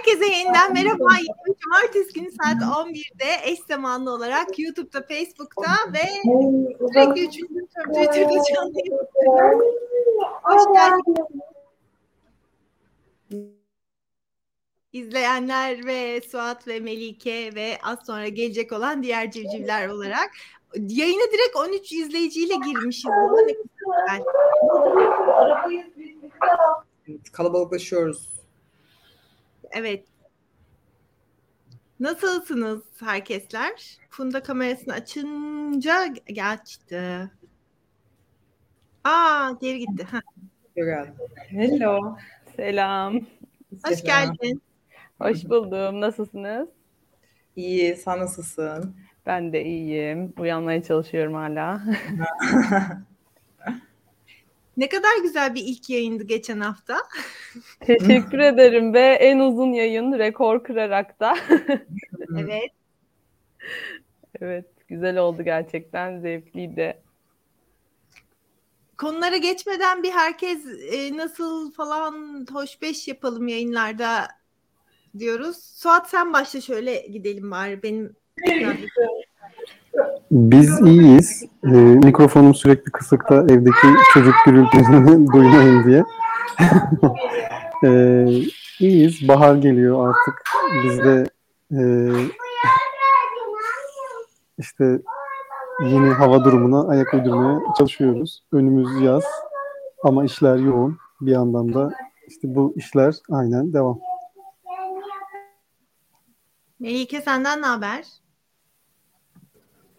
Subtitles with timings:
[0.00, 1.08] Herkese yeniden merhaba.
[1.16, 6.06] Yeni Cumartesi günü saat 11'de eş zamanlı olarak YouTube'da, Facebook'ta ve
[6.78, 7.34] sürekli 3.
[7.34, 8.72] Twitter'da canlı
[10.42, 11.26] Hoş geldiniz.
[14.92, 20.30] İzleyenler ve Suat ve Melike ve az sonra gelecek olan diğer civcivler olarak
[20.76, 23.10] yayına direkt 13 izleyiciyle girmişiz.
[27.32, 28.39] Kalabalıklaşıyoruz.
[29.70, 30.04] Evet.
[32.00, 33.98] Nasılsınız herkesler?
[34.10, 37.30] Funda kamerasını açınca açtı.
[39.04, 40.04] Aa geri gitti.
[40.10, 40.20] Ha.
[40.76, 41.12] Geldi.
[41.48, 42.16] Hello.
[42.56, 43.20] Selam.
[43.84, 44.62] Hoş geldin.
[45.20, 46.00] Hoş buldum.
[46.00, 46.68] Nasılsınız?
[47.56, 47.96] İyi.
[47.96, 48.96] Sen nasılsın?
[49.26, 50.32] Ben de iyiyim.
[50.38, 51.82] Uyanmaya çalışıyorum hala.
[54.80, 56.96] Ne kadar güzel bir ilk yayındı geçen hafta.
[57.80, 61.36] Teşekkür ederim ve en uzun yayın rekor kırarak da.
[62.38, 62.70] evet.
[64.40, 67.02] Evet, güzel oldu gerçekten, zevkliydi.
[68.98, 74.28] Konulara geçmeden bir herkes e, nasıl falan hoş beş yapalım yayınlarda
[75.18, 75.56] diyoruz.
[75.56, 78.16] Suat sen başla şöyle gidelim bari benim.
[80.30, 81.42] Biz iyiyiz.
[81.64, 81.68] Ee,
[82.04, 86.04] mikrofonum sürekli kısıkta evdeki çocuk gürültüsünü duymayın diye.
[87.84, 88.26] ee,
[88.80, 89.28] iyiyiz.
[89.28, 90.42] Bahar geliyor artık.
[90.84, 91.24] Biz de
[91.72, 91.80] e,
[94.58, 95.00] işte
[95.82, 98.44] yeni hava durumuna ayak uydurmaya çalışıyoruz.
[98.52, 99.24] Önümüz yaz
[100.04, 100.98] ama işler yoğun.
[101.20, 101.90] Bir yandan da
[102.28, 103.98] işte bu işler aynen devam.
[106.80, 108.04] Melike senden ne haber?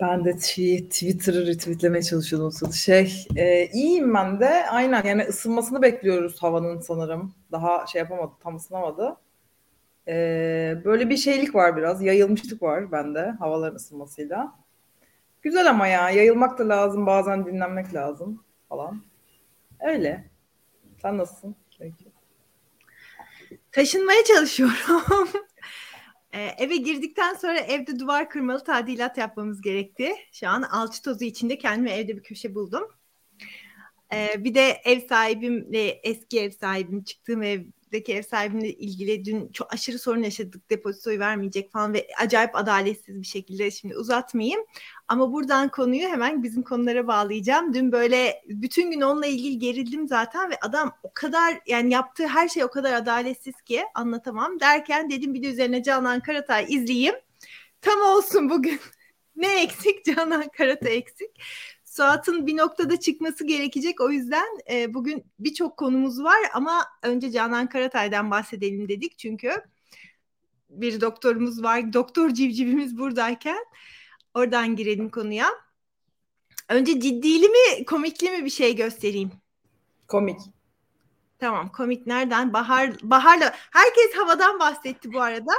[0.02, 2.74] Ben de Twitter'ı retweetlemeye çalışıyordum.
[2.74, 4.70] Şey, e, iyiyim ben de.
[4.70, 7.34] Aynen yani ısınmasını bekliyoruz havanın sanırım.
[7.52, 9.18] Daha şey yapamadı, tam ısınamadı.
[10.08, 10.14] E,
[10.86, 12.02] böyle bir şeylik var biraz.
[12.02, 14.56] Yayılmışlık var bende havaların ısınmasıyla.
[15.42, 16.10] Güzel ama ya.
[16.10, 17.06] Yayılmak da lazım.
[17.06, 19.02] Bazen dinlenmek lazım falan.
[19.80, 20.30] Öyle.
[21.02, 21.56] Sen nasılsın?
[21.80, 22.06] Peki.
[23.72, 25.30] Taşınmaya çalışıyorum.
[26.34, 30.16] Ee, eve girdikten sonra evde duvar kırmalı tadilat yapmamız gerekti.
[30.32, 32.84] Şu an alçı tozu içinde kendime evde bir köşe buldum.
[34.14, 37.44] Ee, bir de ev sahibimle eski ev sahibim çıktığım
[37.92, 40.70] evdeki ev sahibimle ilgili dün çok aşırı sorun yaşadık.
[40.70, 44.62] Depozitoyu vermeyecek falan ve acayip adaletsiz bir şekilde şimdi uzatmayayım.
[45.08, 47.74] Ama buradan konuyu hemen bizim konulara bağlayacağım.
[47.74, 52.48] Dün böyle bütün gün onunla ilgili gerildim zaten ve adam o kadar yani yaptığı her
[52.48, 54.60] şey o kadar adaletsiz ki anlatamam.
[54.60, 57.16] Derken dedim bir de üzerine Canan Karatay izleyeyim.
[57.82, 58.80] Tam olsun bugün.
[59.36, 60.06] ne eksik?
[60.06, 61.32] Canan Karatay eksik.
[61.92, 64.02] Suat'ın bir noktada çıkması gerekecek.
[64.02, 69.18] O yüzden e, bugün birçok konumuz var ama önce Canan Karatay'dan bahsedelim dedik.
[69.18, 69.52] Çünkü
[70.70, 71.94] bir doktorumuz var.
[71.94, 73.66] Doktor civcivimiz buradayken
[74.34, 75.50] oradan girelim konuya.
[76.70, 79.32] Önce ciddili mi komikli mi bir şey göstereyim?
[80.08, 80.40] Komik.
[81.40, 82.54] Tamam komik nereden?
[82.54, 85.54] Bahar Bahar'la herkes havadan bahsetti bu arada.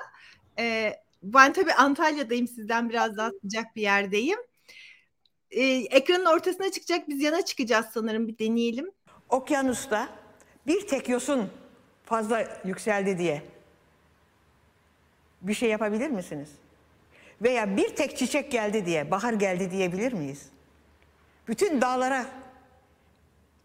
[0.59, 0.93] Ee,
[1.23, 4.39] ben tabii Antalya'dayım sizden biraz daha sıcak bir yerdeyim.
[5.53, 8.91] Ee, ekranın ortasına çıkacak biz yana çıkacağız sanırım bir deneyelim.
[9.29, 10.09] Okyanusta
[10.67, 11.51] bir tek yosun
[12.05, 13.43] fazla yükseldi diye
[15.43, 16.49] bir şey yapabilir misiniz?
[17.43, 20.47] Veya bir tek çiçek geldi diye, bahar geldi diyebilir miyiz?
[21.49, 22.27] Bütün dağlara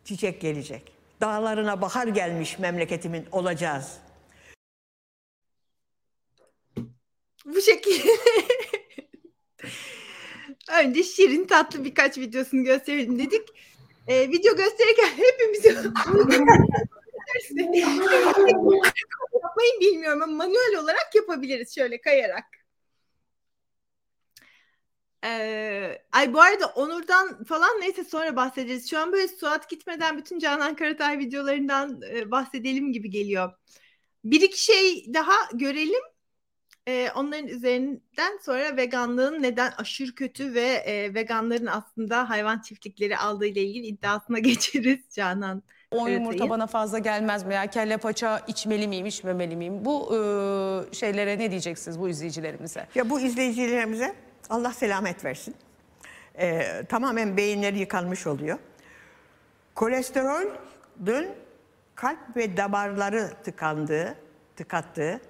[0.04, 0.92] çiçek gelecek.
[1.22, 3.98] Dağlarına bahar gelmiş memleketimin olacağız.
[7.46, 8.08] Bu şekilde.
[10.72, 13.50] Önce şirin tatlı birkaç videosunu gösterelim dedik.
[14.08, 15.66] Ee, video gösterirken hepimiz
[19.44, 22.46] yapmayı bilmiyorum ama manuel olarak yapabiliriz şöyle kayarak.
[25.24, 28.90] Ee, ay bu arada Onur'dan falan neyse sonra bahsederiz.
[28.90, 33.52] Şu an böyle Suat gitmeden bütün Canan Karatay videolarından e, bahsedelim gibi geliyor.
[34.24, 36.02] Bir iki şey daha görelim.
[36.88, 43.46] Ee, onların üzerinden sonra veganlığın neden aşırı kötü ve e, veganların aslında hayvan çiftlikleri aldığı
[43.46, 45.64] ile ilgili iddiasına geçeriz Canan.
[45.92, 47.68] O yumurta bana fazla gelmez mi ya?
[47.68, 49.86] Kelle paça içmeli miyim, içmemeli miyim?
[49.86, 50.20] Bu e,
[50.96, 52.88] şeylere ne diyeceksiniz bu izleyicilerimize?
[52.96, 54.16] Ya bu izleyicilerimize
[54.50, 55.56] Allah selamet versin.
[56.40, 58.60] Ee, tamamen beyinleri yıkanmış oluyor.
[59.76, 61.30] Kolesterolün
[61.96, 64.16] kalp ve damarları tıkandığı,
[64.56, 65.22] tıkattığı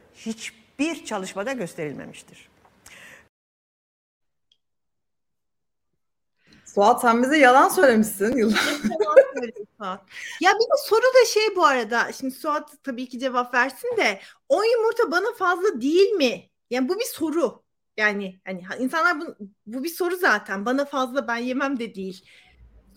[0.80, 2.50] hiçbir çalışmada gösterilmemiştir.
[6.66, 8.74] Suat sen bize yalan söylemişsin yıllar.
[10.42, 12.12] Ya bir de soru da şey bu arada.
[12.12, 14.20] Şimdi Suat tabii ki cevap versin de
[14.50, 16.50] 10 yumurta bana fazla değil mi?
[16.70, 17.64] Yani bu bir soru.
[17.98, 19.36] Yani hani insanlar bu,
[19.66, 20.66] bu bir soru zaten.
[20.66, 22.26] Bana fazla ben yemem de değil.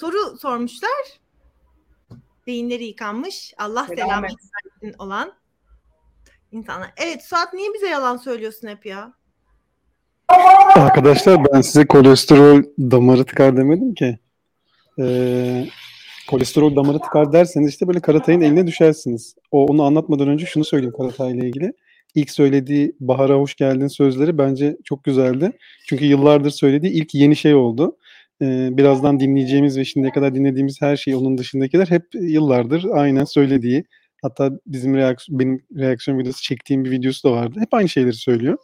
[0.01, 1.21] Soru sormuşlar.
[2.47, 3.55] Beyinleri yıkanmış.
[3.59, 4.31] Allah selam Selamet.
[4.31, 5.40] versin olan
[6.53, 6.91] insanlar.
[6.97, 9.13] Evet Suat niye bize yalan söylüyorsun hep ya?
[10.77, 14.19] Arkadaşlar ben size kolesterol damarı tıkar demedim ki.
[15.01, 15.67] Ee,
[16.29, 19.35] kolesterol damarı tıkar derseniz işte böyle Karatay'ın eline düşersiniz.
[19.51, 21.73] O onu anlatmadan önce şunu söyleyeyim Karatay ile ilgili.
[22.15, 25.53] İlk söylediği Bahar'a hoş geldin sözleri bence çok güzeldi.
[25.87, 27.97] Çünkü yıllardır söylediği ilk yeni şey oldu.
[28.43, 33.85] Ee, birazdan dinleyeceğimiz ve şimdiye kadar dinlediğimiz her şey onun dışındakiler hep yıllardır aynen söylediği.
[34.23, 37.61] Hatta bizim reaksiyon, benim reaksiyon videosu çektiğim bir videosu da vardı.
[37.61, 38.59] Hep aynı şeyleri söylüyor.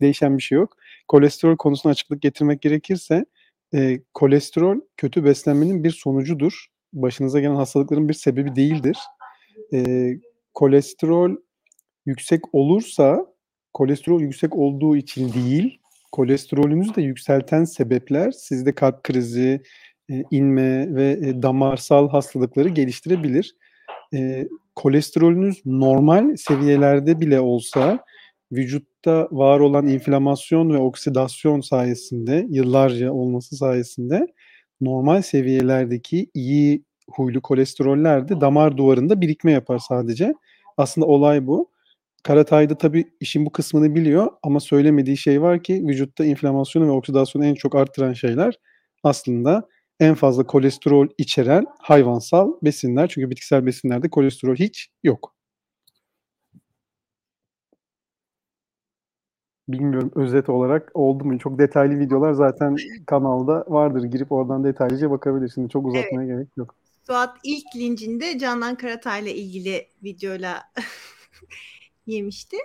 [0.00, 0.76] Değişen bir şey yok.
[1.08, 3.24] Kolesterol konusuna açıklık getirmek gerekirse
[3.74, 6.66] e, kolesterol kötü beslenmenin bir sonucudur.
[6.92, 8.98] Başınıza gelen hastalıkların bir sebebi değildir.
[9.74, 10.10] E,
[10.54, 11.36] kolesterol
[12.06, 13.26] yüksek olursa
[13.72, 15.78] kolesterol yüksek olduğu için değil,
[16.12, 19.62] kolesterolünüzü de yükselten sebepler sizde kalp krizi,
[20.10, 23.56] e, inme ve e, damarsal hastalıkları geliştirebilir.
[24.74, 27.98] Kolesterolünüz normal seviyelerde bile olsa
[28.52, 34.26] vücutta var olan inflamasyon ve oksidasyon sayesinde yıllarca olması sayesinde
[34.80, 40.34] normal seviyelerdeki iyi huylu kolesteroller de damar duvarında birikme yapar sadece.
[40.76, 41.72] Aslında olay bu.
[42.22, 47.44] Karatay'da tabii işin bu kısmını biliyor ama söylemediği şey var ki vücutta inflamasyonu ve oksidasyonu
[47.44, 48.54] en çok arttıran şeyler
[49.02, 49.68] aslında
[50.02, 53.08] en fazla kolesterol içeren hayvansal besinler.
[53.08, 55.34] Çünkü bitkisel besinlerde kolesterol hiç yok.
[59.68, 61.38] Bilmiyorum özet olarak oldu mu?
[61.38, 62.76] Çok detaylı videolar zaten
[63.06, 64.04] kanalda vardır.
[64.04, 65.70] Girip oradan detaylıca bakabilirsiniz.
[65.70, 66.74] Çok uzatmaya gerek yok.
[67.06, 70.62] Suat ilk lincinde Canan Karatay'la ilgili videoyla
[72.06, 72.56] yemişti.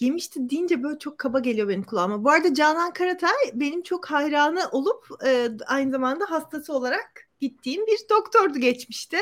[0.00, 2.24] Yemişti deyince böyle çok kaba geliyor benim kulağıma.
[2.24, 7.98] Bu arada Canan Karatay benim çok hayranı olup e, aynı zamanda hastası olarak gittiğim bir
[8.10, 9.18] doktordu geçmişte.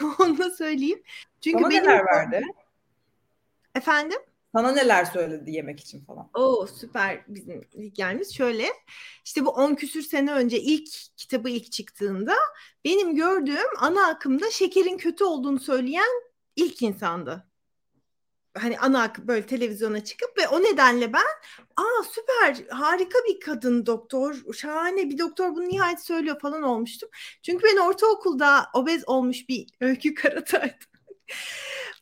[0.18, 1.02] Onu da söyleyeyim.
[1.40, 2.42] Çünkü Sana benim neler verdi?
[3.74, 4.18] efendim
[4.52, 6.30] Sana neler söyledi yemek için falan.
[6.34, 8.66] Oo süper bizim hikayemiz şöyle.
[9.24, 12.34] İşte bu 10 küsür sene önce ilk kitabı ilk çıktığında
[12.84, 16.22] benim gördüğüm ana akımda şekerin kötü olduğunu söyleyen
[16.56, 17.46] ilk insandı.
[18.58, 21.24] Hani ana böyle televizyona çıkıp ve o nedenle ben
[21.76, 27.08] aa süper harika bir kadın doktor şahane bir doktor bunu nihayet söylüyor falan olmuştum.
[27.42, 30.88] Çünkü ben ortaokulda obez olmuş bir öykü karataydım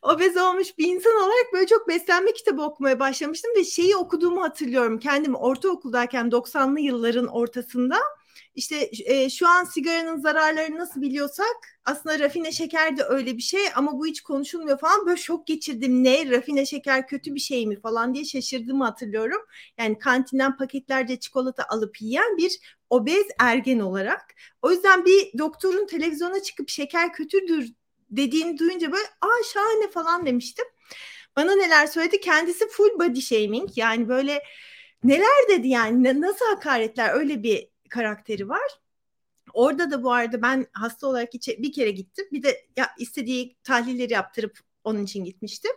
[0.01, 4.99] obez olmuş bir insan olarak böyle çok beslenme kitabı okumaya başlamıştım ve şeyi okuduğumu hatırlıyorum.
[4.99, 7.97] Kendim ortaokuldayken 90'lı yılların ortasında
[8.55, 13.61] işte e, şu an sigaranın zararlarını nasıl biliyorsak aslında rafine şeker de öyle bir şey
[13.75, 17.81] ama bu hiç konuşulmuyor falan böyle şok geçirdim ne rafine şeker kötü bir şey mi
[17.81, 19.41] falan diye şaşırdığımı hatırlıyorum.
[19.77, 22.59] Yani kantinden paketlerce çikolata alıp yiyen bir
[22.89, 24.35] obez ergen olarak.
[24.61, 27.73] O yüzden bir doktorun televizyona çıkıp şeker kötüdür
[28.11, 30.65] dediğini duyunca böyle aa şahane falan demiştim.
[31.35, 32.19] Bana neler söyledi?
[32.19, 34.43] Kendisi full body shaming yani böyle
[35.03, 38.79] neler dedi yani nasıl hakaretler öyle bir karakteri var.
[39.53, 42.25] Orada da bu arada ben hasta olarak içe, bir kere gittim.
[42.31, 45.71] Bir de ya istediği tahlilleri yaptırıp onun için gitmiştim.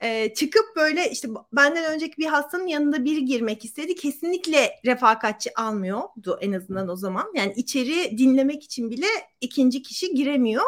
[0.00, 3.94] Ee, çıkıp böyle işte benden önceki bir hastanın yanında biri girmek istedi.
[3.94, 7.32] Kesinlikle refakatçi almıyordu en azından o zaman.
[7.34, 9.06] Yani içeri dinlemek için bile
[9.40, 10.64] ikinci kişi giremiyor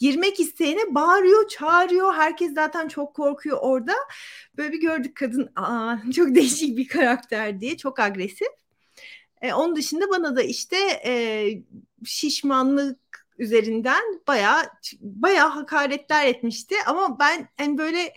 [0.00, 2.14] girmek isteyene bağırıyor, çağırıyor.
[2.14, 3.92] Herkes zaten çok korkuyor orada.
[4.56, 7.76] Böyle bir gördük kadın Aa, çok değişik bir karakter diye.
[7.76, 8.48] Çok agresif.
[9.40, 11.12] E, onun dışında bana da işte e,
[12.04, 12.98] şişmanlık
[13.38, 14.62] üzerinden bayağı
[15.00, 16.74] bayağı hakaretler etmişti.
[16.86, 18.14] Ama ben en böyle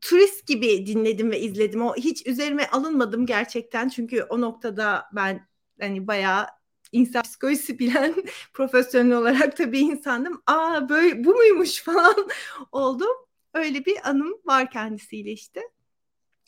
[0.00, 1.82] turist gibi dinledim ve izledim.
[1.82, 3.88] O hiç üzerime alınmadım gerçekten.
[3.88, 5.48] Çünkü o noktada ben
[5.80, 6.46] hani bayağı
[6.92, 8.14] insan psikolojisi bilen
[8.54, 10.42] profesyonel olarak tabii insandım.
[10.46, 12.28] Aa böyle bu muymuş falan
[12.72, 13.16] oldum.
[13.54, 15.60] Öyle bir anım var kendisiyle işte.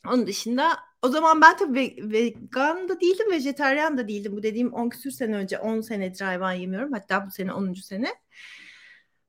[0.07, 4.37] Onun dışında o zaman ben tabii vegan da değildim, vejetaryen da değildim.
[4.37, 6.93] Bu dediğim 10 küsür sene önce 10 senedir hayvan yemiyorum.
[6.93, 7.75] Hatta bu sene 10.
[7.75, 8.15] sene.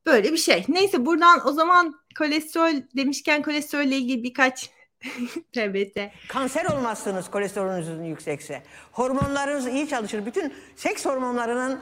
[0.06, 0.66] Böyle bir şey.
[0.68, 4.70] Neyse buradan o zaman kolesterol demişken kolesterolle ilgili birkaç
[5.54, 6.00] TBT.
[6.28, 8.64] Kanser olmazsınız kolesterolünüzün yüksekse.
[8.92, 10.26] Hormonlarınız iyi çalışır.
[10.26, 11.80] Bütün seks hormonlarının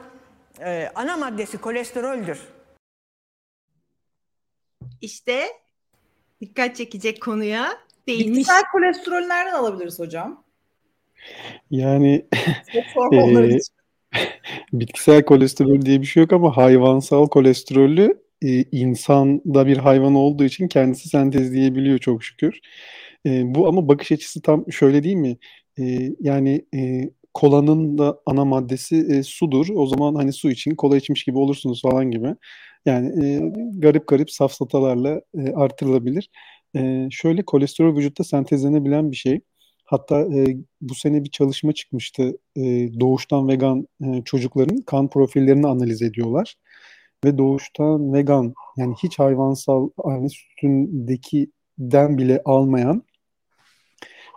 [0.60, 2.38] e, ana maddesi kolesteroldür.
[5.00, 5.46] İşte
[6.40, 8.38] dikkat çekecek konuya değinmiş.
[8.38, 10.44] Bitkisel kolesterol nereden alabiliriz hocam?
[11.70, 12.26] Yani
[12.72, 13.74] için.
[14.72, 20.68] bitkisel kolesterol diye bir şey yok ama hayvansal kolesterolü e, insanda bir hayvan olduğu için
[20.68, 22.60] kendisi sentezleyebiliyor çok şükür.
[23.26, 25.36] E, bu ama bakış açısı tam şöyle değil mi?
[25.78, 29.66] E, yani e, kolanın da ana maddesi e, sudur.
[29.74, 32.34] O zaman hani su için kola içmiş gibi olursunuz falan gibi.
[32.86, 33.40] Yani e,
[33.78, 36.30] garip garip safsatalarla e, artırılabilir.
[36.78, 39.40] E, şöyle kolesterol vücutta sentezlenebilen bir şey.
[39.84, 42.38] Hatta e, bu sene bir çalışma çıkmıştı.
[42.56, 42.62] E,
[43.00, 46.54] doğuştan vegan e, çocukların kan profillerini analiz ediyorlar.
[47.24, 53.02] Ve doğuştan vegan yani hiç hayvansal anne sütündekiden bile almayan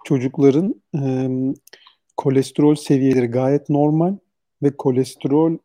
[0.05, 1.01] çocukların e,
[2.17, 4.17] kolesterol seviyeleri gayet normal
[4.63, 5.57] ve kolesterol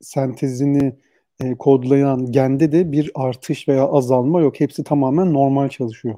[0.00, 0.96] sentezini
[1.40, 4.60] e, kodlayan gende de bir artış veya azalma yok.
[4.60, 6.14] Hepsi tamamen normal çalışıyor.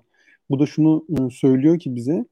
[0.51, 2.25] Bu da şunu e, söylüyor ki bize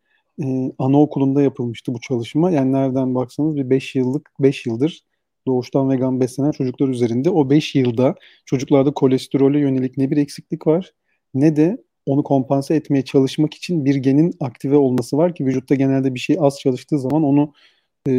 [0.42, 2.50] e, anaokulunda yapılmıştı bu çalışma.
[2.50, 5.04] Yani nereden baksanız bir 5 yıllık 5 yıldır
[5.46, 8.14] doğuştan vegan beslenen çocuklar üzerinde o 5 yılda
[8.44, 10.92] çocuklarda kolesterole yönelik ne bir eksiklik var
[11.34, 16.14] ne de onu kompanse etmeye çalışmak için bir genin aktive olması var ki vücutta genelde
[16.14, 17.52] bir şey az çalıştığı zaman onu
[18.08, 18.12] e,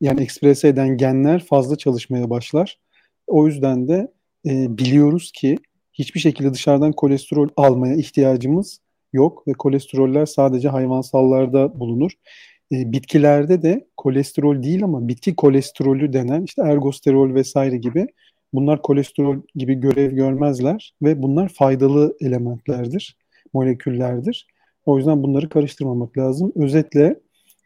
[0.00, 2.78] yani eksprese eden genler fazla çalışmaya başlar.
[3.26, 4.12] O yüzden de
[4.46, 5.58] e, biliyoruz ki
[5.92, 8.80] hiçbir şekilde dışarıdan kolesterol almaya ihtiyacımız
[9.12, 12.12] yok ve kolesteroller sadece hayvansallarda bulunur.
[12.72, 18.06] E, bitkilerde de kolesterol değil ama bitki kolesterolü denen işte ergosterol vesaire gibi
[18.52, 23.16] bunlar kolesterol gibi görev görmezler ve bunlar faydalı elementlerdir,
[23.52, 24.46] moleküllerdir.
[24.86, 26.52] O yüzden bunları karıştırmamak lazım.
[26.56, 27.20] Özetle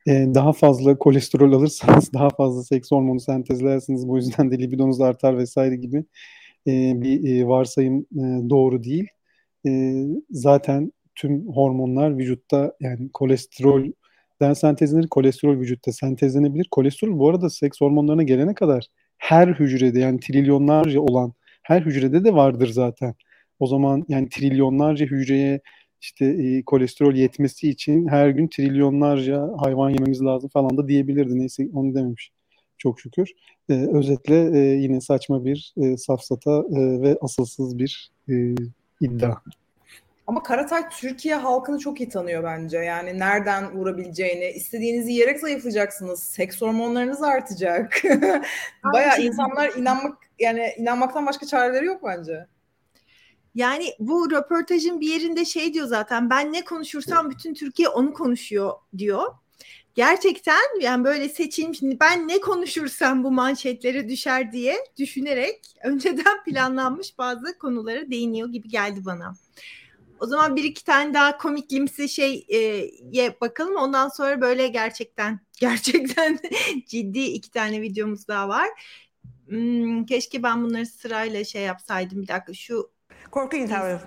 [0.08, 4.08] daha fazla kolesterol alırsanız daha fazla seks hormonu sentezlersiniz.
[4.08, 6.04] Bu yüzden de libidonuz artar vesaire gibi
[6.66, 9.08] e, bir e, varsayım e, doğru değil.
[10.30, 16.68] Zaten tüm hormonlar vücutta yani kolesterolden sentezlenir, kolesterol vücutta sentezlenebilir.
[16.70, 18.86] Kolesterol bu arada seks hormonlarına gelene kadar
[19.18, 23.14] her hücrede yani trilyonlarca olan her hücrede de vardır zaten.
[23.58, 25.60] O zaman yani trilyonlarca hücreye
[26.00, 31.38] işte e, kolesterol yetmesi için her gün trilyonlarca hayvan yememiz lazım falan da diyebilirdi.
[31.38, 32.32] Neyse onu dememiş.
[32.78, 33.30] Çok şükür.
[33.68, 38.54] E, özetle e, yine saçma bir e, safsata e, ve asılsız bir e,
[39.00, 39.36] iddia.
[40.26, 42.78] Ama Karatay Türkiye halkını çok iyi tanıyor bence.
[42.78, 46.22] Yani nereden vurabileceğini, istediğinizi yiyerek zayıflayacaksınız.
[46.22, 48.02] Seks hormonlarınız artacak.
[48.92, 52.46] Baya insanlar inanmak yani inanmaktan başka çareleri yok bence.
[53.58, 58.72] Yani bu röportajın bir yerinde şey diyor zaten ben ne konuşursam bütün Türkiye onu konuşuyor
[58.98, 59.22] diyor.
[59.94, 67.58] Gerçekten yani böyle seçilmiş ben ne konuşursam bu manşetlere düşer diye düşünerek önceden planlanmış bazı
[67.58, 69.34] konulara değiniyor gibi geldi bana.
[70.20, 72.58] O zaman bir iki tane daha komiklimsi şey e,
[73.12, 73.76] ye bakalım.
[73.76, 76.38] Ondan sonra böyle gerçekten gerçekten
[76.86, 78.68] ciddi iki tane videomuz daha var.
[79.48, 82.22] Hmm, keşke ben bunları sırayla şey yapsaydım.
[82.22, 82.97] Bir dakika şu
[83.38, 83.56] Korku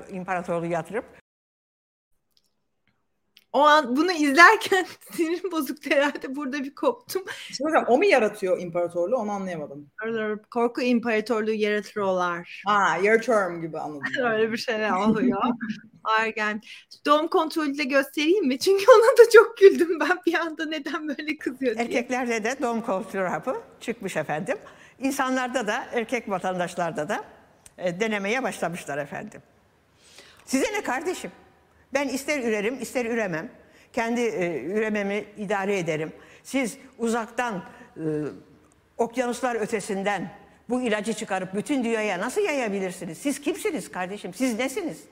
[0.09, 1.05] İmparatorluğu yatırıp
[3.53, 6.35] o an bunu izlerken sinirim bozuktu herhalde.
[6.35, 7.23] Burada bir koptum.
[7.51, 9.91] Şimdi o mu yaratıyor imparatorluğu onu anlayamadım.
[10.51, 12.63] Korku imparatorluğu yaratıyorlar.
[12.67, 14.03] Ha, yaratıyorum gibi anladım.
[14.23, 15.41] Öyle bir şeyler oluyor.
[16.19, 16.61] Ergen.
[17.05, 18.59] Doğum kontrolü de göstereyim mi?
[18.59, 21.85] Çünkü ona da çok güldüm ben bir anda neden böyle kızıyor diye.
[21.85, 24.57] Erkeklerde de doğum kontrolü hapı çıkmış efendim.
[24.99, 27.40] İnsanlarda da erkek vatandaşlarda da
[27.83, 29.41] e, denemeye başlamışlar efendim.
[30.45, 31.31] Size ne kardeşim?
[31.93, 33.51] Ben ister ürerim ister üremem.
[33.93, 36.13] Kendi e, ürememi idare ederim.
[36.43, 37.63] Siz uzaktan
[37.97, 38.01] e,
[38.97, 40.31] okyanuslar ötesinden
[40.69, 43.17] bu ilacı çıkarıp bütün dünyaya nasıl yayabilirsiniz?
[43.17, 44.33] Siz kimsiniz kardeşim?
[44.33, 45.03] Siz nesiniz?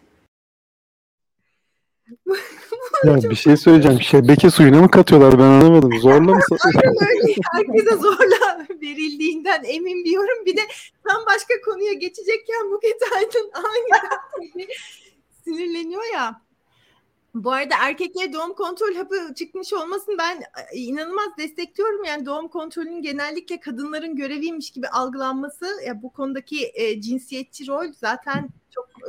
[3.03, 4.01] ya bir şey söyleyeceğim.
[4.01, 5.99] Şebeke suyuna mı katıyorlar ben anlamadım.
[5.99, 6.39] Zorla mı?
[6.65, 7.35] Aynen öyle.
[7.53, 10.45] Herkese zorla verildiğinden emin bir yorum.
[10.45, 10.61] Bir de
[11.07, 14.67] tam başka konuya geçecekken Buket Aydın aniden
[15.43, 16.41] sinirleniyor ya.
[17.33, 22.03] Bu arada erkeklere doğum kontrol hapı çıkmış olmasını ben e, inanılmaz destekliyorum.
[22.03, 28.49] Yani doğum kontrolünün genellikle kadınların göreviymiş gibi algılanması ya bu konudaki e, cinsiyetçi rol zaten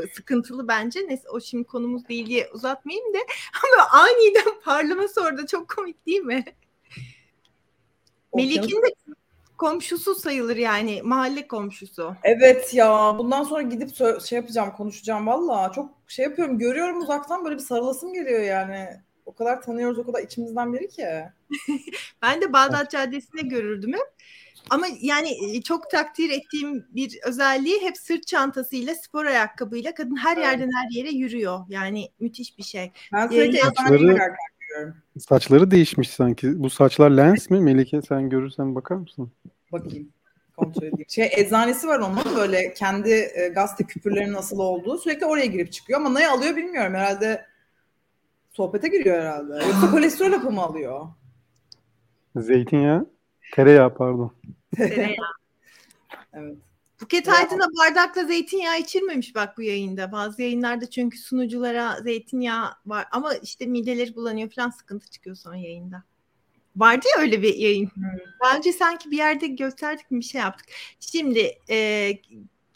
[0.09, 1.01] sıkıntılı bence.
[1.09, 3.19] Neyse o şimdi konumuz değil diye uzatmayayım da
[3.79, 6.45] ama aniden parlaması orada çok komik değil mi?
[8.35, 8.95] Melik'in de
[9.59, 12.15] komşusu sayılır yani mahalle komşusu.
[12.23, 17.57] Evet ya bundan sonra gidip şey yapacağım konuşacağım valla çok şey yapıyorum görüyorum uzaktan böyle
[17.57, 18.87] bir sarılasım geliyor yani.
[19.27, 21.07] O kadar tanıyoruz o kadar içimizden biri ki.
[22.23, 24.09] ben de Bağdat Caddesi'ne görürdüm hep.
[24.71, 30.37] Ama yani e, çok takdir ettiğim bir özelliği hep sırt çantasıyla, spor ayakkabıyla kadın her
[30.37, 30.47] evet.
[30.47, 31.61] yerden her yere yürüyor.
[31.69, 32.93] Yani müthiş bir şey.
[33.13, 34.35] Ben sürekli ee, saçları,
[35.19, 36.63] saçları değişmiş sanki.
[36.63, 37.61] Bu saçlar lens mi?
[37.61, 39.33] Melike sen görürsen bakar mısın?
[39.73, 40.09] Bakayım.
[40.57, 41.05] Kontrol edeyim.
[41.09, 44.99] Şey eczanesi var onun böyle kendi e, gazete küpürlerinin nasıl olduğu.
[44.99, 46.95] Sürekli oraya girip çıkıyor ama ne alıyor bilmiyorum.
[46.95, 47.47] Herhalde
[48.51, 49.53] sohbete giriyor herhalde.
[49.55, 51.07] Yoksa kolesterol hapı mı alıyor?
[52.37, 53.11] Zeytinyağı,
[53.53, 54.33] tereyağı pardon.
[54.77, 55.17] Tereyağı.
[56.33, 56.57] Evet.
[57.01, 60.13] Buket Aydın'a bardakla zeytinyağı içirmemiş bak bu yayında.
[60.13, 66.03] Bazı yayınlarda çünkü sunuculara zeytinyağı var ama işte mideleri bulanıyor falan sıkıntı çıkıyor sonra yayında.
[66.77, 67.91] Vardı ya öyle bir yayın.
[68.45, 70.67] Daha önce sanki bir yerde gösterdik mi bir şey yaptık.
[71.01, 72.11] Şimdi e,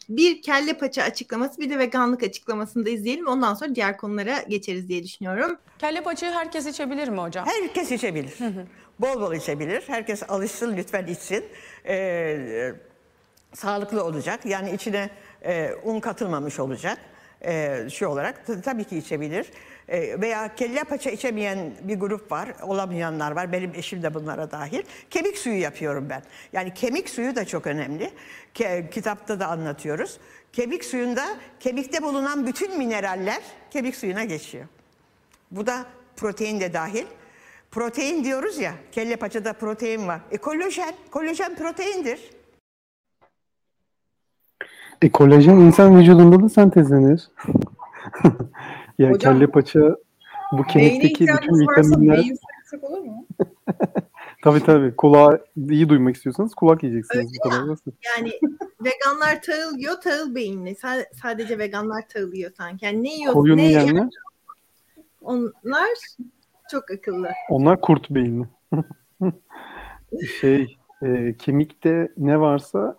[0.09, 3.27] bir kelle paça açıklaması bir de veganlık açıklamasını da izleyelim.
[3.27, 5.57] Ondan sonra diğer konulara geçeriz diye düşünüyorum.
[5.79, 7.45] Kelle paçayı herkes içebilir mi hocam?
[7.47, 8.33] Herkes içebilir.
[8.99, 9.83] Bol bol içebilir.
[9.87, 11.45] Herkes alışsın lütfen içsin.
[11.87, 12.73] Ee,
[13.53, 14.45] sağlıklı olacak.
[14.45, 15.09] Yani içine
[15.45, 16.97] e, un katılmamış olacak.
[17.45, 19.51] E, şu olarak tabii ki içebilir.
[19.87, 22.49] E, veya kelle paça içemeyen bir grup var.
[22.63, 23.51] Olamayanlar var.
[23.51, 24.83] Benim eşim de bunlara dahil.
[25.09, 26.23] Kemik suyu yapıyorum ben.
[26.53, 28.11] Yani kemik suyu da çok önemli.
[28.55, 30.17] Ke- kitapta da anlatıyoruz.
[30.53, 31.25] Kemik suyunda
[31.59, 34.65] kemikte bulunan bütün mineraller kemik suyuna geçiyor.
[35.51, 35.85] Bu da
[36.15, 37.05] protein de dahil.
[37.75, 40.21] Protein diyoruz ya, kelle paçada protein var.
[40.31, 42.19] E kolajen, kolajen proteindir.
[45.01, 47.29] E kolajen insan vücudunda da sentezlenir.
[48.99, 49.95] ya Hocam, kelle paça
[50.51, 53.25] bu kemikteki bütün varsa vitaminler beyin söylesek olur mu?
[54.43, 57.93] tabii tabii kulağı iyi duymak istiyorsanız kulak yiyeceksiniz bu kadar basit.
[58.17, 58.31] Yani
[58.81, 60.71] veganlar tahıl yiyor, tahıl beyinli.
[60.71, 62.85] Sa- sadece veganlar tahıl yiyor sanki.
[62.85, 64.09] Yani ne yiyorsun, Koyun ne yiyenler
[65.21, 65.89] onlar
[66.75, 67.29] çok akıllı.
[67.49, 68.45] onlar kurt beyinli.
[70.41, 72.95] şey e, kemikte ne varsa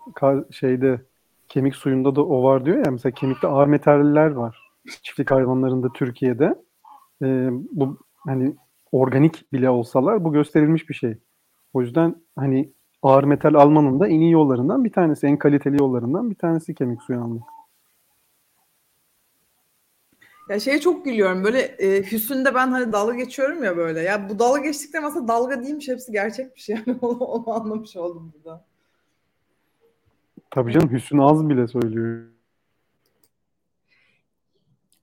[0.51, 1.01] şeyde
[1.47, 4.59] kemik suyunda da o var diyor ya mesela kemikte ağır metaller var.
[5.03, 6.55] Çiftlik hayvanlarında Türkiye'de.
[7.23, 8.55] E, bu hani
[8.91, 11.17] organik bile olsalar bu gösterilmiş bir şey.
[11.73, 16.29] O yüzden hani ağır metal almanın da en iyi yollarından bir tanesi, en kaliteli yollarından
[16.29, 17.56] bir tanesi kemik suyu almak.
[20.49, 24.01] Ya şeye çok gülüyorum böyle e, Hüsnü'nde ben hani dalga geçiyorum ya böyle.
[24.01, 28.65] Ya bu dalga geçtiklerim aslında dalga değilmiş hepsi gerçekmiş yani onu, onu anlamış oldum burada.
[30.51, 32.25] Tabii canım Hüsnü Az bile söylüyor.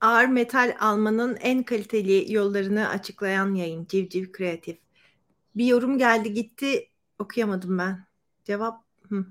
[0.01, 4.77] Ağır metal almanın en kaliteli yollarını açıklayan yayın Civciv Kreatif.
[5.55, 8.05] Bir yorum geldi gitti okuyamadım ben.
[8.43, 9.25] Cevap hı.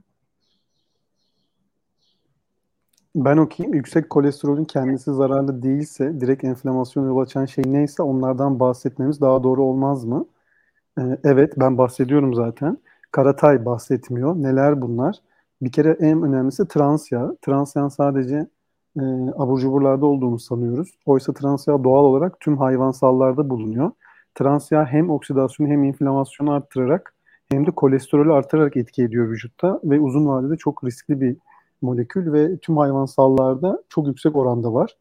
[3.15, 3.75] Ben okuyayım.
[3.75, 9.63] Yüksek kolesterolün kendisi zararlı değilse, direkt enflamasyona yol açan şey neyse onlardan bahsetmemiz daha doğru
[9.63, 10.27] olmaz mı?
[10.99, 12.79] Ee, evet, ben bahsediyorum zaten.
[13.13, 14.35] Karatay bahsetmiyor.
[14.37, 15.17] Neler bunlar?
[15.63, 17.37] Bir kere en önemlisi trans yağ.
[17.43, 18.37] Trans yağın sadece
[19.01, 19.03] e,
[19.37, 20.99] abur cuburlarda olduğunu sanıyoruz.
[21.07, 23.91] Oysa trans yağ doğal olarak tüm hayvansallarda bulunuyor.
[24.35, 27.15] Trans yağ hem oksidasyonu hem inflamasyonu arttırarak
[27.51, 31.37] hem de kolesterolü artırarak etki ediyor vücutta ve uzun vadede çok riskli bir
[31.85, 34.97] molekül ve tüm hayvansallarda çok yüksek oranda var.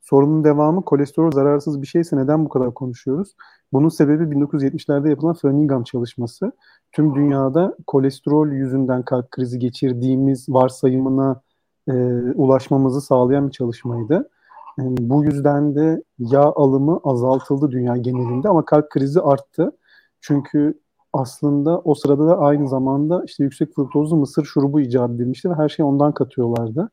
[0.00, 3.34] Sorunun devamı kolesterol zararsız bir şeyse neden bu kadar konuşuyoruz?
[3.72, 6.52] Bunun sebebi 1970'lerde yapılan Framingham çalışması.
[6.92, 11.40] Tüm dünyada kolesterol yüzünden kalp krizi geçirdiğimiz varsayımına
[11.88, 11.92] e,
[12.34, 14.30] ulaşmamızı sağlayan bir çalışmaydı.
[14.78, 19.72] Yani bu yüzden de yağ alımı azaltıldı dünya genelinde ama kalp krizi arttı.
[20.20, 20.80] Çünkü
[21.12, 25.68] aslında o sırada da aynı zamanda işte yüksek fruktozlu mısır şurubu icat edilmişti ve her
[25.68, 26.90] şeyi ondan katıyorlardı.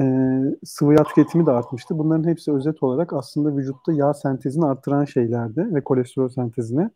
[0.00, 1.98] Ee, sıvı yağ tüketimi de artmıştı.
[1.98, 6.90] Bunların hepsi özet olarak aslında vücutta yağ sentezini arttıran şeylerdi ve kolesterol sentezini.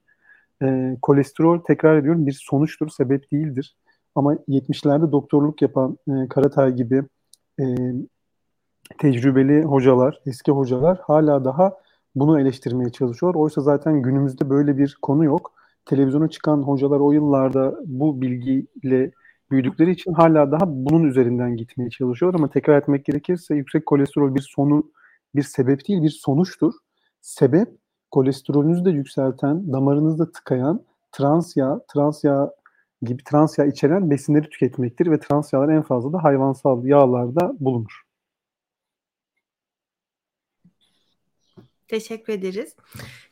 [0.63, 3.77] Ee, kolesterol tekrar ediyorum bir sonuçtur, sebep değildir.
[4.15, 7.03] Ama 70'lerde doktorluk yapan e, Karatay gibi
[7.61, 7.65] e,
[8.99, 11.77] tecrübeli hocalar, eski hocalar hala daha
[12.15, 13.35] bunu eleştirmeye çalışıyor.
[13.35, 15.58] Oysa zaten günümüzde böyle bir konu yok
[15.89, 19.11] televizyona çıkan hocalar o yıllarda bu bilgiyle
[19.51, 24.41] büyüdükleri için hala daha bunun üzerinden gitmeye çalışıyor ama tekrar etmek gerekirse yüksek kolesterol bir
[24.41, 24.93] sonu
[25.35, 26.73] bir sebep değil bir sonuçtur.
[27.21, 27.69] Sebep
[28.11, 32.51] kolesterolünüzü de yükselten, damarınızda tıkayan trans yağ, trans yağ
[33.03, 38.08] gibi trans yağ içeren besinleri tüketmektir ve trans yağlar en fazla da hayvansal yağlarda bulunur.
[41.89, 42.75] Teşekkür ederiz.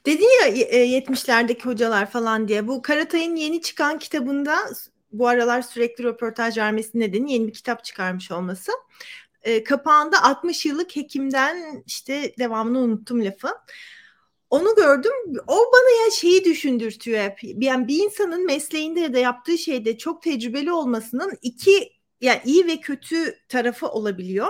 [0.06, 0.48] Dedin ya
[0.86, 2.68] 70'lerdeki hocalar falan diye.
[2.68, 4.56] Bu Karatay'ın yeni çıkan kitabında
[5.12, 8.72] bu aralar sürekli röportaj vermesi nedeni yeni bir kitap çıkarmış olması.
[9.42, 13.48] E, kapağında 60 yıllık hekimden işte devamını unuttum lafı.
[14.50, 15.12] Onu gördüm.
[15.46, 17.38] O bana ya şeyi düşündürtüyor hep.
[17.42, 22.80] Yani bir insanın mesleğinde ya da yaptığı şeyde çok tecrübeli olmasının iki yani iyi ve
[22.80, 24.48] kötü tarafı olabiliyor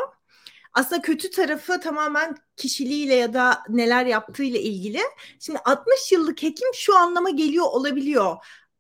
[0.77, 5.01] aslında kötü tarafı tamamen kişiliğiyle ya da neler yaptığıyla ilgili.
[5.41, 8.37] Şimdi 60 yıllık hekim şu anlama geliyor olabiliyor.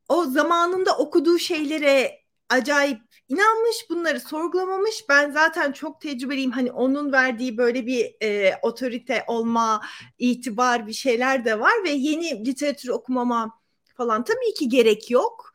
[0.09, 5.05] O zamanında okuduğu şeylere acayip inanmış, bunları sorgulamamış.
[5.09, 6.51] Ben zaten çok tecrübeliyim.
[6.51, 9.83] Hani onun verdiği böyle bir e, otorite olma,
[10.19, 13.51] itibar bir şeyler de var ve yeni literatür okumama
[13.97, 15.46] falan tabii ki gerek yok.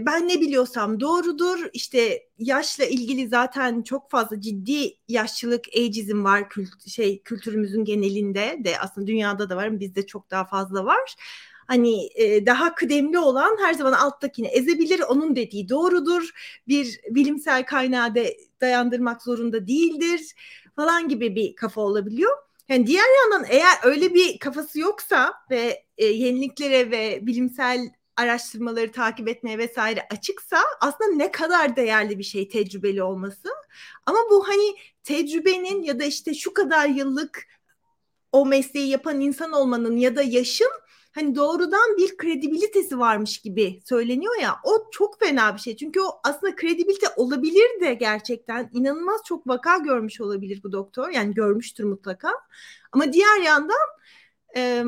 [0.00, 1.58] Ben ne biliyorsam doğrudur.
[1.72, 8.78] İşte yaşla ilgili zaten çok fazla ciddi yaşlılık, ageism var kült şey kültürümüzün genelinde de
[8.78, 11.14] aslında dünyada da var, bizde çok daha fazla var
[11.68, 15.00] hani e, daha kıdemli olan her zaman alttakini ezebilir.
[15.00, 16.30] Onun dediği doğrudur.
[16.68, 18.20] Bir bilimsel kaynağı da
[18.60, 20.34] dayandırmak zorunda değildir
[20.76, 22.36] falan gibi bir kafa olabiliyor.
[22.68, 29.28] Yani diğer yandan eğer öyle bir kafası yoksa ve e, yeniliklere ve bilimsel araştırmaları takip
[29.28, 33.48] etmeye vesaire açıksa aslında ne kadar değerli bir şey tecrübeli olması.
[34.06, 37.46] Ama bu hani tecrübenin ya da işte şu kadar yıllık
[38.32, 40.70] o mesleği yapan insan olmanın ya da yaşın
[41.14, 45.76] hani doğrudan bir kredibilitesi varmış gibi söyleniyor ya o çok fena bir şey.
[45.76, 51.08] Çünkü o aslında kredibilite olabilir de gerçekten inanılmaz çok vaka görmüş olabilir bu doktor.
[51.08, 52.32] Yani görmüştür mutlaka.
[52.92, 53.88] Ama diğer yandan
[54.56, 54.84] e,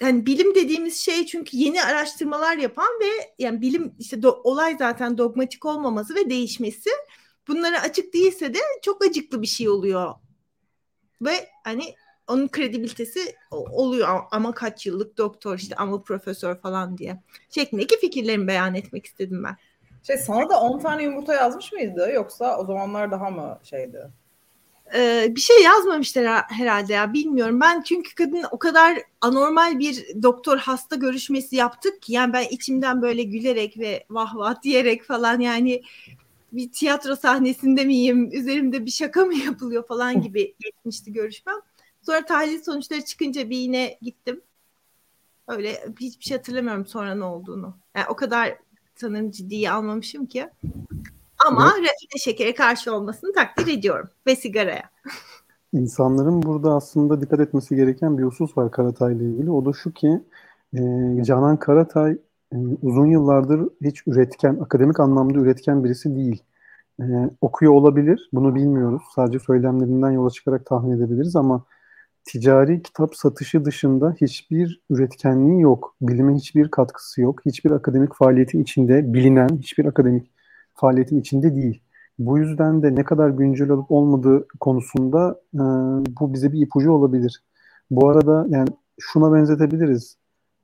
[0.00, 5.18] yani bilim dediğimiz şey çünkü yeni araştırmalar yapan ve yani bilim işte do, olay zaten
[5.18, 6.90] dogmatik olmaması ve değişmesi.
[7.48, 10.14] Bunlara açık değilse de çok acıklı bir şey oluyor.
[11.22, 11.94] Ve hani
[12.28, 18.74] onun kredibilitesi oluyor ama kaç yıllık doktor işte ama profesör falan diye şeklindeki fikirlerimi beyan
[18.74, 19.56] etmek istedim ben.
[20.02, 24.10] Şey sana da 10 tane yumurta yazmış mıydı yoksa o zamanlar daha mı şeydi?
[24.94, 27.60] Ee, bir şey yazmamışlar herhalde ya bilmiyorum.
[27.60, 33.02] Ben çünkü kadın o kadar anormal bir doktor hasta görüşmesi yaptık ki yani ben içimden
[33.02, 35.82] böyle gülerek ve vah vah diyerek falan yani
[36.52, 41.56] bir tiyatro sahnesinde miyim, üzerimde bir şaka mı yapılıyor falan gibi geçmişti görüşmem.
[42.02, 44.40] Sonra tahlil sonuçları çıkınca bir yine gittim.
[45.48, 47.76] Öyle hiçbir şey hatırlamıyorum sonra ne olduğunu.
[47.96, 48.58] Yani o kadar
[48.96, 50.48] sanırım ciddiye almamışım ki.
[51.46, 51.76] Ama evet.
[51.76, 54.08] rafine şekere karşı olmasını takdir ediyorum.
[54.26, 54.90] Ve sigaraya.
[55.72, 59.50] İnsanların burada aslında dikkat etmesi gereken bir husus var Karatay ile ilgili.
[59.50, 60.20] O da şu ki
[60.74, 60.80] e,
[61.24, 62.12] Canan Karatay
[62.52, 66.42] e, uzun yıllardır hiç üretken, akademik anlamda üretken birisi değil.
[67.00, 67.04] E,
[67.40, 69.02] okuyor olabilir, bunu bilmiyoruz.
[69.14, 71.64] Sadece söylemlerinden yola çıkarak tahmin edebiliriz ama
[72.24, 75.96] ticari kitap satışı dışında hiçbir üretkenliği yok.
[76.00, 77.40] Bilime hiçbir katkısı yok.
[77.46, 80.33] Hiçbir akademik faaliyetin içinde, bilinen hiçbir akademik
[80.74, 81.82] faaliyetin içinde değil.
[82.18, 85.62] Bu yüzden de ne kadar güncel olup olmadığı konusunda e,
[86.20, 87.42] bu bize bir ipucu olabilir.
[87.90, 88.68] Bu arada yani
[89.00, 90.16] şuna benzetebiliriz.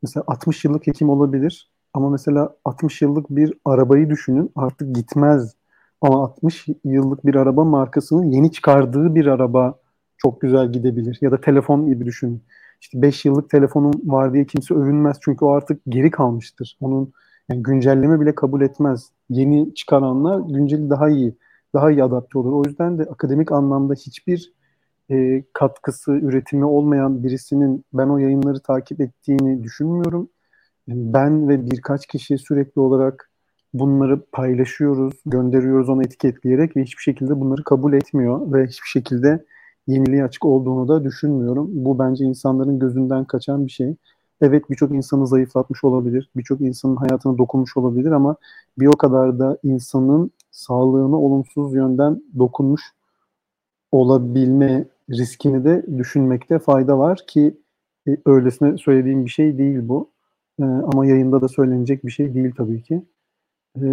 [0.03, 5.55] Mesela 60 yıllık hekim olabilir ama mesela 60 yıllık bir arabayı düşünün artık gitmez.
[6.01, 9.79] Ama 60 yıllık bir araba markasının yeni çıkardığı bir araba
[10.17, 11.19] çok güzel gidebilir.
[11.21, 12.43] Ya da telefon gibi düşün.
[12.81, 16.77] İşte 5 yıllık telefonun var diye kimse övünmez çünkü o artık geri kalmıştır.
[16.81, 17.13] Onun
[17.51, 19.11] yani güncelleme bile kabul etmez.
[19.31, 21.35] Yeni çıkaranlar günceli daha iyi,
[21.75, 22.53] daha iyi adapte olur.
[22.53, 24.53] O yüzden de akademik anlamda hiçbir
[25.11, 30.29] e, katkısı, üretimi olmayan birisinin ben o yayınları takip ettiğini düşünmüyorum.
[30.89, 33.31] Ben ve birkaç kişi sürekli olarak
[33.75, 39.45] bunları paylaşıyoruz, gönderiyoruz onu etiketleyerek ve hiçbir şekilde bunları kabul etmiyor ve hiçbir şekilde
[39.87, 41.69] yeniliğe açık olduğunu da düşünmüyorum.
[41.73, 43.97] Bu bence insanların gözünden kaçan bir şey.
[44.41, 48.37] Evet birçok insanı zayıflatmış olabilir, birçok insanın hayatına dokunmuş olabilir ama
[48.79, 52.83] bir o kadar da insanın sağlığına olumsuz yönden dokunmuş
[53.93, 57.57] olabilme riskini de düşünmekte fayda var ki
[58.09, 60.11] e, öylesine söylediğim bir şey değil bu.
[60.61, 63.03] E, ama yayında da söylenecek bir şey değil tabii ki.
[63.83, 63.87] E,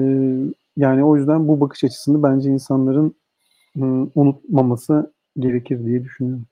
[0.78, 3.16] yani o yüzden bu bakış açısını bence insanların
[3.78, 3.84] e,
[4.16, 6.46] unutmaması gerekir diye düşünüyorum.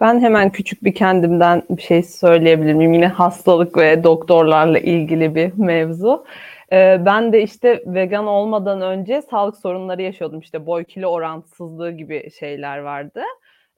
[0.00, 2.92] Ben hemen küçük bir kendimden bir şey söyleyebilir miyim?
[2.92, 6.24] Yine hastalık ve doktorlarla ilgili bir mevzu.
[6.72, 10.40] Ee, ben de işte vegan olmadan önce sağlık sorunları yaşıyordum.
[10.40, 13.22] İşte boy kilo orantısızlığı gibi şeyler vardı.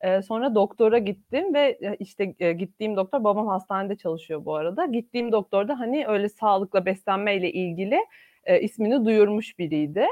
[0.00, 4.86] Ee, sonra doktora gittim ve e, işte e, gittiğim doktor babam hastanede çalışıyor bu arada.
[4.86, 7.98] Gittiğim doktor da hani öyle sağlıkla beslenmeyle ilgili
[8.44, 10.06] e, ismini duyurmuş biriydi.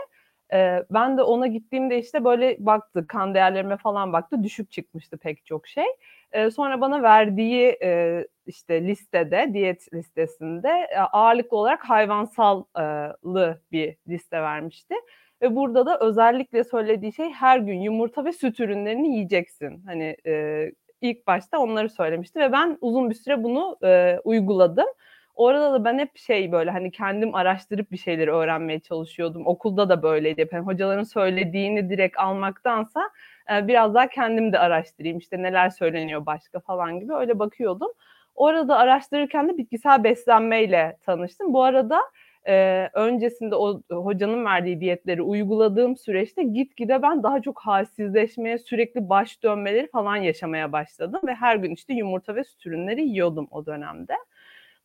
[0.52, 5.46] E, ben de ona gittiğimde işte böyle baktı, kan değerlerime falan baktı, düşük çıkmıştı pek
[5.46, 5.86] çok şey.
[6.32, 14.94] E, sonra bana verdiği e, işte listede, diyet listesinde ağırlıklı olarak hayvansallı bir liste vermişti.
[15.42, 19.82] Ve burada da özellikle söylediği şey her gün yumurta ve süt ürünlerini yiyeceksin.
[19.86, 20.66] Hani e,
[21.00, 24.86] ilk başta onları söylemişti ve ben uzun bir süre bunu e, uyguladım.
[25.34, 29.46] Orada da ben hep şey böyle hani kendim araştırıp bir şeyleri öğrenmeye çalışıyordum.
[29.46, 30.48] Okulda da böyleydi.
[30.52, 33.10] Yani hocaların söylediğini direkt almaktansa
[33.52, 35.18] e, biraz daha kendim de araştırayım.
[35.18, 37.88] İşte neler söyleniyor başka falan gibi öyle bakıyordum.
[38.34, 41.52] Orada araştırırken de bitkisel beslenmeyle tanıştım.
[41.54, 42.00] Bu arada
[42.48, 49.42] e, öncesinde o hocanın verdiği diyetleri uyguladığım süreçte gitgide ben daha çok halsizleşmeye, sürekli baş
[49.42, 54.14] dönmeleri falan yaşamaya başladım ve her gün işte yumurta ve süt ürünleri yiyordum o dönemde.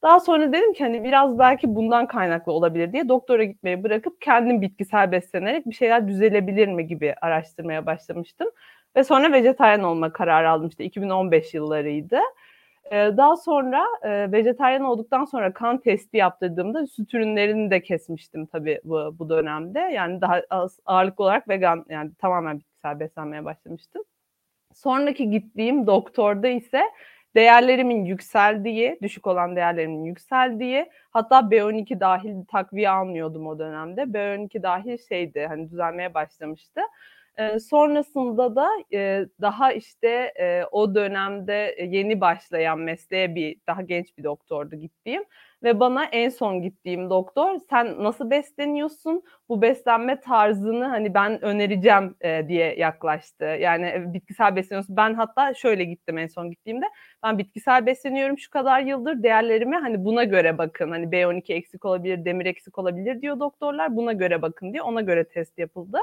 [0.03, 4.61] Daha sonra dedim ki hani biraz belki bundan kaynaklı olabilir diye doktora gitmeyi bırakıp kendim
[4.61, 8.47] bitkisel beslenerek bir şeyler düzelebilir mi gibi araştırmaya başlamıştım.
[8.95, 12.19] Ve sonra vejetaryen olma kararı aldım işte 2015 yıllarıydı.
[12.91, 19.15] Daha sonra e, vejetaryen olduktan sonra kan testi yaptırdığımda süt ürünlerini de kesmiştim tabii bu,
[19.19, 19.79] bu dönemde.
[19.79, 24.03] Yani daha az, ağırlıklı olarak vegan yani tamamen bitkisel beslenmeye başlamıştım.
[24.73, 26.81] Sonraki gittiğim doktorda ise
[27.35, 34.01] değerlerimin yükseldiği, düşük olan değerlerimin yükseldiği, hatta B12 dahil takviye almıyordum o dönemde.
[34.01, 36.81] B12 dahil şeydi, hani düzelmeye başlamıştı.
[37.59, 44.23] Sonrasında da e, daha işte e, o dönemde yeni başlayan mesleğe bir daha genç bir
[44.23, 45.23] doktordu gittiğim
[45.63, 52.15] ve bana en son gittiğim doktor sen nasıl besleniyorsun bu beslenme tarzını hani ben önereceğim
[52.21, 53.45] e, diye yaklaştı.
[53.45, 54.97] Yani bitkisel besleniyorsun.
[54.97, 56.85] Ben hatta şöyle gittim en son gittiğimde.
[57.23, 60.91] Ben bitkisel besleniyorum şu kadar yıldır değerlerime hani buna göre bakın.
[60.91, 63.95] Hani B12 eksik olabilir, demir eksik olabilir diyor doktorlar.
[63.95, 65.97] Buna göre bakın diye ona göre test yapıldı.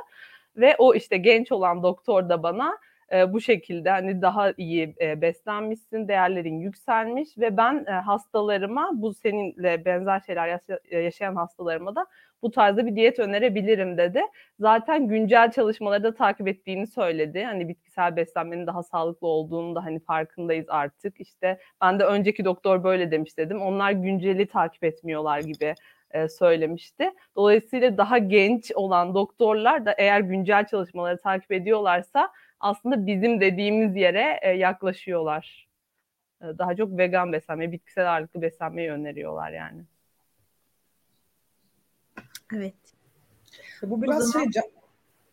[0.57, 2.79] Ve o işte genç olan doktor da bana
[3.13, 9.15] e, bu şekilde hani daha iyi e, beslenmişsin, değerlerin yükselmiş ve ben e, hastalarıma bu
[9.15, 12.07] seninle benzer şeyler yaşa- e, yaşayan hastalarıma da
[12.43, 14.21] bu tarzda bir diyet önerebilirim dedi.
[14.61, 17.45] Zaten güncel çalışmaları da takip ettiğini söyledi.
[17.45, 21.21] Hani bitkisel beslenmenin daha sağlıklı olduğunu da hani farkındayız artık.
[21.21, 23.63] İşte ben de önceki doktor böyle demiş dedim.
[23.63, 25.75] Onlar günceli takip etmiyorlar gibi
[26.13, 27.11] e, söylemişti.
[27.37, 34.39] Dolayısıyla daha genç olan doktorlar da eğer güncel çalışmaları takip ediyorlarsa aslında bizim dediğimiz yere
[34.43, 35.69] e, yaklaşıyorlar.
[36.41, 39.83] E, daha çok vegan beslenme, bitkisel ağırlıklı beslenmeyi öneriyorlar yani.
[42.55, 42.75] Evet.
[43.83, 44.43] Bu biraz şey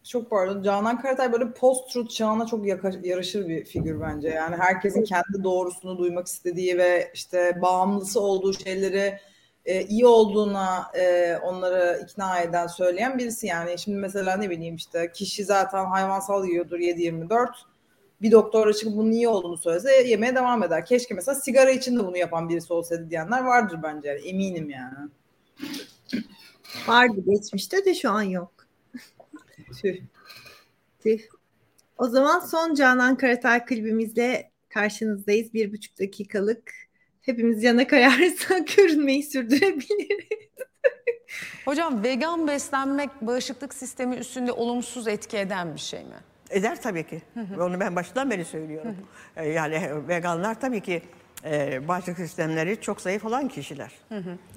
[0.04, 2.66] çok pardon Canan Karatay böyle post-truth çağına çok
[3.06, 4.30] yaraşır bir figür bence.
[4.30, 9.20] Yani herkesin kendi doğrusunu duymak istediği ve işte bağımlısı olduğu şeyleri
[9.66, 13.80] e, iyi olduğuna e, onları ikna eden söyleyen birisi yani.
[13.80, 17.48] Şimdi mesela ne bileyim işte kişi zaten hayvansal yiyordur 7-24
[18.22, 20.86] bir doktora çıkıp bunun iyi olduğunu söylese yemeye devam eder.
[20.86, 25.10] Keşke mesela sigara için de bunu yapan birisi olsaydı diyenler vardır bence yani, eminim yani.
[26.88, 28.52] Vardı geçmişte de şu an yok.
[29.82, 30.02] Tüh.
[31.04, 31.20] Tüh.
[31.98, 35.54] O zaman son Canan Karatay klibimizle karşınızdayız.
[35.54, 36.74] Bir buçuk dakikalık
[37.30, 40.30] hepimiz yana kayarsak görünmeyi sürdürebiliriz.
[41.66, 46.16] Hocam vegan beslenmek bağışıklık sistemi üstünde olumsuz etki eden bir şey mi?
[46.50, 47.22] Eder tabii ki.
[47.60, 48.96] Onu ben başından beri söylüyorum.
[49.38, 51.02] Ee, yani veganlar tabii ki
[51.46, 53.92] e, bağışıklık sistemleri çok zayıf olan kişiler.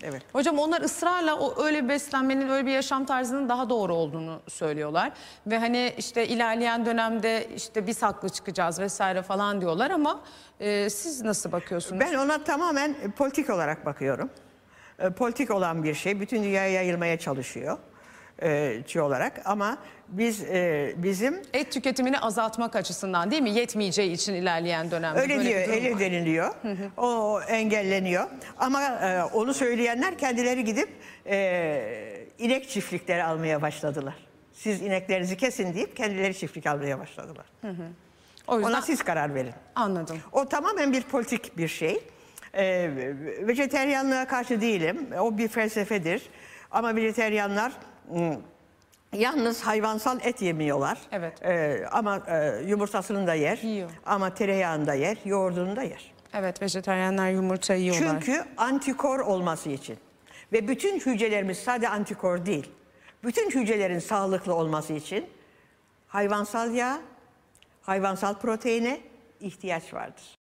[0.02, 0.22] Evet.
[0.32, 5.12] Hocam onlar ısrarla o öyle beslenmenin, öyle bir yaşam tarzının daha doğru olduğunu söylüyorlar.
[5.46, 10.20] Ve hani işte ilerleyen dönemde işte biz haklı çıkacağız vesaire falan diyorlar ama
[10.60, 12.00] e, siz nasıl bakıyorsunuz?
[12.00, 14.30] Ben ona tamamen politik olarak bakıyorum.
[14.98, 16.20] E, politik olan bir şey.
[16.20, 17.78] Bütün dünyaya yayılmaya çalışıyor
[18.42, 19.78] e, olarak ama
[20.08, 23.50] biz e, bizim et tüketimini azaltmak açısından değil mi?
[23.50, 25.20] Yetmeyeceği için ilerleyen dönemde.
[25.20, 26.00] Öyle böyle diyor, bir durum öyle var.
[26.00, 26.54] deniliyor.
[26.96, 28.24] O engelleniyor.
[28.58, 30.88] Ama e, onu söyleyenler kendileri gidip
[31.26, 34.14] e, inek çiftlikleri almaya başladılar.
[34.52, 37.46] Siz ineklerinizi kesin deyip kendileri çiftlik almaya başladılar.
[38.46, 39.52] O yüzden Ona siz karar verin.
[39.74, 40.18] anladım.
[40.32, 42.04] O tamamen bir politik bir şey.
[42.54, 42.90] Ee,
[43.40, 45.08] vejeteryanlığa karşı değilim.
[45.20, 46.22] O bir felsefedir.
[46.70, 47.72] Ama vejeteryanlar
[49.12, 50.98] yalnız hayvansal et yemiyorlar.
[51.12, 51.42] Evet.
[51.42, 53.58] Ee, ama e, yumurtasını da yer.
[53.58, 53.90] Yiyor.
[54.06, 56.12] Ama tereyağını da yer, yoğurdunu da yer.
[56.34, 58.08] Evet vejetaryenler yumurta yiyorlar.
[58.10, 59.98] Çünkü antikor olması için.
[60.52, 62.70] Ve bütün hücrelerimiz sadece antikor değil.
[63.24, 65.26] Bütün hücrelerin sağlıklı olması için
[66.08, 67.00] hayvansal yağ,
[67.82, 69.00] hayvansal proteine
[69.40, 70.38] ihtiyaç vardır.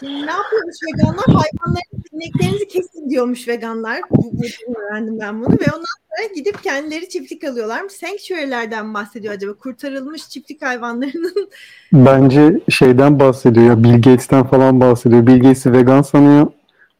[0.00, 1.24] Şimdi ne yapıyormuş veganlar?
[1.26, 4.00] Hayvanların ineklerinizi kesin diyormuş veganlar.
[4.10, 7.92] Bu, bu öğrendim ben bunu ve ondan sonra gidip kendileri çiftlik alıyorlarmış.
[7.92, 9.54] Sanctuary'lerden bahsediyor acaba?
[9.54, 11.50] Kurtarılmış çiftlik hayvanlarının
[11.92, 15.26] Bence şeyden bahsediyor ya Bill Gates'ten falan bahsediyor.
[15.26, 16.46] Bill Gates'i vegan sanıyor.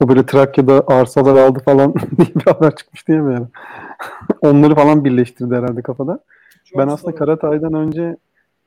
[0.00, 3.46] O böyle Trakya'da arsalar aldı falan diye bir haber çıkmış değil mi yani?
[4.40, 6.18] Onları falan birleştirdi herhalde kafada.
[6.64, 7.14] Çok ben aslında.
[7.14, 8.16] Karatay'dan önce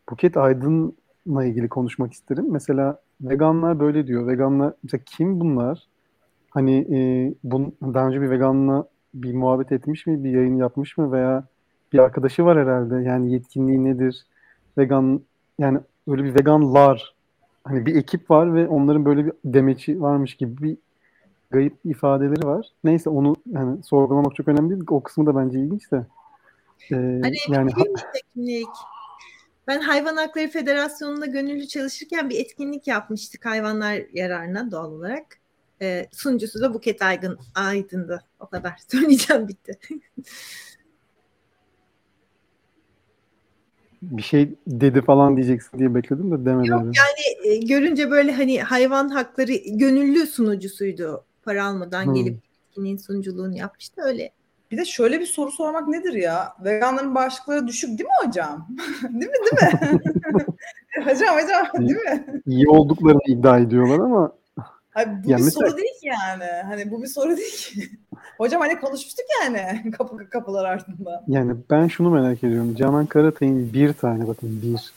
[0.10, 2.46] Buket Aydın'la ilgili konuşmak isterim.
[2.50, 4.28] Mesela veganlar böyle diyor.
[4.28, 5.88] Veganlar mesela kim bunlar?
[6.56, 6.98] Hani e,
[7.44, 10.24] bun, daha önce bir veganla bir muhabbet etmiş mi?
[10.24, 11.12] Bir yayın yapmış mı?
[11.12, 11.44] Veya
[11.94, 12.96] bir arkadaşı var herhalde.
[12.96, 14.26] Yani yetkinliği nedir?
[14.78, 15.22] Vegan
[15.60, 17.16] yani öyle bir veganlar
[17.64, 20.78] hani bir ekip var ve onların böyle bir demeci varmış gibi bir
[21.52, 22.68] gayip ifadeleri var.
[22.84, 24.84] Neyse onu hani sorgulamak çok önemli değil.
[24.90, 26.06] O kısmı da bence ilginç de.
[26.92, 27.72] Ee, Hani yani
[28.14, 28.68] teknik.
[29.68, 35.45] Ben Hayvan Hakları Federasyonu'nda gönüllü çalışırken bir etkinlik yapmıştık hayvanlar yararına doğal olarak.
[35.82, 38.24] Ee, sunucusu da Buket Aygın, Aydın'dı.
[38.40, 38.74] O kadar.
[38.92, 39.80] Söyleyeceğim bitti.
[44.02, 46.68] bir şey dedi falan diyeceksin diye bekledim de demedi.
[46.70, 51.26] Yok yani e, görünce böyle hani hayvan hakları gönüllü sunucusuydu.
[51.44, 52.14] Para almadan Hmm.
[52.14, 52.38] gelip
[52.70, 54.32] etkinliğin sunuculuğunu yapmıştı öyle.
[54.72, 56.54] Bir de şöyle bir soru sormak nedir ya?
[56.64, 58.68] Veganların bağışıklıkları düşük değil mi hocam?
[59.04, 60.00] değil mi değil mi?
[61.06, 62.42] hocam hocam değil mi?
[62.46, 64.32] İyi olduklarını iddia ediyorlar ama
[64.96, 66.44] Hayır, bu Ya bir mesela- soru değil ki yani.
[66.66, 67.82] Hani bu bir soru değil ki.
[68.38, 71.24] hocam hani konuşmuştuk yani kapı kapılar ardında.
[71.28, 72.76] yani ben şunu merak ediyorum.
[72.76, 74.94] Canan Karatay'ın bir tane bakın bir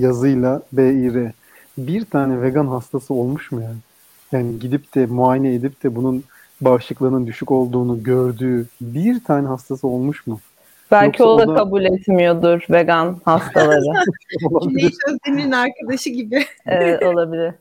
[0.00, 1.32] yazıyla BİR
[1.78, 3.76] bir tane vegan hastası olmuş mu yani?
[4.32, 6.24] Yani gidip de muayene edip de bunun
[6.60, 10.40] bağışıklığının düşük olduğunu gördüğü bir tane hastası olmuş mu?
[10.90, 13.82] Belki Yoksa o o da da- kabul etmiyordur vegan hastaları.
[14.62, 16.44] Cüneyt Özdemir'in arkadaşı gibi.
[16.66, 17.54] evet olabilir.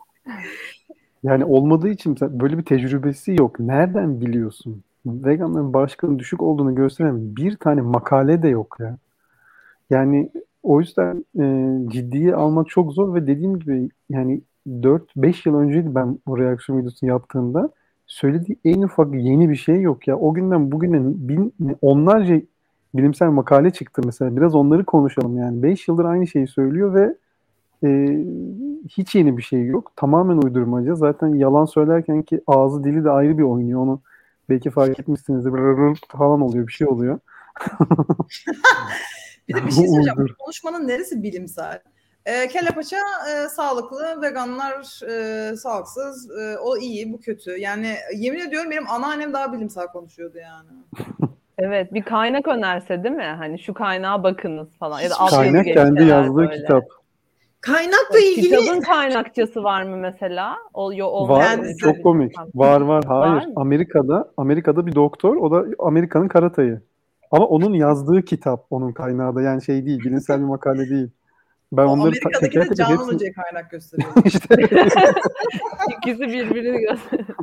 [1.23, 3.59] Yani olmadığı için böyle bir tecrübesi yok.
[3.59, 4.83] Nereden biliyorsun?
[5.05, 8.97] Veganların bağışıklığının düşük olduğunu gösteren bir tane makale de yok ya.
[9.89, 10.29] Yani
[10.63, 16.19] o yüzden e, ciddiye almak çok zor ve dediğim gibi yani 4-5 yıl önceydi ben
[16.27, 17.69] bu reaksiyon videosunu yaptığımda
[18.07, 20.17] söylediği en ufak yeni bir şey yok ya.
[20.17, 22.41] O günden bugüne bin, onlarca
[22.93, 24.37] bilimsel makale çıktı mesela.
[24.37, 25.63] Biraz onları konuşalım yani.
[25.63, 27.15] 5 yıldır aynı şeyi söylüyor ve
[27.83, 28.19] e,
[28.89, 29.91] hiç yeni bir şey yok.
[29.95, 30.95] Tamamen uydurmaca.
[30.95, 33.81] Zaten yalan söylerken ki ağzı dili de ayrı bir oynuyor.
[33.81, 34.01] Onu
[34.49, 35.53] belki fark etmişsinizdir.
[35.53, 36.67] Böyle falan oluyor.
[36.67, 37.19] Bir şey oluyor.
[39.49, 40.17] Bir de bir şey söyleyeceğim.
[40.17, 41.81] Bu konuşmanın neresi bilimsel?
[42.25, 47.51] E, kelle paça e, sağlıklı, veganlar e, sağlıksız, e, o iyi, bu kötü.
[47.51, 50.69] Yani yemin ediyorum benim anneannem daha bilimsel konuşuyordu yani.
[51.61, 53.35] Evet bir kaynak önerse değil mi?
[53.37, 55.01] Hani şu kaynağa bakınız falan.
[55.01, 56.61] Ya da şey Kaynak kendi yazdığı böyle.
[56.61, 56.83] kitap.
[57.61, 60.55] Kaynakla ilgili Kitabın kaynakçası var mı mesela?
[60.73, 61.11] O, yo, Var.
[61.11, 62.33] olmayan Kendisi- Çok komik.
[62.55, 63.03] Var var.
[63.07, 63.33] Hayır.
[63.35, 63.53] Var mı?
[63.55, 65.35] Amerika'da Amerika'da bir doktor.
[65.35, 66.81] O da Amerika'nın Karatay'ı.
[67.31, 69.41] Ama onun yazdığı kitap onun kaynağı da.
[69.41, 69.99] Yani şey değil.
[69.99, 71.07] Bilimsel bir makale değil.
[71.71, 74.09] Ben O onları Amerika'daki de Canan hepsini Hoca'ya kaynak gösteriyor.
[74.25, 74.55] işte
[75.97, 77.35] İkisi birbirini gösteriyor.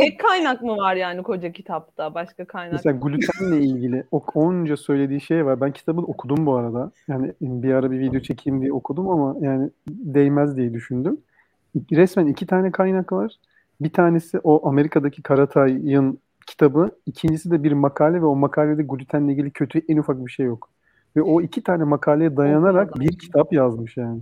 [0.00, 2.14] Tek kaynak mı var yani koca kitapta?
[2.14, 5.60] Başka kaynak Mesela glutenle ilgili o onca söylediği şey var.
[5.60, 6.90] Ben kitabı okudum bu arada.
[7.08, 11.18] Yani bir ara bir video çekeyim diye okudum ama yani değmez diye düşündüm.
[11.92, 13.32] Resmen iki tane kaynak var.
[13.80, 16.90] Bir tanesi o Amerika'daki Karatay'ın kitabı.
[17.06, 20.70] İkincisi de bir makale ve o makalede glutenle ilgili kötü en ufak bir şey yok.
[21.16, 24.20] Ve o iki tane makaleye dayanarak bir kitap yazmış yani.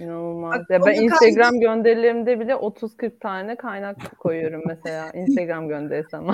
[0.00, 0.60] İnanılmaz.
[0.60, 6.26] Bak, Ya ben Instagram gönderilerimde bile 30-40 tane kaynak koyuyorum mesela Instagram göndersem.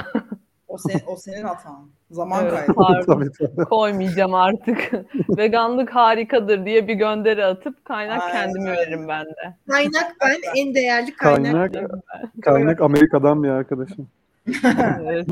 [0.69, 1.89] O, senin, o senin hatan.
[2.11, 2.75] Zaman Evet, kaybı.
[2.75, 3.03] pardon.
[3.15, 3.65] tabii tabii.
[3.65, 4.91] Koymayacağım artık.
[5.39, 8.83] Veganlık harikadır diye bir gönderi atıp kaynak Aynen, kendimi aynen.
[8.83, 9.57] veririm ben de.
[9.71, 11.73] kaynak ben en değerli kaynak.
[11.73, 11.91] Kaynak,
[12.43, 14.09] kaynak Amerika'dan bir arkadaşım.
[15.05, 15.27] Evet.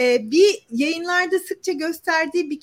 [0.00, 2.60] Ee, bir yayınlarda sıkça gösterdiği bir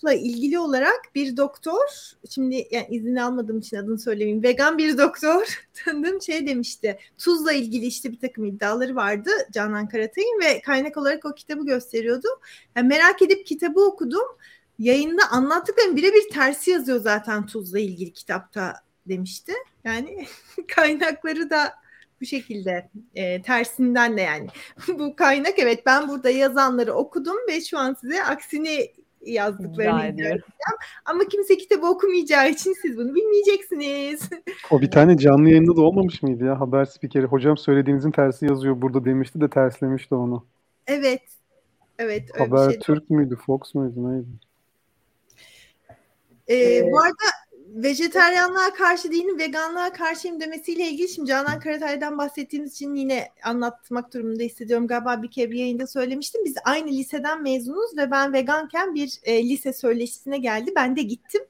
[0.00, 5.66] kitapla ilgili olarak bir doktor, şimdi yani izin almadığım için adını söylemeyeyim, vegan bir doktor
[5.84, 6.98] tanıdığım şey demişti.
[7.18, 12.28] Tuzla ilgili işte bir takım iddiaları vardı Canan Karatay'ın ve kaynak olarak o kitabı gösteriyordu.
[12.76, 14.26] Yani merak edip kitabı okudum.
[14.78, 18.74] Yayında anlattıklarım birebir tersi yazıyor zaten tuzla ilgili kitapta
[19.06, 19.52] demişti.
[19.84, 20.26] Yani
[20.68, 21.72] kaynakları da
[22.20, 24.46] bu şekilde e, tersinden de yani
[24.88, 30.42] bu kaynak evet ben burada yazanları okudum ve şu an size aksini yazdıklarını ediyorum.
[31.04, 34.30] ama kimse kitabı okumayacağı için siz bunu bilmeyeceksiniz.
[34.70, 36.60] O bir tane canlı yayında da olmamış mıydı ya?
[36.60, 37.26] Haber spikeri.
[37.26, 40.44] Hocam söylediğinizin tersi yazıyor burada demişti de terslemişti onu.
[40.86, 41.22] evet.
[41.98, 42.80] Evet öyle Haber bir şey.
[42.80, 43.36] Türk müydü?
[43.36, 44.12] Fox muydu?
[44.12, 44.26] Neydi?
[46.48, 47.26] Ee, Ee, bu arada
[47.74, 54.42] vejeteryanlığa karşı değilim, veganlığa karşıyım demesiyle ilgili şimdi Canan Karatay'dan bahsettiğimiz için yine anlatmak durumunda
[54.42, 54.86] hissediyorum.
[54.86, 56.44] Galiba bir kere bir yayında söylemiştim.
[56.44, 60.72] Biz aynı liseden mezunuz ve ben veganken bir e, lise söyleşisine geldi.
[60.76, 61.42] Ben de gittim.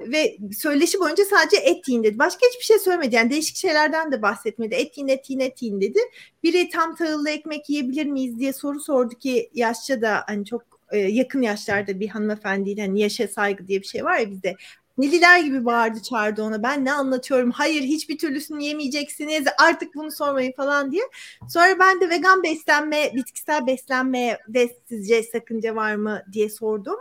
[0.00, 2.18] Ve söyleşi boyunca sadece et yiyin dedi.
[2.18, 3.14] Başka hiçbir şey söylemedi.
[3.14, 4.74] Yani değişik şeylerden de bahsetmedi.
[4.74, 5.98] Et yiyin, et yiyin, et yiyin dedi.
[6.42, 10.98] Biri tam tahıllı ekmek yiyebilir miyiz diye soru sordu ki yaşça da hani çok e,
[10.98, 14.56] yakın yaşlarda bir hanımefendiyle hani yaşa saygı diye bir şey var ya bizde.
[14.98, 16.62] Neliler gibi bağırdı çağırdı ona.
[16.62, 17.50] Ben ne anlatıyorum?
[17.50, 19.44] Hayır hiçbir türlüsünü yemeyeceksiniz.
[19.58, 21.02] Artık bunu sormayın falan diye.
[21.48, 26.96] Sonra ben de vegan beslenme, bitkisel beslenmeye de sizce sakınca var mı diye sordum.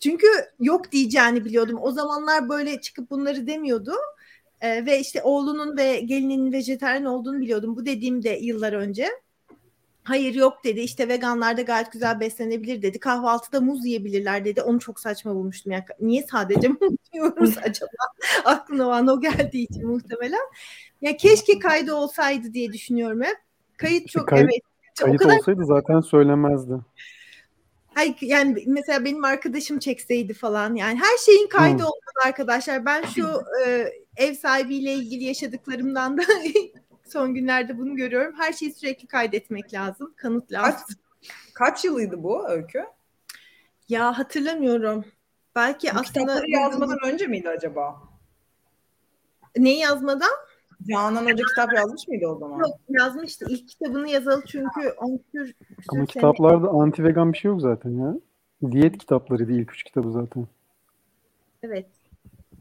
[0.00, 0.26] Çünkü
[0.60, 1.78] yok diyeceğini biliyordum.
[1.82, 3.92] O zamanlar böyle çıkıp bunları demiyordu.
[4.60, 7.76] Ee, ve işte oğlunun ve gelinin vejetaryen olduğunu biliyordum.
[7.76, 9.08] Bu dediğim de yıllar önce.
[10.10, 10.80] Hayır yok dedi.
[10.80, 13.00] İşte veganlar da gayet güzel beslenebilir dedi.
[13.00, 14.62] Kahvaltıda muz yiyebilirler dedi.
[14.62, 15.72] Onu çok saçma bulmuştum.
[15.72, 17.90] Yani niye sadece muz yiyoruz acaba?
[18.44, 20.40] Aklına o an o geldiği için muhtemelen.
[21.00, 23.36] Ya keşke kaydı olsaydı diye düşünüyorum hep.
[23.76, 24.62] Kayıt çok kayıt- evet.
[25.00, 26.74] Kayıt o kadar olsaydı zaten söylemezdi.
[27.96, 31.86] Ay, yani mesela benim arkadaşım çekseydi falan yani her şeyin kaydı Hı.
[31.86, 32.86] olmalı arkadaşlar.
[32.86, 33.26] Ben şu
[33.66, 36.22] e, ev sahibiyle ilgili yaşadıklarımdan da
[37.12, 38.34] son günlerde bunu görüyorum.
[38.38, 40.12] Her şeyi sürekli kaydetmek lazım.
[40.16, 40.96] Kanıt Kaç, lazım.
[41.54, 42.84] kaç yılıydı bu öykü?
[43.88, 45.04] Ya hatırlamıyorum.
[45.56, 48.02] Belki Bu aslında kitapları yazmadan önce miydi acaba?
[49.58, 50.30] neyi yazmadan?
[50.90, 52.58] Canan Hoca kitap yazmış mıydı o zaman?
[52.58, 53.46] Yok yazmıştı.
[53.48, 55.54] İlk kitabını yazalı çünkü 10 küsür
[55.88, 58.14] Ama sene- kitaplarda anti vegan bir şey yok zaten ya.
[58.70, 60.46] Diyet kitaplarıydı ilk üç kitabı zaten.
[61.62, 61.86] Evet.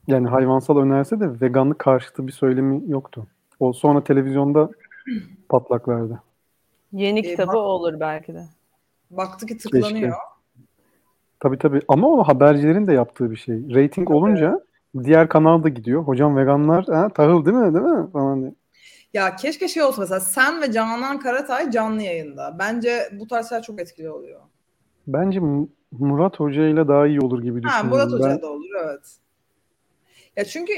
[0.08, 3.28] Yani hayvansal önerse de veganlık karşıtı bir söylemi yoktu.
[3.60, 4.70] O sonra televizyonda
[5.50, 6.20] patlak verdi.
[6.92, 8.46] Yeni Ee, kitabı bak- olur belki de.
[9.12, 10.16] Baktı ki tıklanıyor.
[11.40, 13.56] Tabii tabii ama o habercilerin de yaptığı bir şey.
[13.76, 14.60] Rating olunca
[15.04, 16.04] diğer kanal da gidiyor.
[16.04, 18.54] Hocam veganlar ha, tahıl değil mi değil mi falan diye.
[19.14, 22.56] Ya keşke şey olsa mesela sen ve Canan Karatay canlı yayında.
[22.60, 24.42] Bence bu tarz şeyler çok etkili oluyor.
[25.08, 27.90] Bence Mu- Murat Hoca ile daha iyi olur gibi Ha, düşünüyorum.
[27.90, 29.18] Murat Hoca Ben- da olur evet.
[30.36, 30.74] Ya çünkü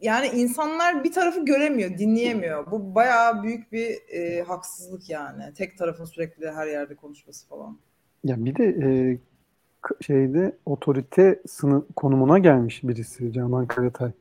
[0.00, 2.70] yani insanlar bir tarafı göremiyor, dinleyemiyor.
[2.70, 5.42] Bu bayağı büyük bir e, haksızlık yani.
[5.54, 7.78] Tek tarafın sürekli her yerde konuşması falan.
[8.24, 9.18] Ya bir de e,
[10.00, 14.12] şeyde otorite sınıf konumuna gelmiş birisi Canan Karatay.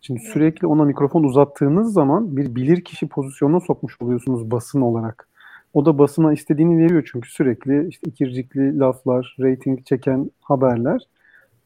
[0.00, 5.28] Şimdi sürekli ona mikrofon uzattığınız zaman bir bilirkişi pozisyonuna sokmuş oluyorsunuz basın olarak.
[5.74, 11.02] O da basına istediğini veriyor çünkü sürekli işte ikircikli laflar, reyting çeken haberler.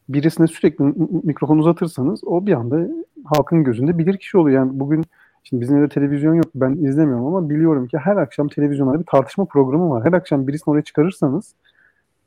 [0.09, 2.87] Birisine sürekli m- m- mikrofon uzatırsanız o bir anda
[3.25, 4.59] halkın gözünde bilirkişi oluyor.
[4.59, 5.05] Yani bugün
[5.43, 9.45] şimdi bizim evde televizyon yok ben izlemiyorum ama biliyorum ki her akşam televizyonlarda bir tartışma
[9.45, 10.05] programı var.
[10.05, 11.55] Her akşam birisini oraya çıkarırsanız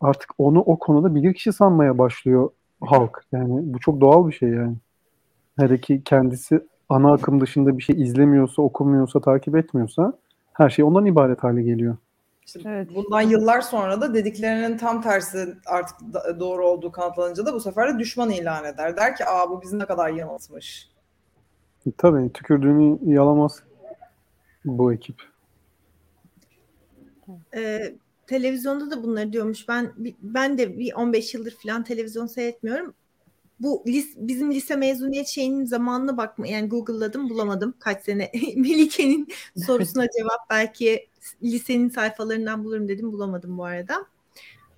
[0.01, 2.51] artık onu o konuda bilirkişi sanmaya başlıyor
[2.81, 3.25] halk.
[3.33, 4.77] Yani bu çok doğal bir şey yani.
[5.59, 10.13] Hele ki kendisi ana akım dışında bir şey izlemiyorsa, okumuyorsa, takip etmiyorsa
[10.53, 11.97] her şey ondan ibaret hale geliyor.
[12.57, 12.89] İşte Evet.
[12.95, 15.97] bundan yıllar sonra da dediklerinin tam tersi artık
[16.41, 18.97] doğru olduğu kanıtlanınca da bu sefer de düşman ilan eder.
[18.97, 20.91] Der ki aa bu bizi ne kadar yanıltmış.
[21.99, 23.63] Tabii tükürdüğünü yalamaz
[24.65, 25.23] bu ekip.
[27.57, 27.95] Ee,
[28.27, 29.69] televizyonda da bunları diyormuş.
[29.69, 29.93] Ben
[30.23, 32.95] ben de bir 15 yıldır falan televizyon seyretmiyorum.
[33.61, 39.29] Bu lis, bizim lise mezuniyet şeyinin zamanına bakma yani Google'ladım bulamadım kaç sene Melike'nin
[39.67, 41.09] sorusuna cevap belki
[41.43, 44.07] lisenin sayfalarından bulurum dedim bulamadım bu arada.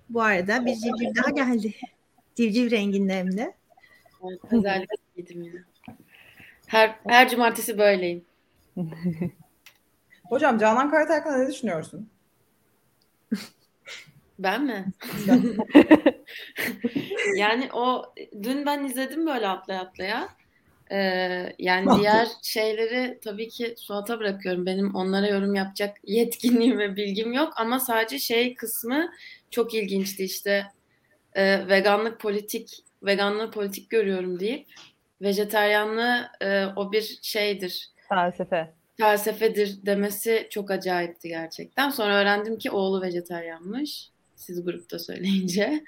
[0.09, 1.73] Bu arada bir civciv daha geldi.
[2.35, 3.55] Civciv renginde hem de.
[4.23, 5.65] Evet, özellikle yedim.
[6.67, 8.25] Her, her cumartesi böyleyim.
[10.23, 12.09] Hocam Canan Karatay hakkında ne düşünüyorsun?
[14.43, 14.85] Ben mi?
[17.37, 18.13] yani o
[18.43, 20.29] dün ben izledim böyle atlaya atlaya.
[20.91, 22.01] Ee, yani Mantıklı.
[22.01, 24.65] diğer şeyleri tabii ki Suat'a bırakıyorum.
[24.65, 29.11] Benim onlara yorum yapacak yetkinliğim ve bilgim yok ama sadece şey kısmı
[29.51, 30.65] çok ilginçti işte
[31.33, 34.67] e, veganlık politik veganlığı politik görüyorum deyip
[35.21, 38.73] vejeteryanlığı e, o bir şeydir Felsefe.
[38.97, 41.89] felsefedir demesi çok acayipti gerçekten.
[41.89, 44.12] Sonra öğrendim ki oğlu vejetaryanmış.
[44.45, 45.83] Siz grupta söyleyince.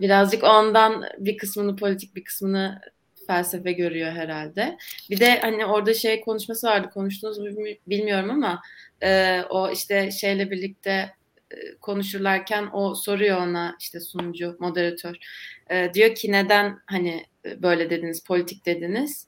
[0.00, 2.80] Birazcık ondan bir kısmını politik bir kısmını
[3.26, 4.78] felsefe görüyor herhalde.
[5.10, 6.90] Bir de hani orada şey konuşması vardı.
[6.94, 8.62] Konuştunuz mu bilmi- bilmiyorum ama
[9.02, 10.90] e, o işte şeyle birlikte
[11.50, 15.16] e, konuşurlarken o soruyor ona işte sunucu, moderatör.
[15.70, 19.26] E, diyor ki neden hani e, böyle dediniz, politik dediniz?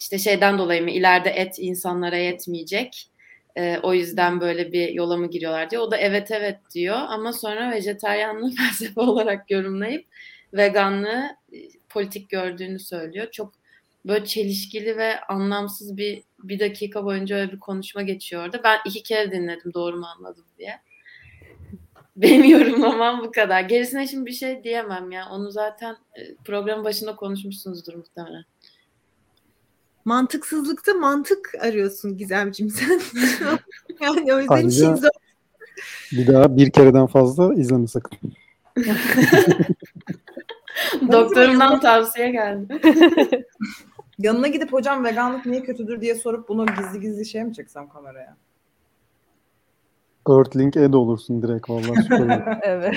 [0.00, 3.10] İşte şeyden dolayı mı ileride et insanlara yetmeyecek.
[3.56, 5.82] Ee, o yüzden böyle bir yola mı giriyorlar diyor.
[5.82, 10.06] O da evet evet diyor ama sonra vejetaryanlığı felsefe olarak yorumlayıp
[10.52, 11.56] veganlığı e,
[11.88, 13.30] politik gördüğünü söylüyor.
[13.32, 13.52] Çok
[14.06, 18.60] böyle çelişkili ve anlamsız bir bir dakika boyunca öyle bir konuşma geçiyor orada.
[18.64, 20.80] Ben iki kere dinledim doğru mu anladım diye.
[22.16, 23.60] Benim yorumlamam bu kadar.
[23.60, 25.28] Gerisine şimdi bir şey diyemem ya.
[25.30, 28.44] Onu zaten e, programın başında konuşmuşsunuzdur muhtemelen.
[30.06, 32.90] Mantıksızlıkta mantık arıyorsun Gizemciğim sen.
[34.00, 35.08] yani o yüzden Ayrıca- işin zor.
[36.12, 38.18] Bir daha bir kereden fazla izleme sakın.
[41.12, 42.78] Doktorumdan tavsiye geldi.
[44.18, 48.36] Yanına gidip hocam veganlık niye kötüdür diye sorup bunu gizli gizli şey mi çeksem kameraya?
[50.28, 52.58] Earthlink Ed olursun direkt vallahi.
[52.62, 52.96] Evet.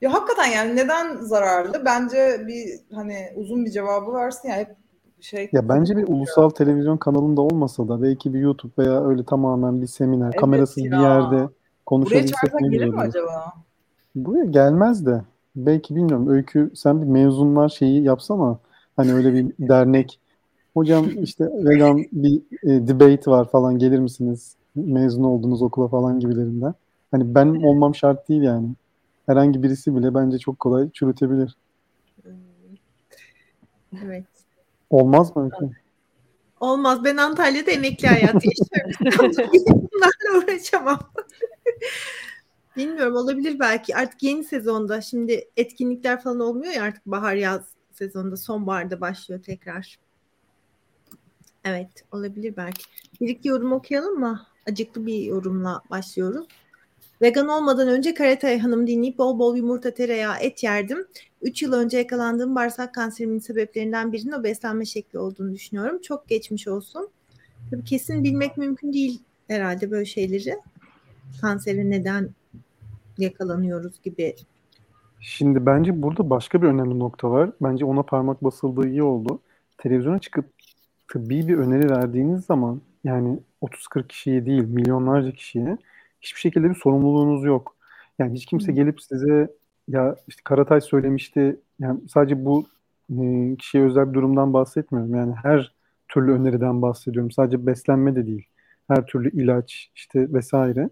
[0.00, 1.84] Ya hakikaten yani neden zararlı?
[1.84, 4.76] Bence bir hani uzun bir cevabı versin ya hep
[5.22, 5.48] şey.
[5.52, 9.86] Ya bence bir ulusal televizyon kanalında olmasa da belki bir YouTube veya öyle tamamen bir
[9.86, 11.00] seminer, Evet kamerasız bir ya.
[11.00, 11.48] yerde
[11.86, 12.98] Konuşabilsek ne güzel olur.
[12.98, 13.52] acaba?
[14.14, 15.22] Buraya gelmez de.
[15.56, 16.28] Belki bilmiyorum.
[16.28, 18.58] Öykü sen bir mezunlar şeyi yapsana.
[18.96, 20.20] Hani öyle bir dernek.
[20.74, 24.56] Hocam işte vegan bir e, debate var falan gelir misiniz?
[24.74, 26.74] Mezun olduğunuz okula falan gibilerinden.
[27.10, 28.68] Hani ben olmam şart değil yani.
[29.26, 31.56] Herhangi birisi bile bence çok kolay çürütebilir.
[34.04, 34.24] Evet.
[34.90, 35.50] Olmaz mı?
[36.60, 37.04] Olmaz.
[37.04, 39.52] Ben Antalya'da emekli hayatı yaşıyorum.
[39.92, 40.98] Bunlarla uğraşamam.
[42.76, 43.96] Bilmiyorum olabilir belki.
[43.96, 47.62] Artık yeni sezonda şimdi etkinlikler falan olmuyor ya artık bahar yaz
[47.92, 49.98] sezonunda sonbaharda başlıyor tekrar.
[51.64, 52.84] Evet olabilir belki.
[53.20, 54.46] Bir iki yorum okuyalım mı?
[54.68, 56.46] Acıklı bir yorumla başlıyoruz.
[57.22, 61.06] Vegan olmadan önce Karatay Hanım dinleyip bol bol yumurta, tereyağı, et yerdim.
[61.42, 66.00] 3 yıl önce yakalandığım bağırsak kanserimin sebeplerinden birinin o beslenme şekli olduğunu düşünüyorum.
[66.02, 67.08] Çok geçmiş olsun.
[67.70, 70.56] Tabii kesin bilmek mümkün değil herhalde böyle şeyleri.
[71.40, 72.30] Kansere neden
[73.18, 74.36] yakalanıyoruz gibi.
[75.20, 77.50] Şimdi bence burada başka bir önemli nokta var.
[77.60, 79.40] Bence ona parmak basıldığı iyi oldu.
[79.78, 80.44] Televizyona çıkıp
[81.08, 85.78] tıbbi bir öneri verdiğiniz zaman yani 30-40 kişiye değil milyonlarca kişiye
[86.20, 87.76] hiçbir şekilde bir sorumluluğunuz yok.
[88.18, 89.50] Yani hiç kimse gelip size
[89.88, 92.66] ya işte Karatay söylemişti yani sadece bu
[93.10, 95.14] e, kişiye özel bir durumdan bahsetmiyorum.
[95.14, 95.74] Yani her
[96.08, 97.30] türlü öneriden bahsediyorum.
[97.30, 98.46] Sadece beslenme de değil.
[98.88, 100.90] Her türlü ilaç işte vesaire.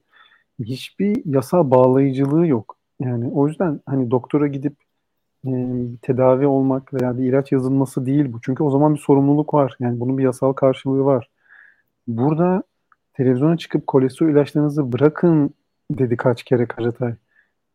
[0.61, 2.77] Hiçbir yasa bağlayıcılığı yok.
[3.01, 4.77] Yani o yüzden hani doktora gidip
[5.47, 5.51] e,
[6.03, 8.41] tedavi olmak veya bir ilaç yazılması değil bu.
[8.41, 9.77] Çünkü o zaman bir sorumluluk var.
[9.81, 11.31] Yani bunun bir yasal karşılığı var.
[12.07, 12.63] Burada
[13.19, 15.51] televizyona çıkıp kolesterol ilaçlarınızı bırakın
[15.91, 17.15] dedi kaç kere Karatay.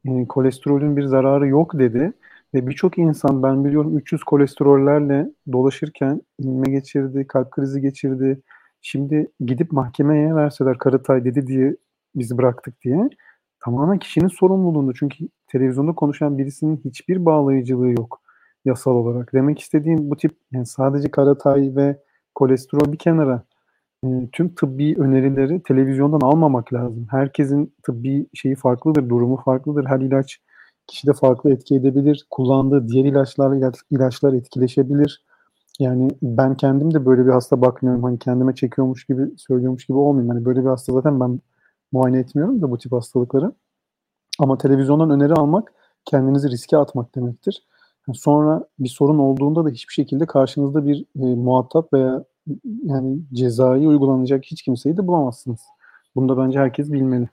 [0.05, 2.13] E, kolesterolün bir zararı yok dedi.
[2.53, 8.41] Ve birçok insan ben biliyorum 300 kolesterollerle dolaşırken inme geçirdi, kalp krizi geçirdi.
[8.81, 11.75] Şimdi gidip mahkemeye verseler Karatay dedi diye
[12.15, 13.09] bizi bıraktık diye
[13.59, 14.91] tamamen kişinin sorumluluğunda.
[14.95, 18.21] Çünkü televizyonda konuşan birisinin hiçbir bağlayıcılığı yok
[18.65, 19.33] yasal olarak.
[19.33, 21.97] Demek istediğim bu tip yani sadece Karatay ve
[22.35, 23.43] kolesterol bir kenara
[24.31, 27.07] tüm tıbbi önerileri televizyondan almamak lazım.
[27.11, 29.85] Herkesin tıbbi şeyi farklıdır, durumu farklıdır.
[29.85, 30.39] Her ilaç
[30.87, 32.27] kişide farklı etki edebilir.
[32.29, 35.23] Kullandığı diğer ilaçlarla ilaç, ilaçlar etkileşebilir.
[35.79, 38.03] Yani ben kendim de böyle bir hasta bakmıyorum.
[38.03, 40.29] Hani kendime çekiyormuş gibi söylüyormuş gibi olmayayım.
[40.35, 41.39] Hani böyle bir hasta zaten ben
[41.91, 43.51] muayene etmiyorum da bu tip hastalıkları.
[44.39, 45.73] Ama televizyondan öneri almak
[46.05, 47.67] kendinizi riske atmak demektir.
[48.13, 52.23] Sonra bir sorun olduğunda da hiçbir şekilde karşınızda bir e, muhatap veya
[52.83, 55.59] yani cezai uygulanacak hiç kimseyi de bulamazsınız.
[56.15, 57.29] Bunu da bence herkes bilmeli.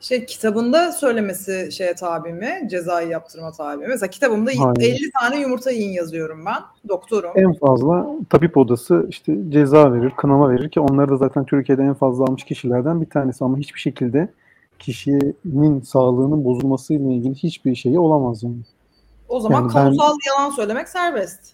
[0.00, 2.68] Şey kitabında söylemesi şeye tabi mi?
[2.70, 3.88] Cezai yaptırma tabi mi?
[3.88, 4.94] Mesela kitabımda Hayır.
[4.94, 6.62] 50 tane yumurta yiyin yazıyorum ben.
[6.88, 7.30] Doktorum.
[7.34, 11.94] En fazla tabip odası işte ceza verir, kınama verir ki onları da zaten Türkiye'de en
[11.94, 14.28] fazla almış kişilerden bir tanesi ama hiçbir şekilde
[14.78, 18.56] kişinin sağlığının bozulmasıyla ilgili hiçbir şeyi olamaz yani.
[19.28, 21.53] O zaman Yani ben- kamusal yalan söylemek serbest.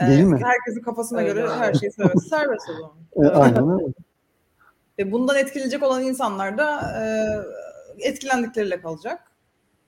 [0.00, 0.40] Değil mi?
[0.42, 3.30] Herkesin kafasına Öyle göre her şeyi söylemesi serbest o zaman.
[3.30, 3.92] E, aynen öyle.
[4.98, 7.04] Ve bundan etkilenecek olan insanlar da e,
[8.08, 9.32] etkilendikleriyle kalacak.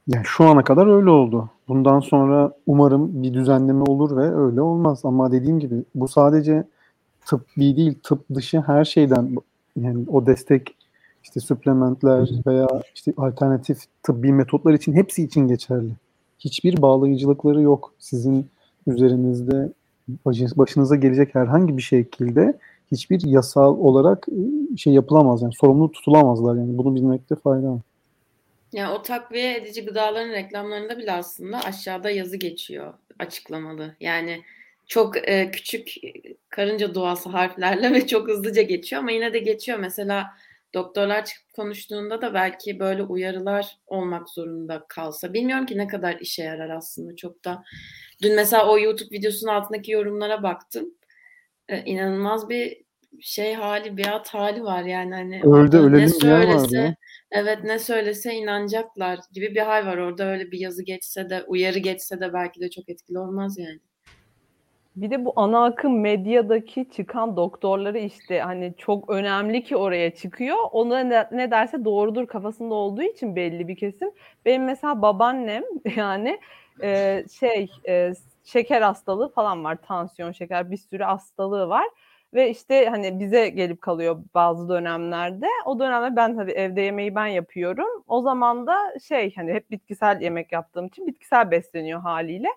[0.06, 1.50] Yani şu ana kadar öyle oldu.
[1.68, 5.00] Bundan sonra umarım bir düzenleme olur ve öyle olmaz.
[5.04, 6.64] Ama dediğim gibi bu sadece
[7.26, 9.36] tıbbi değil, tıp dışı her şeyden
[9.76, 10.76] yani o destek
[11.24, 15.90] işte suplementler veya işte alternatif tıbbi metotlar için hepsi için geçerli.
[16.38, 17.92] Hiçbir bağlayıcılıkları yok.
[17.98, 18.50] Sizin
[18.86, 19.72] üzerinizde
[20.56, 22.58] başınıza gelecek herhangi bir şekilde
[22.92, 27.80] hiçbir yasal olarak e, şey yapılamaz yani sorumlu tutulamazlar yani bunu bilmekte fayda var.
[28.72, 33.94] Yani o takviye edici gıdaların reklamlarında bile aslında aşağıda yazı geçiyor açıklamalı.
[34.00, 34.42] Yani
[34.86, 36.12] çok e, küçük e,
[36.48, 39.78] karınca duası harflerle ve çok hızlıca geçiyor ama yine de geçiyor.
[39.78, 40.26] Mesela
[40.74, 45.32] doktorlar çıkıp konuştuğunda da belki böyle uyarılar olmak zorunda kalsa.
[45.32, 47.62] Bilmiyorum ki ne kadar işe yarar aslında çok da.
[48.22, 50.94] Dün mesela o YouTube videosunun altındaki yorumlara baktım.
[51.68, 52.88] E, inanılmaz bir
[53.20, 56.96] şey hali, biat hali var yani hani Öyle ne bir var söylese.
[57.30, 61.78] Evet ne söylese inanacaklar gibi bir hal var orada öyle bir yazı geçse de uyarı
[61.78, 63.80] geçse de belki de çok etkili olmaz yani.
[64.98, 70.56] Bir de bu ana akım medyadaki çıkan doktorları işte hani çok önemli ki oraya çıkıyor.
[70.72, 71.00] Ona
[71.32, 74.10] ne, derse doğrudur kafasında olduğu için belli bir kesim.
[74.44, 75.62] Benim mesela babaannem
[75.96, 76.40] yani
[76.82, 78.12] e, şey e,
[78.44, 79.78] şeker hastalığı falan var.
[79.82, 81.86] Tansiyon, şeker bir sürü hastalığı var.
[82.34, 85.46] Ve işte hani bize gelip kalıyor bazı dönemlerde.
[85.66, 88.04] O dönemde ben tabii evde yemeği ben yapıyorum.
[88.08, 88.76] O zaman da
[89.08, 92.48] şey hani hep bitkisel yemek yaptığım için bitkisel besleniyor haliyle.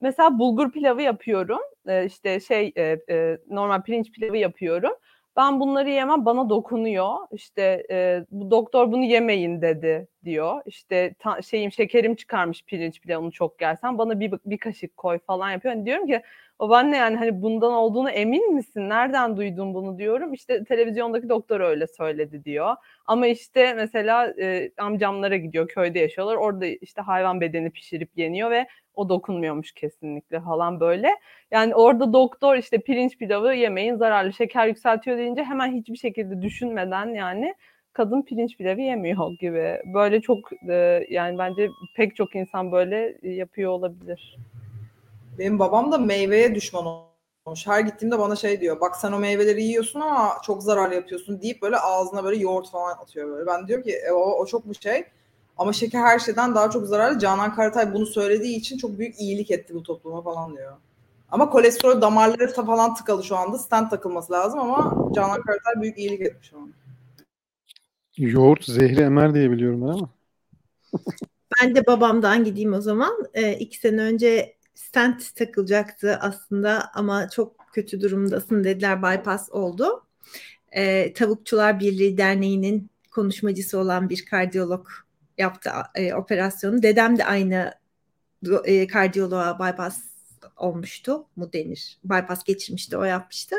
[0.00, 1.60] Mesela bulgur pilavı yapıyorum.
[1.88, 4.92] Ee, işte şey e, e, normal pirinç pilavı yapıyorum.
[5.36, 7.16] Ben bunları yemem bana dokunuyor.
[7.32, 10.62] İşte e, bu doktor bunu yemeyin dedi diyor.
[10.66, 15.50] İşte ta, şeyim şekerim çıkarmış pirinç onu çok gelsen bana bir, bir kaşık koy falan
[15.50, 15.74] yapıyor.
[15.74, 16.22] Hani diyorum ki
[16.58, 18.88] o ben ne yani hani bundan olduğunu emin misin?
[18.88, 20.32] Nereden duydun bunu diyorum.
[20.34, 22.76] İşte televizyondaki doktor öyle söyledi diyor.
[23.06, 26.36] Ama işte mesela e, amcamlara gidiyor köyde yaşıyorlar.
[26.36, 31.08] Orada işte hayvan bedeni pişirip yeniyor ve o dokunmuyormuş kesinlikle falan böyle.
[31.50, 37.06] Yani orada doktor işte pirinç pilavı yemeyin zararlı şeker yükseltiyor deyince hemen hiçbir şekilde düşünmeden
[37.14, 37.54] yani
[37.92, 39.78] kadın pirinç pilavı yemiyor gibi.
[39.94, 40.38] Böyle çok
[40.68, 44.38] e, yani bence pek çok insan böyle yapıyor olabilir.
[45.38, 46.84] Benim babam da meyveye düşman
[47.46, 47.66] olmuş.
[47.66, 48.80] Her gittiğimde bana şey diyor.
[48.80, 52.92] Bak sen o meyveleri yiyorsun ama çok zararlı yapıyorsun deyip böyle ağzına böyle yoğurt falan
[52.92, 53.46] atıyor böyle.
[53.46, 55.04] Ben diyorum ki e, o, o çok mu şey?
[55.58, 57.18] Ama şeker her şeyden daha çok zararlı.
[57.18, 60.72] Canan Karatay bunu söylediği için çok büyük iyilik etti bu topluma falan diyor.
[61.30, 63.58] Ama kolesterol damarları falan tıkalı şu anda.
[63.58, 66.66] Stent takılması lazım ama Canan Karatay büyük iyilik etmiş ona.
[68.16, 70.10] Yoğurt zehri emer diye biliyorum ben ama.
[71.60, 73.24] ben de babamdan gideyim o zaman.
[73.34, 80.06] Ee, iki sene önce stent takılacaktı aslında ama çok kötü durumdasın dediler bypass oldu.
[80.72, 84.86] Ee, Tavukçular Birliği Derneği'nin konuşmacısı olan bir kardiyolog
[85.38, 86.82] yaptı e, operasyonu.
[86.82, 87.74] Dedem de aynı
[88.64, 89.98] e, kardiyoloğa bypass
[90.56, 91.98] olmuştu mu denir.
[92.04, 93.56] Bypass geçirmişti o yapmıştı.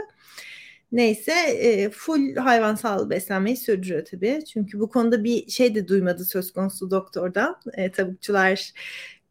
[0.92, 4.44] Neyse e, full hayvansal beslenmeyi sürdürüyor tabii.
[4.54, 7.56] Çünkü bu konuda bir şey de duymadı söz konusu doktordan.
[7.74, 8.74] E, tavukçular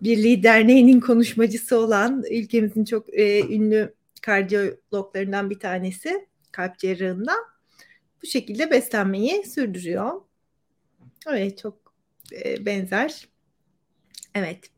[0.00, 7.38] Birliği Derneği'nin konuşmacısı olan ülkemizin çok e, ünlü kardiyologlarından bir tanesi kalp cerrahından
[8.22, 10.20] bu şekilde beslenmeyi sürdürüyor.
[11.28, 11.94] Evet çok
[12.32, 13.28] e, benzer.
[14.34, 14.70] Evet.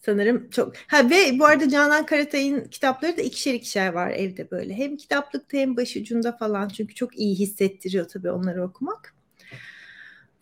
[0.00, 0.76] Sanırım çok.
[0.76, 4.74] Ha ve bu arada Canan Karatay'ın kitapları da ikişer ikişer var evde böyle.
[4.74, 6.68] Hem kitaplıkta hem başucunda falan.
[6.68, 9.14] Çünkü çok iyi hissettiriyor tabii onları okumak.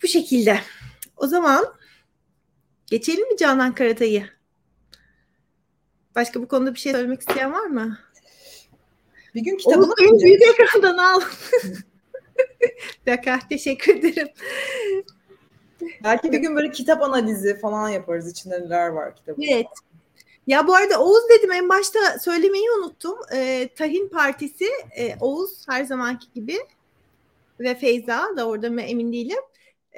[0.03, 0.61] Bu şekilde.
[1.17, 1.65] O zaman
[2.87, 4.27] geçelim mi Canan Karatay'ı?
[6.15, 7.99] Başka bu konuda bir şey söylemek isteyen var mı?
[9.35, 9.93] Bir gün kitabını...
[10.11, 11.21] Oğuz büyük ekrandan al.
[13.07, 14.29] dakika teşekkür ederim.
[16.05, 18.31] Belki bir gün böyle kitap analizi falan yaparız.
[18.31, 19.43] İçinde neler var kitabın.
[19.43, 19.67] Evet.
[20.47, 23.19] Ya bu arada Oğuz dedim en başta söylemeyi unuttum.
[23.35, 26.59] Ee, Tahin Partisi e, Oğuz her zamanki gibi
[27.61, 29.39] ve Feyza da orada mı emin değilim.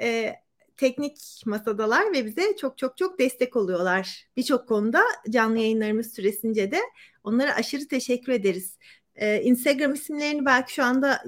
[0.01, 0.35] Ee,
[0.77, 4.27] teknik masadalar ve bize çok çok çok destek oluyorlar.
[4.37, 6.79] Birçok konuda canlı yayınlarımız süresince de
[7.23, 8.77] onlara aşırı teşekkür ederiz.
[9.15, 11.23] Ee, Instagram isimlerini belki şu anda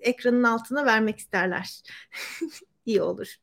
[0.00, 1.82] ekranın altına vermek isterler.
[2.86, 3.36] İyi olur.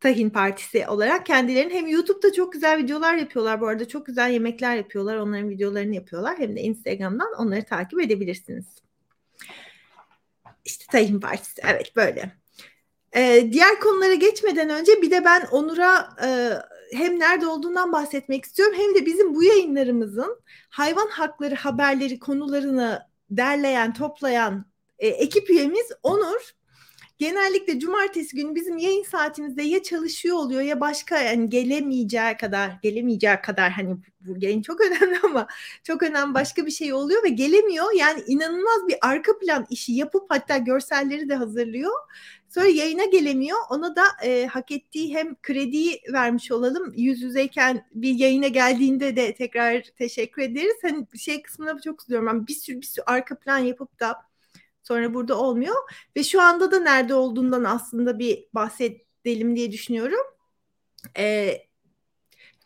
[0.00, 4.76] Tahin Partisi olarak kendilerini hem YouTube'da çok güzel videolar yapıyorlar bu arada çok güzel yemekler
[4.76, 8.66] yapıyorlar onların videolarını yapıyorlar hem de Instagram'dan onları takip edebilirsiniz.
[10.64, 12.32] İşte Tahin Partisi evet böyle.
[13.16, 16.28] Ee, diğer konulara geçmeden önce bir de ben Onur'a e,
[16.96, 23.94] hem nerede olduğundan bahsetmek istiyorum hem de bizim bu yayınlarımızın hayvan hakları haberleri konularını derleyen
[23.94, 24.66] toplayan
[24.98, 26.59] e, ekip üyemiz Onur
[27.20, 33.36] genellikle cumartesi günü bizim yayın saatimizde ya çalışıyor oluyor ya başka yani gelemeyeceği kadar gelemeyeceği
[33.42, 35.46] kadar hani bu yayın çok önemli ama
[35.84, 37.86] çok önemli başka bir şey oluyor ve gelemiyor.
[37.96, 41.92] Yani inanılmaz bir arka plan işi yapıp hatta görselleri de hazırlıyor.
[42.48, 43.58] Sonra yayına gelemiyor.
[43.70, 46.92] Ona da e, hak ettiği hem krediyi vermiş olalım.
[46.96, 50.76] Yüz yüzeyken bir yayına geldiğinde de tekrar teşekkür ederiz.
[50.82, 52.28] Hani şey kısmına çok üzülüyorum.
[52.28, 54.29] Ben bir sürü bir sürü arka plan yapıp da
[54.90, 55.74] Sonra burada olmuyor.
[56.16, 60.26] Ve şu anda da nerede olduğundan aslında bir bahsedelim diye düşünüyorum.
[61.18, 61.56] E,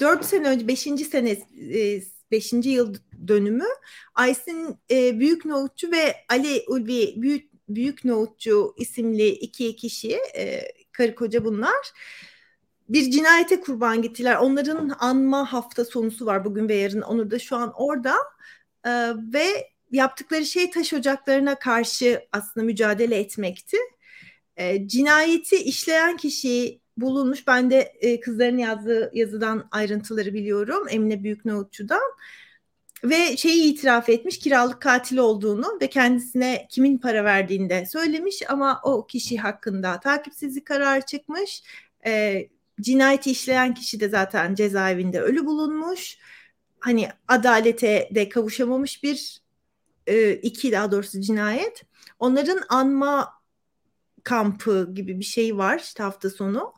[0.00, 0.80] 4 sene önce 5.
[0.80, 2.00] sene e,
[2.30, 2.52] 5.
[2.52, 2.94] yıl
[3.28, 3.64] dönümü
[4.14, 10.62] Aysin e, Büyük Nohutçu ve Ali Ulvi Büyük, Büyük Nohutçu isimli iki kişi e,
[10.92, 11.92] karı koca bunlar
[12.88, 14.36] bir cinayete kurban gittiler.
[14.36, 17.00] Onların anma hafta sonusu var bugün ve yarın.
[17.00, 18.14] Onur da şu an orada.
[18.86, 23.76] Ee, ve yaptıkları şey taş ocaklarına karşı aslında mücadele etmekti.
[24.56, 27.46] E, cinayeti işleyen kişi bulunmuş.
[27.46, 30.86] Ben de e, kızların yazdığı yazıdan ayrıntıları biliyorum.
[30.90, 32.02] Emine Büyüknohutçu'dan.
[33.04, 38.80] Ve şeyi itiraf etmiş kiralık katil olduğunu ve kendisine kimin para verdiğini de söylemiş ama
[38.84, 41.62] o kişi hakkında takipsizlik kararı çıkmış.
[42.06, 42.42] E,
[42.80, 46.18] cinayeti işleyen kişi de zaten cezaevinde ölü bulunmuş.
[46.80, 49.43] Hani adalete de kavuşamamış bir
[50.06, 51.82] e, iki daha doğrusu cinayet.
[52.18, 53.28] Onların anma
[54.24, 56.72] kampı gibi bir şey var işte hafta sonu.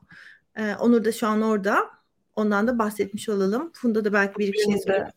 [0.57, 1.77] E, Onur da şu an orada.
[2.37, 3.71] Ondan da bahsetmiş olalım.
[3.75, 5.11] Funda da belki bir şey söyler.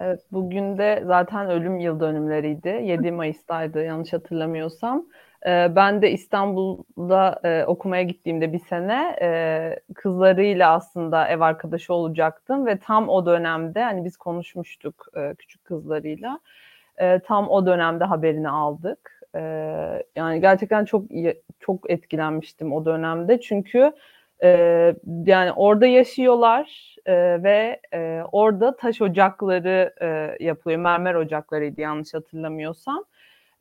[0.00, 2.68] Evet, bugün de zaten ölüm yıl dönümleriydi.
[2.68, 5.06] 7 Mayıs'taydı yanlış hatırlamıyorsam.
[5.46, 12.66] E, ben de İstanbul'da e, okumaya gittiğimde bir sene e, kızlarıyla aslında ev arkadaşı olacaktım
[12.66, 16.40] ve tam o dönemde hani biz konuşmuştuk e, küçük kızlarıyla.
[17.00, 19.20] E, tam o dönemde haberini aldık.
[19.34, 19.40] E,
[20.16, 21.04] yani gerçekten çok
[21.60, 23.92] çok etkilenmiştim o dönemde çünkü
[24.42, 24.48] e,
[25.26, 30.80] yani orada yaşıyorlar e, ve e, orada taş ocakları e, yapılıyor.
[30.80, 33.04] Mermer ocaklarıydı yanlış hatırlamıyorsam.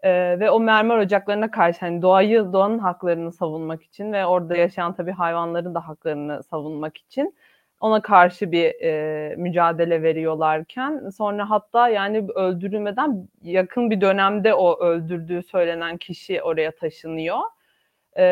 [0.03, 4.93] E, ve o mermer ocaklarına karşı hani doğayı, doğanın haklarını savunmak için ve orada yaşayan
[4.93, 7.35] tabii hayvanların da haklarını savunmak için
[7.79, 15.43] ona karşı bir e, mücadele veriyorlarken sonra hatta yani öldürülmeden yakın bir dönemde o öldürdüğü
[15.43, 17.39] söylenen kişi oraya taşınıyor.
[18.13, 18.25] E,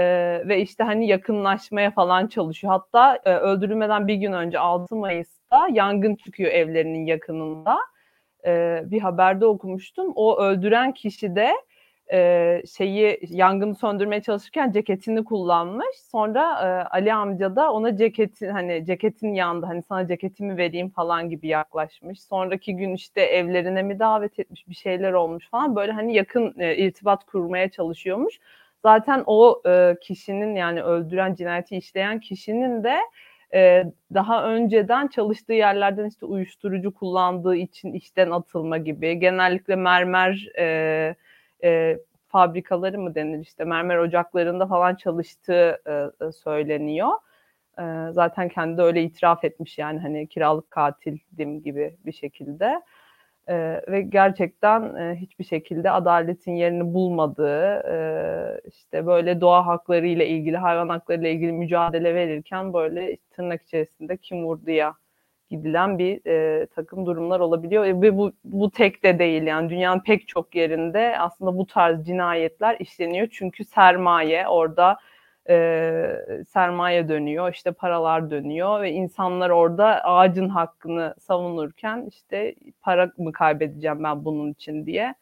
[0.47, 2.73] ve işte hani yakınlaşmaya falan çalışıyor.
[2.73, 7.77] Hatta e, öldürülmeden bir gün önce 6 Mayıs'ta yangın çıkıyor evlerinin yakınında.
[8.45, 10.11] E, bir haberde okumuştum.
[10.15, 11.53] O öldüren kişi de
[12.13, 15.97] e, şeyi yangını söndürmeye çalışırken ceketini kullanmış.
[16.11, 21.29] Sonra e, Ali amca da ona ceketin hani ceketin yandı hani sana ceketimi vereyim falan
[21.29, 22.21] gibi yaklaşmış.
[22.21, 26.77] Sonraki gün işte evlerine mi davet etmiş bir şeyler olmuş falan böyle hani yakın e,
[26.77, 28.39] irtibat kurmaya çalışıyormuş.
[28.83, 32.97] Zaten o e, kişinin yani öldüren cinayeti işleyen kişinin de
[33.53, 33.83] e,
[34.13, 41.15] daha önceden çalıştığı yerlerden işte uyuşturucu kullandığı için işten atılma gibi genellikle mermer e,
[41.65, 47.09] e, fabrikaları mı denir işte mermer ocaklarında falan çalıştığı e, söyleniyor.
[47.79, 52.81] E, zaten kendi öyle itiraf etmiş yani hani kiralık katildim gibi bir şekilde.
[53.47, 57.97] E, ve gerçekten e, hiçbir şekilde adaletin yerini bulmadığı e,
[58.69, 64.17] işte böyle doğa hakları ile ilgili hayvan hakları ile ilgili mücadele verirken böyle tırnak içerisinde
[64.17, 64.95] kim vurduya
[65.49, 67.83] gidilen bir e, takım durumlar olabiliyor.
[67.83, 69.69] Ve bu bu tek de değil yani.
[69.69, 73.27] Dünyanın pek çok yerinde aslında bu tarz cinayetler işleniyor.
[73.31, 74.97] Çünkü sermaye orada
[75.49, 83.31] e, sermaye dönüyor işte paralar dönüyor ve insanlar orada ağacın hakkını savunurken işte para mı
[83.31, 85.15] kaybedeceğim ben bunun için diye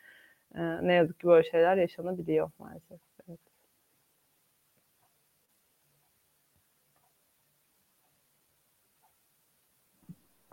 [0.55, 3.12] e, ne yazık ki böyle şeyler yaşanabiliyor maalesef.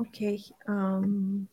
[0.01, 0.43] Okey.
[0.69, 1.49] Um,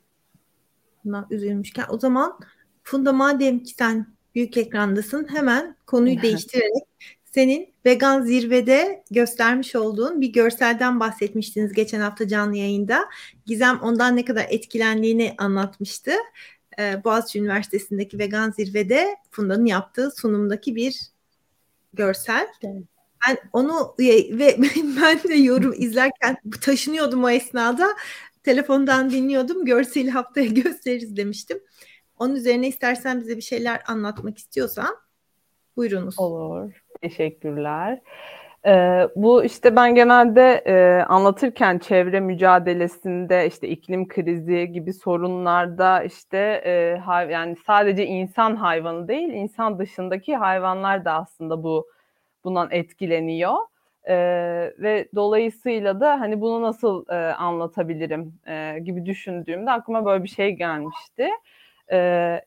[1.05, 2.39] buna üzülmüşken o zaman
[2.83, 6.83] Funda madem ki sen büyük ekrandasın hemen konuyu değiştirerek
[7.23, 13.05] senin vegan zirvede göstermiş olduğun bir görselden bahsetmiştiniz geçen hafta canlı yayında.
[13.45, 16.11] Gizem ondan ne kadar etkilendiğini anlatmıştı.
[16.79, 20.99] Ee, Boğaziçi Üniversitesi'ndeki vegan zirvede Funda'nın yaptığı sunumdaki bir
[21.93, 22.47] görsel.
[22.63, 22.83] Evet.
[23.27, 24.57] Ben onu ve
[25.01, 27.87] ben de yorum izlerken taşınıyordum o esnada
[28.47, 29.65] telefondan dinliyordum.
[29.65, 31.59] Görseli haftaya gösteririz demiştim.
[32.19, 34.95] Onun üzerine istersen bize bir şeyler anlatmak istiyorsan
[35.77, 36.19] buyurunuz.
[36.19, 36.83] Olur.
[37.01, 38.01] Teşekkürler.
[38.65, 46.37] Ee, bu işte ben genelde e, anlatırken çevre mücadelesinde işte iklim krizi gibi sorunlarda işte
[46.65, 51.87] e, hay, yani sadece insan hayvanı değil insan dışındaki hayvanlar da aslında bu
[52.43, 53.55] bundan etkileniyor.
[54.09, 60.29] Ee, ve dolayısıyla da hani bunu nasıl e, anlatabilirim e, gibi düşündüğümde aklıma böyle bir
[60.29, 61.29] şey gelmişti.
[61.91, 61.97] E,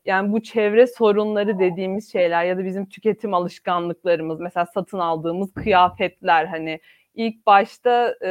[0.04, 6.46] yani bu çevre sorunları dediğimiz şeyler ya da bizim tüketim alışkanlıklarımız mesela satın aldığımız kıyafetler
[6.46, 6.80] hani
[7.14, 8.30] ilk başta e,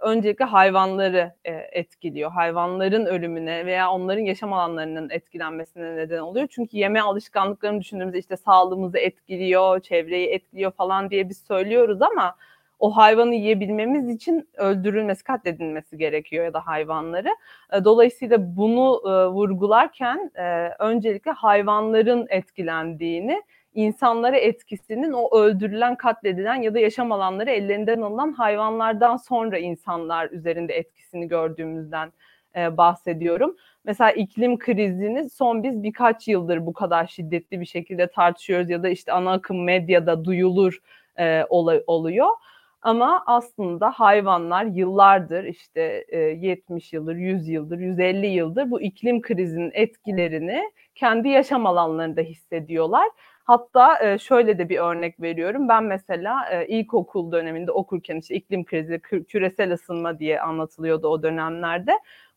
[0.00, 2.30] öncelikle hayvanları e, etkiliyor.
[2.30, 6.48] Hayvanların ölümüne veya onların yaşam alanlarının etkilenmesine neden oluyor.
[6.50, 12.36] Çünkü yeme alışkanlıklarını düşündüğümüzde işte sağlığımızı etkiliyor, çevreyi etkiliyor falan diye biz söylüyoruz ama
[12.78, 17.28] o hayvanı yiyebilmemiz için öldürülmesi, katledilmesi gerekiyor ya da hayvanları.
[17.72, 23.42] E, dolayısıyla bunu e, vurgularken e, öncelikle hayvanların etkilendiğini,
[23.74, 30.74] insanlara etkisinin o öldürülen, katledilen ya da yaşam alanları ellerinden alınan hayvanlardan sonra insanlar üzerinde
[30.74, 32.12] etkisini gördüğümüzden
[32.56, 33.56] bahsediyorum.
[33.84, 38.88] Mesela iklim krizini son biz birkaç yıldır bu kadar şiddetli bir şekilde tartışıyoruz ya da
[38.88, 40.78] işte ana akım medyada duyulur
[41.18, 41.44] e,
[41.86, 42.28] oluyor.
[42.88, 46.04] Ama aslında hayvanlar yıllardır işte
[46.40, 50.62] 70 yıldır, 100 yıldır, 150 yıldır bu iklim krizinin etkilerini
[50.94, 53.08] kendi yaşam alanlarında hissediyorlar.
[53.44, 55.68] Hatta şöyle de bir örnek veriyorum.
[55.68, 61.92] Ben mesela ilkokul döneminde okurken işte iklim krizi, küresel ısınma diye anlatılıyordu o dönemlerde.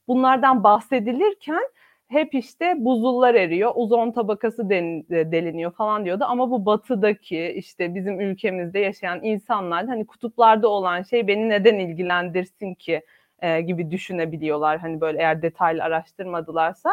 [0.07, 1.63] Bunlardan bahsedilirken
[2.11, 6.23] hep işte buzullar eriyor, ozon tabakası e, deliniyor falan diyordu.
[6.27, 12.73] Ama bu batıdaki işte bizim ülkemizde yaşayan insanlar hani kutuplarda olan şey beni neden ilgilendirsin
[12.73, 13.01] ki
[13.41, 14.79] e, gibi düşünebiliyorlar.
[14.79, 16.89] Hani böyle eğer detaylı araştırmadılarsa.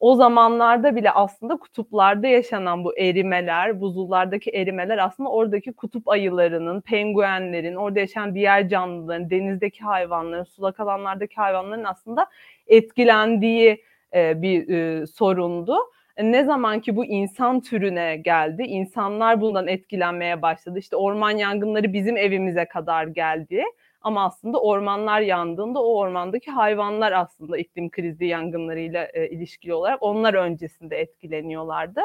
[0.00, 7.74] o zamanlarda bile aslında kutuplarda yaşanan bu erimeler, buzullardaki erimeler aslında oradaki kutup ayılarının, penguenlerin,
[7.74, 12.26] orada yaşayan diğer canlıların, denizdeki hayvanların, sulak alanlardaki hayvanların aslında
[12.66, 13.82] etkilendiği
[14.14, 15.76] e, bir e, sorundu.
[16.22, 20.78] Ne zaman ki bu insan türüne geldi, insanlar bundan etkilenmeye başladı.
[20.78, 23.62] İşte orman yangınları bizim evimize kadar geldi.
[24.00, 30.34] Ama aslında ormanlar yandığında o ormandaki hayvanlar aslında iklim krizi yangınlarıyla e, ilişkili olarak onlar
[30.34, 32.00] öncesinde etkileniyorlardı.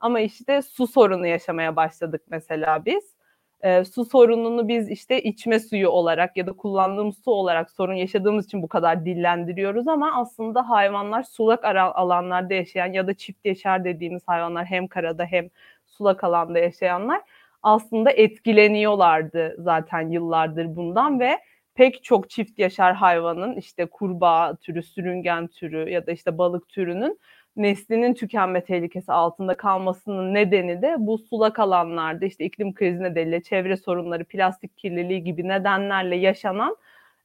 [0.00, 3.15] Ama işte su sorunu yaşamaya başladık mesela biz.
[3.62, 8.46] E, su sorununu biz işte içme suyu olarak ya da kullandığımız su olarak sorun yaşadığımız
[8.46, 14.22] için bu kadar dillendiriyoruz ama aslında hayvanlar sulak alanlarda yaşayan ya da çift yaşar dediğimiz
[14.28, 15.48] hayvanlar hem karada hem
[15.86, 17.22] sulak alanda yaşayanlar
[17.62, 21.38] aslında etkileniyorlardı zaten yıllardır bundan ve
[21.74, 27.20] pek çok çift yaşar hayvanın işte kurbağa türü, sürüngen türü ya da işte balık türünün
[27.56, 33.76] neslinin tükenme tehlikesi altında kalmasının nedeni de bu sulak alanlarda işte iklim krizi nedeniyle çevre
[33.76, 36.76] sorunları, plastik kirliliği gibi nedenlerle yaşanan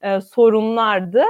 [0.01, 1.23] e, sorunlardı.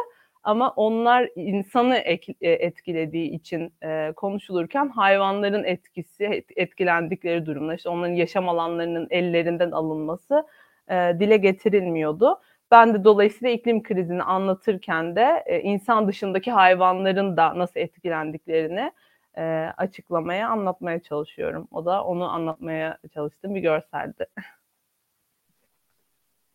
[0.44, 8.50] Ama onlar insanı e, etkilediği için e, konuşulurken hayvanların etkisi, etkilendikleri durumlar, işte onların yaşam
[8.50, 10.48] alanlarının ellerinden alınması
[10.90, 12.40] e, dile getirilmiyordu.
[12.72, 18.92] Ben de dolayısıyla iklim krizini anlatırken de e, insan dışındaki hayvanların da nasıl etkilendiklerini
[19.38, 19.42] e,
[19.78, 21.68] açıklamaya, anlatmaya çalışıyorum.
[21.72, 24.26] O da onu anlatmaya çalıştığım bir görseldi.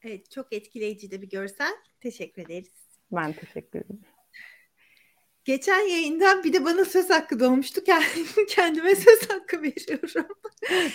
[0.03, 1.73] Evet, çok etkileyici de bir görsel.
[2.01, 2.73] Teşekkür ederiz.
[3.13, 4.16] Ben teşekkür ederim.
[5.47, 7.81] Geçen yayından bir de bana söz hakkı doğmuştu.
[8.49, 10.27] Kendime söz hakkı veriyorum.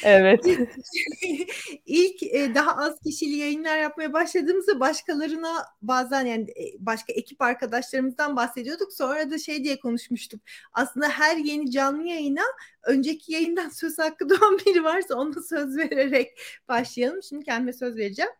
[0.03, 0.45] Evet.
[1.85, 8.35] İlk e, daha az kişili yayınlar yapmaya başladığımızda başkalarına bazen yani e, başka ekip arkadaşlarımızdan
[8.35, 8.93] bahsediyorduk.
[8.93, 10.41] Sonra da şey diye konuşmuştuk.
[10.73, 12.43] Aslında her yeni canlı yayına
[12.83, 17.23] önceki yayından söz hakkı doğan biri varsa ona söz vererek başlayalım.
[17.23, 18.31] Şimdi kendime söz vereceğim.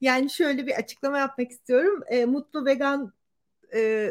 [0.00, 2.00] Yani şöyle bir açıklama yapmak istiyorum.
[2.08, 3.12] E, Mutlu Vegan
[3.74, 4.10] e,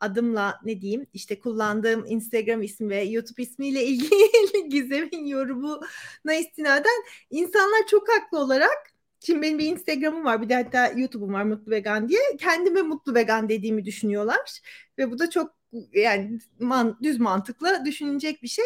[0.00, 7.86] adımla ne diyeyim işte kullandığım Instagram ismi ve YouTube ismiyle ilgili Gizem'in yorumuna istinaden insanlar
[7.90, 8.90] çok haklı olarak
[9.22, 12.20] Şimdi benim bir Instagram'ım var bir de hatta YouTube'um var Mutlu Vegan diye.
[12.38, 14.60] Kendime Mutlu Vegan dediğimi düşünüyorlar.
[14.98, 15.54] Ve bu da çok
[15.92, 18.64] yani man, düz mantıkla düşünecek bir şey.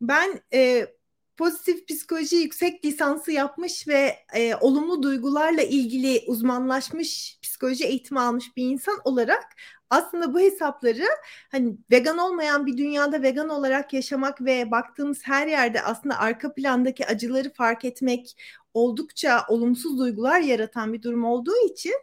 [0.00, 0.86] Ben e,
[1.36, 8.64] pozitif psikoloji yüksek lisansı yapmış ve e, olumlu duygularla ilgili uzmanlaşmış psikoloji eğitimi almış bir
[8.64, 9.44] insan olarak
[9.90, 11.04] aslında bu hesapları
[11.50, 17.06] hani vegan olmayan bir dünyada vegan olarak yaşamak ve baktığımız her yerde aslında arka plandaki
[17.06, 18.36] acıları fark etmek
[18.74, 21.94] oldukça olumsuz duygular yaratan bir durum olduğu için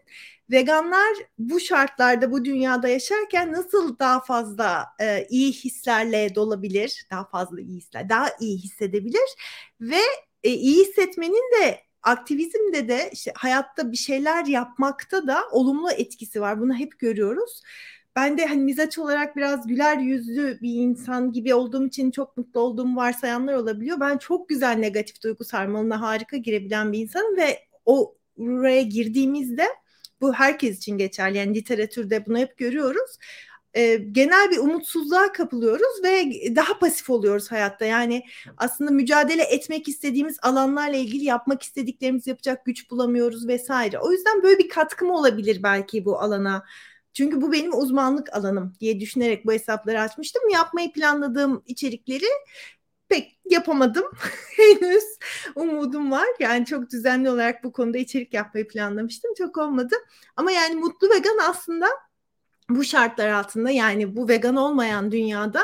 [0.52, 7.62] veganlar bu şartlarda bu dünyada yaşarken nasıl daha fazla e, iyi hislerle dolabilir, daha fazla
[7.62, 9.36] iyi hisler, daha iyi hissedebilir
[9.82, 10.02] ve
[10.44, 16.60] e, iyi hissetmenin de aktivizmde de işte hayatta bir şeyler yapmakta da olumlu etkisi var.
[16.62, 17.62] Bunu hep görüyoruz.
[18.16, 22.60] Ben de hani mizaç olarak biraz güler yüzlü bir insan gibi olduğum için çok mutlu
[22.60, 24.00] olduğum varsayanlar olabiliyor.
[24.00, 29.66] Ben çok güzel negatif duygu sarmalına harika girebilen bir insanım ve o oraya girdiğimizde
[30.22, 31.38] bu herkes için geçerli.
[31.38, 33.18] Yani literatürde bunu hep görüyoruz.
[33.76, 37.86] E, genel bir umutsuzluğa kapılıyoruz ve daha pasif oluyoruz hayatta.
[37.86, 38.24] Yani
[38.58, 44.00] aslında mücadele etmek istediğimiz alanlarla ilgili yapmak istediklerimizi yapacak güç bulamıyoruz vesaire.
[44.00, 46.66] O yüzden böyle bir katkım olabilir belki bu alana.
[47.14, 50.50] Çünkü bu benim uzmanlık alanım diye düşünerek bu hesapları açmıştım.
[50.50, 52.26] Yapmayı planladığım içerikleri
[53.10, 54.06] pek yapamadım
[54.58, 55.04] henüz.
[55.56, 56.28] Umudum var.
[56.40, 59.34] Yani çok düzenli olarak bu konuda içerik yapmayı planlamıştım.
[59.38, 59.96] Çok olmadı.
[60.36, 61.88] Ama yani mutlu vegan aslında
[62.70, 65.64] bu şartlar altında yani bu vegan olmayan dünyada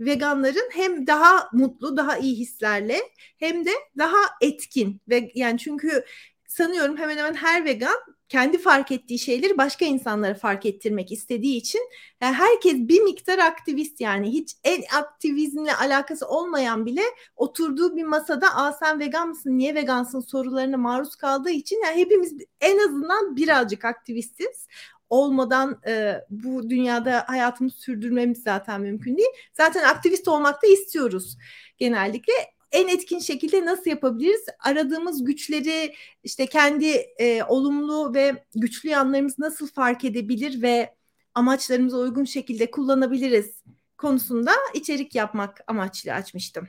[0.00, 3.00] veganların hem daha mutlu, daha iyi hislerle
[3.38, 6.04] hem de daha etkin ve yani çünkü
[6.48, 7.96] sanıyorum hemen hemen her vegan
[8.28, 11.80] kendi fark ettiği şeyleri başka insanlara fark ettirmek istediği için
[12.22, 17.02] yani herkes bir miktar aktivist yani hiç en aktivizmle alakası olmayan bile
[17.36, 20.20] oturduğu bir masada aa sen vegan mısın niye vegansın?
[20.20, 24.66] sorularına maruz kaldığı için yani hepimiz en azından birazcık aktivistiz
[25.10, 29.28] olmadan e, bu dünyada hayatımızı sürdürmemiz zaten mümkün değil.
[29.52, 31.36] Zaten aktivist olmak da istiyoruz
[31.78, 32.32] genellikle
[32.72, 34.44] en etkin şekilde nasıl yapabiliriz?
[34.58, 35.94] Aradığımız güçleri
[36.24, 36.86] işte kendi
[37.18, 40.94] e, olumlu ve güçlü yanlarımızı nasıl fark edebilir ve
[41.34, 43.62] amaçlarımıza uygun şekilde kullanabiliriz
[43.98, 46.68] konusunda içerik yapmak amaçlı açmıştım.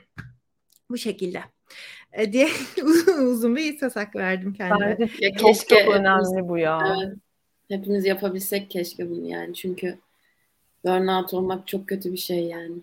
[0.89, 1.43] Bu şekilde.
[2.13, 2.49] E, diye
[3.23, 4.97] uzun bir söz hakkı verdim kendime.
[4.99, 6.79] Bence çok keşke, çok önemli bu ya.
[6.85, 7.17] Evet.
[7.71, 9.53] Hepimiz yapabilsek keşke bunu yani.
[9.53, 9.99] Çünkü
[10.85, 12.75] burnout olmak çok kötü bir şey yani.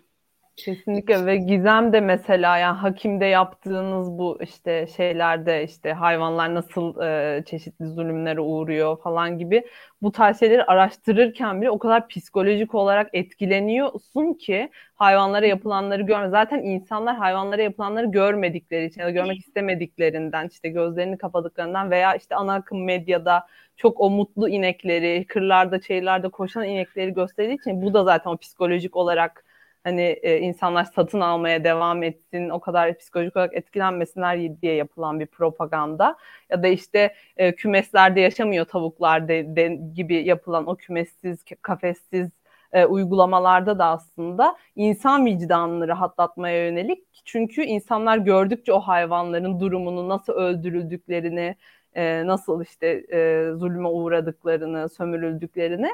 [0.59, 7.43] Kesinlikle ve Gizem de mesela yani hakimde yaptığınız bu işte şeylerde işte hayvanlar nasıl e,
[7.45, 9.65] çeşitli zulümlere uğruyor falan gibi
[10.03, 16.29] bu tarz şeyleri araştırırken bile o kadar psikolojik olarak etkileniyorsun ki hayvanlara yapılanları görme.
[16.29, 22.35] Zaten insanlar hayvanlara yapılanları görmedikleri için ya da görmek istemediklerinden işte gözlerini kapadıklarından veya işte
[22.35, 23.47] ana akım medyada
[23.77, 28.97] çok o mutlu inekleri, kırlarda, çayırlarda koşan inekleri gösterdiği için bu da zaten o psikolojik
[28.97, 29.45] olarak
[29.89, 35.27] hani e, insanlar satın almaya devam etsin, o kadar psikolojik olarak etkilenmesinler diye yapılan bir
[35.27, 36.17] propaganda.
[36.51, 42.31] Ya da işte e, kümeslerde yaşamıyor tavuklar de, de, gibi yapılan o kümessiz, kafessiz
[42.73, 47.05] e, uygulamalarda da aslında insan vicdanını rahatlatmaya yönelik.
[47.25, 51.57] Çünkü insanlar gördükçe o hayvanların durumunu, nasıl öldürüldüklerini,
[51.95, 55.91] e, nasıl işte e, zulme uğradıklarını, sömürüldüklerini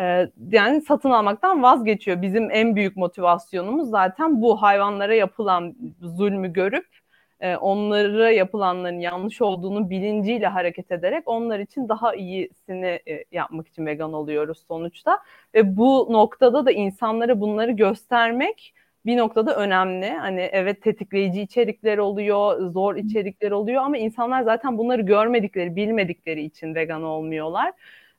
[0.00, 2.22] e, yani satın almaktan vazgeçiyor.
[2.22, 6.86] Bizim en büyük motivasyonumuz zaten bu hayvanlara yapılan zulmü görüp
[7.40, 13.86] e, onlara yapılanların yanlış olduğunu bilinciyle hareket ederek onlar için daha iyisini e, yapmak için
[13.86, 15.18] vegan oluyoruz sonuçta.
[15.54, 18.74] Ve bu noktada da insanlara bunları göstermek
[19.06, 20.10] bir noktada önemli.
[20.10, 26.74] Hani evet tetikleyici içerikler oluyor, zor içerikler oluyor ama insanlar zaten bunları görmedikleri, bilmedikleri için
[26.74, 27.72] vegan olmuyorlar.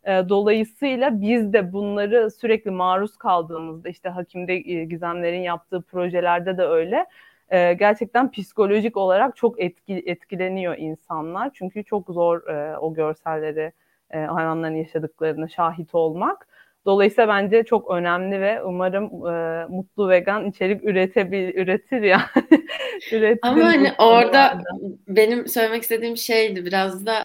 [0.06, 6.64] E, dolayısıyla biz de bunları sürekli maruz kaldığımızda işte Hakim'de e, Gizemler'in yaptığı projelerde de
[6.64, 7.06] öyle.
[7.50, 11.52] E, gerçekten psikolojik olarak çok etki, etkileniyor insanlar.
[11.54, 12.42] Çünkü çok zor
[12.82, 13.72] o görselleri,
[14.10, 16.48] hayvanların yaşadıklarını şahit olmak.
[16.86, 22.22] Dolayısıyla bence çok önemli ve umarım e, mutlu vegan içerik üretebil üretir yani.
[23.12, 24.62] üretir Ama hani orada
[25.08, 27.24] benim söylemek istediğim şeydi biraz da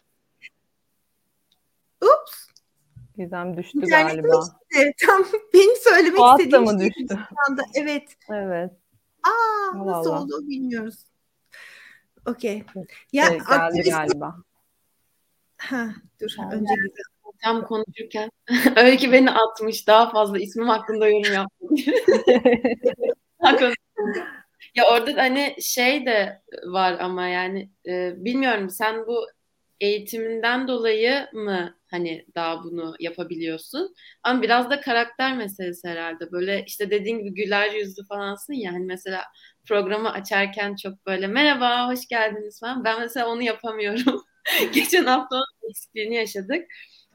[2.01, 2.40] Ups.
[3.17, 4.43] Gizem düştü yani galiba.
[4.71, 7.19] Işte, tam benim söylemek Fuat istediğim mı şey düştü?
[7.49, 7.61] Anda.
[7.75, 8.17] Evet.
[8.29, 8.71] Evet.
[9.23, 10.23] Aa Allah nasıl Allah.
[10.23, 11.05] oldu bilmiyoruz.
[12.25, 12.63] Okey.
[13.13, 13.91] Ya evet, geldi aktivist...
[13.91, 14.35] galiba.
[15.57, 15.87] Ha,
[16.21, 16.53] dur yani.
[16.55, 18.31] önce Gizem tam konuşurken
[18.75, 21.69] Öykü beni atmış daha fazla ismim hakkında yorum yaptım.
[24.75, 29.25] ya orada hani şey de var ama yani e, bilmiyorum sen bu
[29.81, 33.95] eğitiminden dolayı mı hani daha bunu yapabiliyorsun?
[34.23, 36.31] Ama biraz da karakter meselesi herhalde.
[36.31, 39.23] Böyle işte dediğin gibi güler yüzlü falansın ya hani mesela
[39.67, 42.83] programı açarken çok böyle merhaba hoş geldiniz falan.
[42.83, 44.23] Ben mesela onu yapamıyorum.
[44.73, 46.65] Geçen hafta onun yaşadık.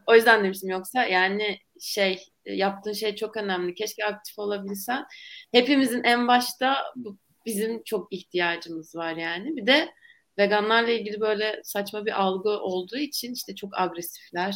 [0.06, 3.74] O yüzden demiştim yoksa yani şey yaptığın şey çok önemli.
[3.74, 5.04] Keşke aktif olabilsen.
[5.52, 9.56] Hepimizin en başta bu, bizim çok ihtiyacımız var yani.
[9.56, 9.88] Bir de
[10.38, 14.54] veganlarla ilgili böyle saçma bir algı olduğu için işte çok agresifler.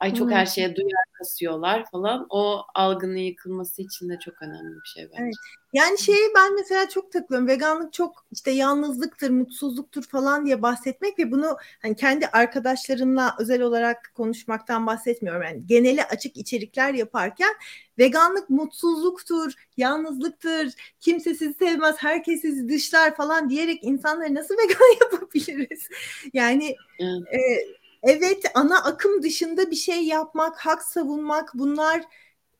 [0.00, 0.34] Ay çok hmm.
[0.34, 2.26] her şeye duyar kasıyorlar falan.
[2.30, 5.22] O algının yıkılması için de çok önemli bir şey bence.
[5.22, 5.34] Evet.
[5.72, 7.48] Yani şeyi ben mesela çok takılıyorum.
[7.48, 14.12] Veganlık çok işte yalnızlıktır, mutsuzluktur falan diye bahsetmek ve bunu hani kendi arkadaşlarımla özel olarak
[14.14, 15.42] konuşmaktan bahsetmiyorum.
[15.42, 17.54] Yani geneli açık içerikler yaparken
[17.98, 25.88] veganlık mutsuzluktur, yalnızlıktır, kimse sizi sevmez, herkes sizi dışlar falan diyerek insanları nasıl vegan yapabiliriz?
[26.32, 27.34] Yani evet.
[27.34, 32.02] e, evet ana akım dışında bir şey yapmak, hak savunmak bunlar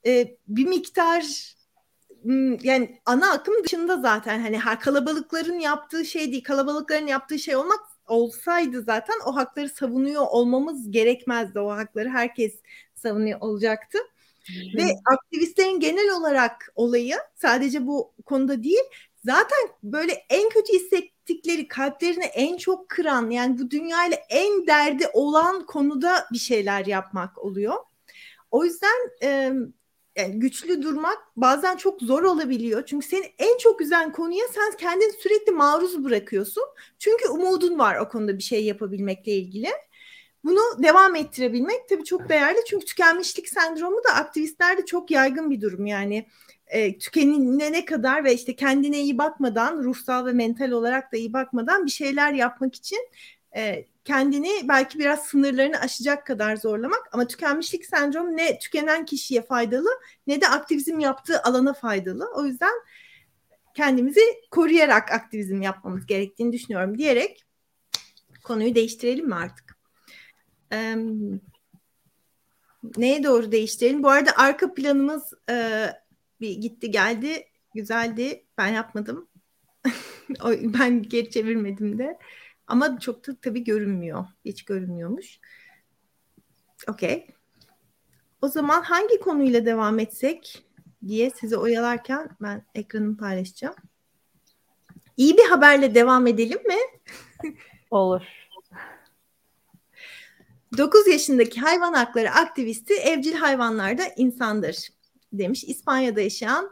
[0.06, 1.54] e, bir miktar
[2.62, 7.80] yani ana akım dışında zaten hani her kalabalıkların yaptığı şey değil kalabalıkların yaptığı şey olmak
[8.06, 12.54] olsaydı zaten o hakları savunuyor olmamız gerekmezdi o hakları herkes
[12.94, 13.98] savunuyor olacaktı.
[14.76, 14.82] Ve
[15.12, 18.84] aktivistlerin genel olarak olayı sadece bu konuda değil
[19.24, 20.72] zaten böyle en kötü
[21.30, 27.38] hissettikleri kalplerini en çok kıran yani bu dünyayla en derdi olan konuda bir şeyler yapmak
[27.38, 27.74] oluyor.
[28.50, 29.52] O yüzden e,
[30.16, 32.86] yani güçlü durmak bazen çok zor olabiliyor.
[32.86, 36.64] Çünkü seni en çok üzen konuya sen kendini sürekli maruz bırakıyorsun.
[36.98, 39.68] Çünkü umudun var o konuda bir şey yapabilmekle ilgili.
[40.44, 42.58] Bunu devam ettirebilmek tabii çok değerli.
[42.66, 45.86] Çünkü tükenmişlik sendromu da aktivistlerde çok yaygın bir durum.
[45.86, 46.26] Yani
[46.70, 51.86] e, tükenine kadar ve işte kendine iyi bakmadan, ruhsal ve mental olarak da iyi bakmadan
[51.86, 53.08] bir şeyler yapmak için
[53.56, 59.88] e, kendini belki biraz sınırlarını aşacak kadar zorlamak ama tükenmişlik sendromu ne tükenen kişiye faydalı
[60.26, 62.28] ne de aktivizm yaptığı alana faydalı.
[62.34, 62.72] O yüzden
[63.74, 67.44] kendimizi koruyarak aktivizm yapmamız gerektiğini düşünüyorum diyerek
[68.44, 69.76] konuyu değiştirelim mi artık?
[70.72, 70.96] Ee,
[72.96, 74.02] neye doğru değiştirelim?
[74.02, 75.86] Bu arada arka planımız e,
[76.40, 77.44] bir gitti geldi.
[77.74, 78.44] Güzeldi.
[78.58, 79.28] Ben yapmadım.
[80.78, 82.18] ben geri çevirmedim de.
[82.66, 84.26] Ama çok da tabii görünmüyor.
[84.44, 85.40] Hiç görünmüyormuş.
[86.88, 87.26] Okey.
[88.42, 90.70] O zaman hangi konuyla devam etsek?
[91.06, 93.74] diye sizi oyalarken ben ekranımı paylaşacağım.
[95.16, 96.76] İyi bir haberle devam edelim mi?
[97.90, 98.22] Olur.
[100.78, 104.88] 9 yaşındaki hayvan hakları aktivisti evcil hayvanlarda insandır
[105.32, 105.64] demiş.
[105.64, 106.70] İspanya'da yaşayan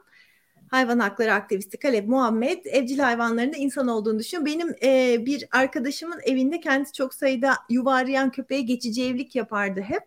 [0.71, 4.47] hayvan hakları aktivisti Kaleb Muhammed evcil hayvanların da insan olduğunu düşünüyor.
[4.47, 10.03] Benim e, bir arkadaşımın evinde kendisi çok sayıda yuva arayan köpeğe geçici evlilik yapardı hep.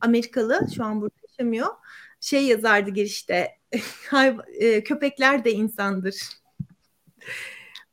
[0.00, 1.68] Amerikalı şu an burada yaşamıyor.
[2.20, 3.58] Şey yazardı girişte
[4.60, 6.16] e, köpekler de insandır.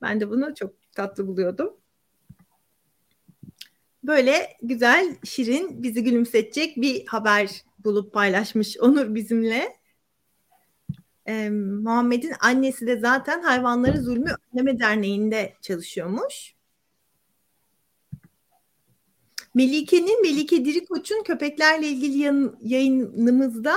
[0.02, 1.74] Ben de bunu çok tatlı buluyordum.
[4.04, 9.83] Böyle güzel, şirin, bizi gülümsetecek bir haber bulup paylaşmış Onur bizimle.
[11.28, 16.56] Ee, Muhammed'in annesi de zaten Hayvanları Zulmü Önleme Derneği'nde çalışıyormuş.
[19.56, 23.76] Melike'nin, Melike Dirikoç'un köpeklerle ilgili yan, yayınımızda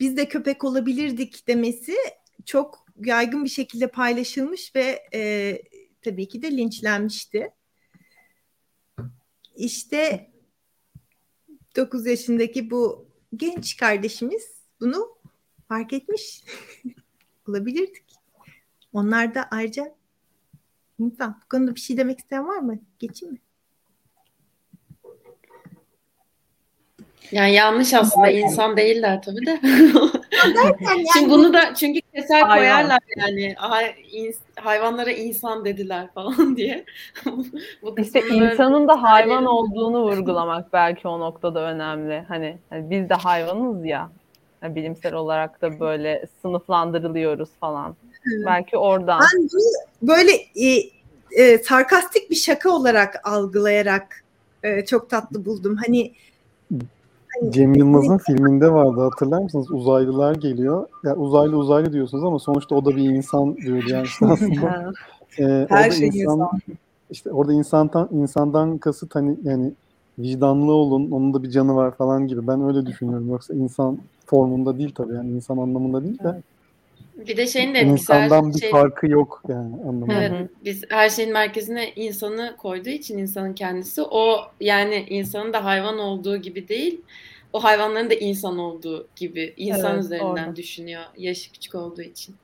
[0.00, 1.96] biz de köpek olabilirdik demesi
[2.44, 5.62] çok yaygın bir şekilde paylaşılmış ve e,
[6.02, 7.50] tabii ki de linçlenmişti.
[9.56, 10.30] İşte
[11.76, 15.17] 9 yaşındaki bu genç kardeşimiz bunu
[15.68, 16.44] fark etmiş.
[17.48, 18.04] Olabilirdik.
[18.92, 19.94] Onlar da ayrıca
[20.98, 21.40] insan.
[21.44, 22.78] Bu konuda bir şey demek isteyen var mı?
[22.98, 23.40] Geçeyim mi?
[27.32, 29.60] Yani yanlış aslında insan değiller tabii de.
[30.80, 32.56] yani Şimdi bunu da çünkü keser Hayvan.
[32.56, 33.54] koyarlar yani
[34.60, 36.84] hayvanlara insan dediler falan diye.
[37.82, 42.24] Bu İşte insanın da hayvan olduğunu vurgulamak belki o noktada önemli.
[42.28, 44.10] Hani, hani biz de hayvanız ya.
[44.62, 47.96] Yani bilimsel olarak da böyle sınıflandırılıyoruz falan.
[48.46, 49.20] Belki oradan.
[49.20, 50.90] Ben bunu böyle e,
[51.32, 54.24] e, sarkastik bir şaka olarak algılayarak
[54.62, 55.76] e, çok tatlı buldum.
[55.86, 56.12] Hani
[57.50, 59.70] Cem Yılmaz'ın filminde vardı hatırlar mısınız?
[59.70, 60.86] Uzaylılar geliyor.
[61.04, 64.92] Ya uzaylı uzaylı diyorsunuz ama sonuçta o da bir insan diyor yani işte aslında.
[65.38, 66.50] Ee, Her şey insan, insan.
[67.10, 69.72] işte orada insandan insandan kasıt hani yani
[70.18, 72.46] vicdanlı olun, onun da bir canı var falan gibi.
[72.46, 73.30] Ben öyle düşünüyorum.
[73.30, 73.98] Yoksa insan
[74.28, 76.42] formunda değil tabii yani insan anlamında değil de
[77.26, 80.22] Bir de şeyin de etkisi insandan bir şey- farkı yok yani anlamında.
[80.24, 85.98] Evet, biz her şeyin merkezine insanı koyduğu için insanın kendisi o yani insanın da hayvan
[85.98, 87.00] olduğu gibi değil,
[87.52, 90.56] o hayvanların da insan olduğu gibi insan Evet, üzerinden doğru.
[90.56, 92.34] düşünüyor yaşı küçük olduğu için.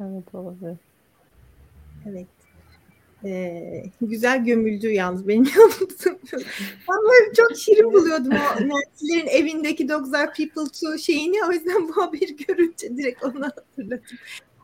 [0.00, 0.76] evet olabilir.
[2.08, 2.26] Evet.
[3.24, 6.18] Ee, güzel gömüldü yalnız benim yanımda.
[6.88, 11.36] ben çok şirin buluyordum o Nancy'lerin evindeki Dogs Are People Too şeyini.
[11.48, 14.00] O yüzden bu haberi görünce direkt onu hatırladım.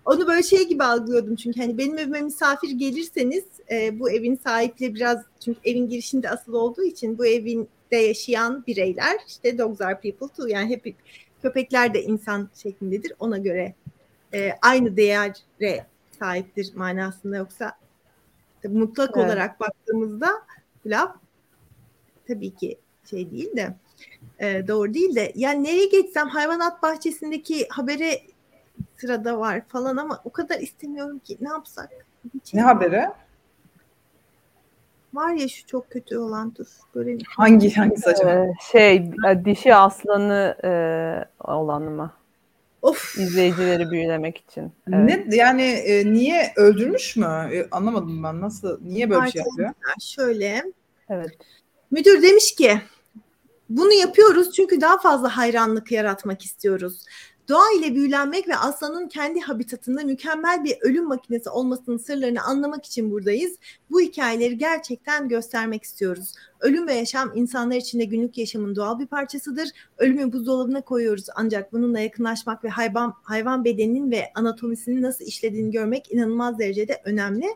[0.04, 4.94] Onu böyle şey gibi algılıyordum çünkü hani benim evime misafir gelirseniz e, bu evin sahipleri
[4.94, 10.28] biraz çünkü evin girişinde asıl olduğu için bu evinde yaşayan bireyler işte Dogs Are People
[10.36, 10.94] Too yani hep
[11.42, 13.74] köpekler de insan şeklindedir ona göre
[14.34, 15.86] e, aynı değere
[16.18, 17.72] sahiptir manasında yoksa
[18.64, 19.26] tabii mutlak Evet.
[19.26, 20.28] olarak baktığımızda
[20.86, 21.16] laf
[22.28, 22.78] tabii ki
[23.10, 23.74] şey değil de
[24.38, 28.20] e, doğru değil de yani nereye geçsem hayvanat bahçesindeki habere
[28.96, 31.90] sırada var falan ama o kadar istemiyorum ki ne yapsak?
[32.54, 33.06] Ne haberi?
[35.14, 36.66] Var ya şu çok kötü olan dur.
[36.94, 38.30] Böyle Hangi hangisi acaba?
[38.30, 38.96] Ee, şey
[39.28, 40.70] e, dişi aslanı e,
[41.44, 42.12] olan mı?
[42.84, 44.72] Of İzleyicileri büyülemek için.
[44.92, 45.26] Evet.
[45.26, 47.48] Ne yani e, niye öldürmüş mü?
[47.52, 49.70] E, anlamadım ben nasıl niye böyle bir şey yapıyor?
[50.00, 50.64] şöyle
[51.08, 51.30] evet.
[51.90, 52.80] Müdür demiş ki
[53.68, 57.04] bunu yapıyoruz çünkü daha fazla hayranlık yaratmak istiyoruz.
[57.48, 63.10] Doğa ile büyülenmek ve aslanın kendi habitatında mükemmel bir ölüm makinesi olmasının sırlarını anlamak için
[63.10, 63.56] buradayız.
[63.90, 66.32] Bu hikayeleri gerçekten göstermek istiyoruz.
[66.60, 69.68] Ölüm ve yaşam insanlar için de günlük yaşamın doğal bir parçasıdır.
[69.98, 76.12] Ölümü buzdolabına koyuyoruz ancak bununla yakınlaşmak ve hayvan hayvan bedeninin ve anatomisinin nasıl işlediğini görmek
[76.12, 77.46] inanılmaz derecede önemli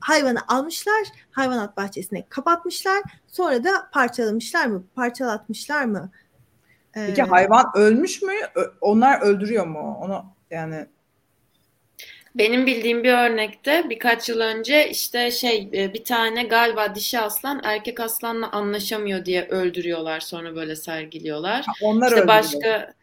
[0.00, 3.02] hayvanı almışlar, hayvanat bahçesine kapatmışlar.
[3.26, 4.84] Sonra da parçalamışlar mı?
[4.94, 6.10] Parçalatmışlar mı?
[6.96, 8.32] Ee, Peki hayvan ölmüş mü?
[8.80, 9.98] Onlar öldürüyor mu?
[10.02, 10.86] Onu yani
[12.34, 17.60] Benim bildiğim bir örnekte birkaç yıl önce işte şey e, bir tane galiba dişi aslan
[17.64, 21.66] erkek aslanla anlaşamıyor diye öldürüyorlar sonra böyle sergiliyorlar.
[21.82, 22.28] onlar İşte öldürüyor.
[22.28, 22.94] başka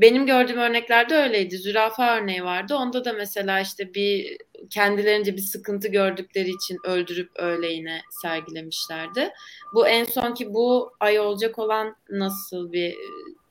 [0.00, 1.58] benim gördüğüm örneklerde öyleydi.
[1.58, 2.74] Zürafa örneği vardı.
[2.74, 4.38] Onda da mesela işte bir
[4.70, 9.30] kendilerince bir sıkıntı gördükleri için öldürüp öyle yine sergilemişlerdi.
[9.74, 12.96] Bu en sonki bu ay olacak olan nasıl bir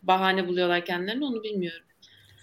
[0.03, 1.85] bahane buluyorlar kendilerine onu bilmiyorum.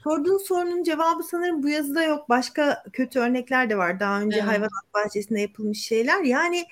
[0.05, 2.28] Sorduğun sorunun cevabı sanırım bu yazıda yok.
[2.28, 4.01] Başka kötü örnekler de var.
[4.01, 4.49] Daha önce Evet.
[4.49, 6.23] hayvanat bahçesinde yapılmış şeyler.
[6.23, 6.65] Yani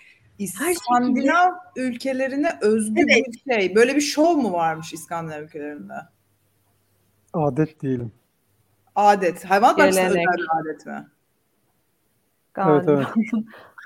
[0.58, 3.26] her İskandinav ülkelerine özgü Evet.
[3.46, 3.74] bir şey.
[3.74, 5.94] Böyle bir şov mu varmış İskandinav ülkelerinde?
[7.34, 8.12] Adet diyelim.
[8.96, 9.44] Adet.
[9.44, 10.28] Hayvanat bahçesinde Gelenek.
[10.28, 11.06] özel bir adet mi?
[12.54, 12.92] Galiba.
[12.92, 13.06] Evet,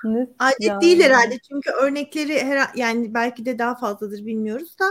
[0.04, 4.84] Ne- Adet Yani- değil herhalde çünkü örnekleri her yani belki de daha fazladır bilmiyoruz da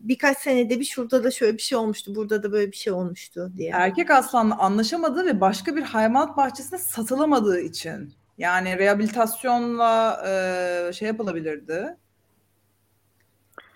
[0.00, 3.52] birkaç senede bir şurada da şöyle bir şey olmuştu, burada da böyle bir şey olmuştu
[3.56, 3.70] diye.
[3.74, 8.14] Erkek aslanla anlaşamadığı ve başka bir hayvanat bahçesine satılamadığı için.
[8.38, 11.96] Yani rehabilitasyonla e, şey yapılabilirdi.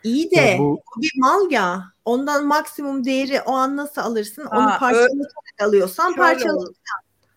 [0.05, 1.85] İyi de Ya bu o bir mal ya.
[2.05, 4.45] Ondan maksimum değeri o an nasıl alırsın?
[4.45, 5.33] Onu Ha, parçalayarak
[5.63, 6.57] alıyorsan Şöyle parçala.
[6.57, 6.75] olur.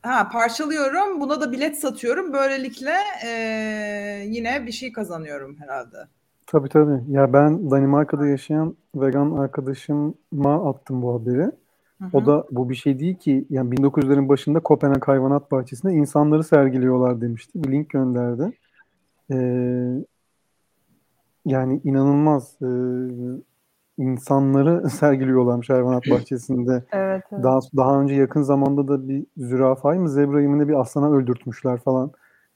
[0.02, 2.34] Ha, parçalıyorum, buna da bilet satıyorum.
[2.34, 2.94] Böylelikle
[3.26, 3.30] e,
[4.28, 5.98] yine bir şey kazanıyorum herhalde.
[6.48, 7.02] tabii tabii.
[7.10, 11.42] Ya ben Danimarka'da yaşayan vegan arkadaşıma attım bu haberi.
[12.02, 12.26] Hı O hı.
[12.26, 13.46] da bu bir şey değil ki.
[13.50, 17.64] Yani 1900'lerin başında Kopenhag Hayvanat Bahçesi'nde insanları sergiliyorlar demişti.
[17.64, 18.58] Bir link gönderdi.
[19.32, 20.06] Ee,
[21.46, 22.58] yani inanılmaz.
[22.62, 22.68] Ee,
[23.98, 26.84] insanları sergiliyorlarmış hayvanat bahçesinde.
[26.94, 27.44] Evet, evet.
[27.44, 31.78] Daha daha önce yakın zamanda da bir zürafayı mı zebrayı mı ne bir aslana öldürtmüşler
[31.80, 32.12] falan.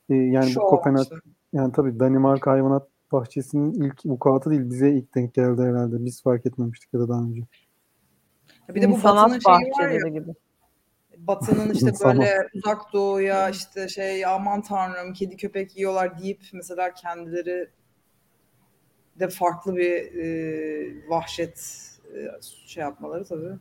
[0.09, 1.05] Ee, yani Şu bu Kopenhag
[1.53, 6.05] yani tabii Danimarka Hayvanat Bahçesi'nin ilk vukuatı değil bize ilk denk geldi herhalde.
[6.05, 7.41] Biz fark etmemiştik ya da daha önce.
[8.69, 10.31] Bir de bu İnsanat Batı'nın şeyi var ya, bahçeleri gibi.
[11.17, 17.69] Batı'nın işte böyle uzak doğuya işte şey aman tanrım kedi köpek yiyorlar deyip mesela kendileri
[19.19, 21.81] de farklı bir e, vahşet
[22.15, 22.17] e,
[22.65, 23.53] şey yapmaları tabii.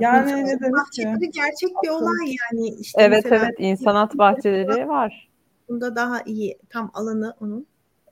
[0.00, 1.30] Yani ne demek ki?
[1.34, 2.68] Gerçek bir olay yani.
[2.68, 5.28] İşte Evet mesela evet insanat bahçeleri var.
[5.68, 7.66] Bunda daha iyi tam alanı onun.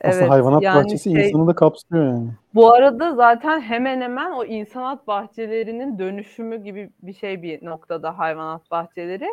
[0.04, 2.28] Aslında Evet, hayvanat yani bahçesi şey- insanı da kapsıyor yani.
[2.54, 8.70] Bu arada zaten hemen hemen o insanat bahçelerinin dönüşümü gibi bir şey bir noktada hayvanat
[8.70, 9.28] bahçeleri.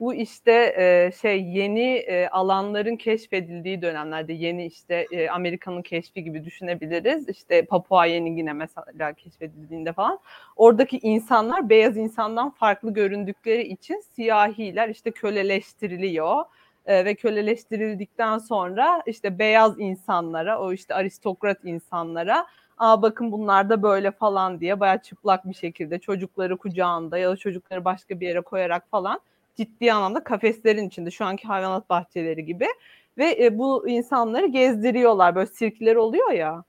[0.00, 6.44] Bu işte e, şey yeni e, alanların keşfedildiği dönemlerde yeni işte e, Amerika'nın keşfi gibi
[6.44, 7.28] düşünebiliriz.
[7.28, 10.18] İşte Papua Yeni Gine mesela keşfedildiğinde falan.
[10.56, 16.44] Oradaki insanlar beyaz insandan farklı göründükleri için siyahiler işte köleleştiriliyor.
[16.86, 22.46] E, ve köleleştirildikten sonra işte beyaz insanlara, o işte aristokrat insanlara
[22.78, 27.36] Aa bakın bunlar da böyle falan diye bayağı çıplak bir şekilde çocukları kucağında ya da
[27.36, 29.20] çocukları başka bir yere koyarak falan
[29.56, 32.66] ciddi anlamda kafeslerin içinde şu anki hayvanat bahçeleri gibi
[33.18, 36.64] ve e, bu insanları gezdiriyorlar böyle sirkler oluyor ya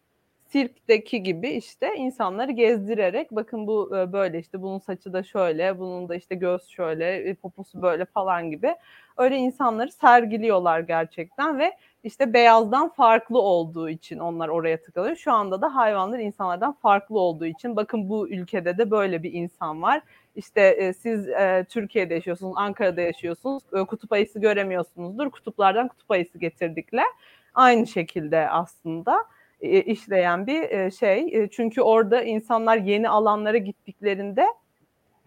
[0.49, 6.09] sirkteki gibi işte insanları gezdirerek bakın bu e, böyle işte bunun saçı da şöyle bunun
[6.09, 8.75] da işte göz şöyle e, poposu böyle falan gibi
[9.17, 15.15] öyle insanları sergiliyorlar gerçekten ve işte beyazdan farklı olduğu için onlar oraya tıkalıyor.
[15.15, 19.81] Şu anda da hayvanlar insanlardan farklı olduğu için bakın bu ülkede de böyle bir insan
[19.81, 20.01] var.
[20.37, 25.31] İşte e, siz e, Türkiye'de yaşıyorsunuz, Ankara'da yaşıyorsunuz, e, kutup ayısı göremiyorsunuzdur.
[25.31, 27.05] Kutuplardan kutup ayısı getirdikler.
[27.53, 29.25] Aynı şekilde aslında
[29.61, 31.49] işleyen bir şey.
[31.49, 34.45] Çünkü orada insanlar yeni alanlara gittiklerinde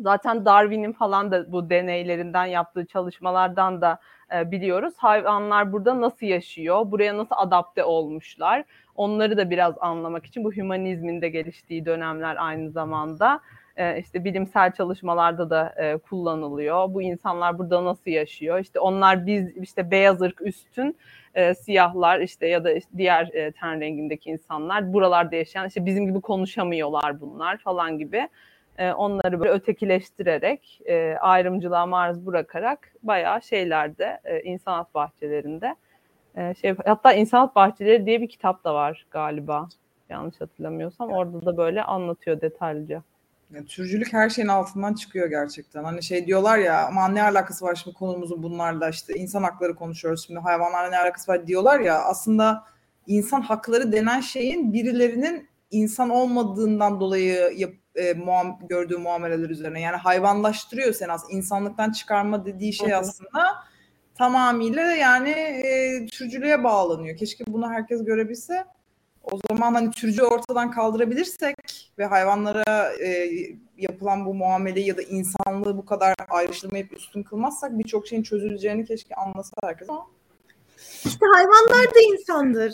[0.01, 3.99] zaten Darwin'in falan da bu deneylerinden yaptığı çalışmalardan da
[4.33, 4.95] biliyoruz.
[4.97, 8.65] Hayvanlar burada nasıl yaşıyor, buraya nasıl adapte olmuşlar.
[8.95, 13.41] Onları da biraz anlamak için bu hümanizmin de geliştiği dönemler aynı zamanda
[13.81, 16.95] e, işte bilimsel çalışmalarda da e, kullanılıyor.
[16.95, 18.59] Bu insanlar burada nasıl yaşıyor?
[18.59, 20.97] İşte onlar biz işte beyaz ırk üstün
[21.35, 26.07] e, siyahlar işte ya da işte diğer e, ten rengindeki insanlar buralarda yaşayan işte bizim
[26.07, 28.29] gibi konuşamıyorlar bunlar falan gibi
[28.79, 35.77] e, onları böyle ötekileştirerek e, ayrımcılığa maruz bırakarak bayağı şeylerde e, insanat bahçelerinde
[36.37, 39.69] e, şey hatta insanat bahçeleri diye bir kitap da var galiba
[40.09, 43.03] yanlış hatırlamıyorsam orada da böyle anlatıyor detaylıca.
[43.55, 45.85] Yani türcülük her şeyin altından çıkıyor gerçekten.
[45.85, 50.27] Hani şey diyorlar ya aman ne alakası var şimdi konumuzun bunlarla işte insan hakları konuşuyoruz
[50.27, 52.65] şimdi hayvanlarla ne alakası var diyorlar ya aslında
[53.07, 59.97] insan hakları denen şeyin birilerinin insan olmadığından dolayı yap, e, muam, gördüğü muameleler üzerine yani
[59.97, 63.47] hayvanlaştırıyor seni aslında insanlıktan çıkarma dediği şey aslında
[64.15, 67.17] tamamıyla yani e, türcülüğe bağlanıyor.
[67.17, 68.65] Keşke bunu herkes görebilse.
[69.31, 71.57] O zaman hani türcü ortadan kaldırabilirsek
[71.99, 73.31] ve hayvanlara e,
[73.79, 79.15] yapılan bu muameleyi ya da insanlığı bu kadar ayrıştırmayıp üstün kılmazsak birçok şeyin çözüleceğini keşke
[79.15, 80.07] anlasa herkes ama
[81.05, 82.73] İşte hayvanlar da insandır.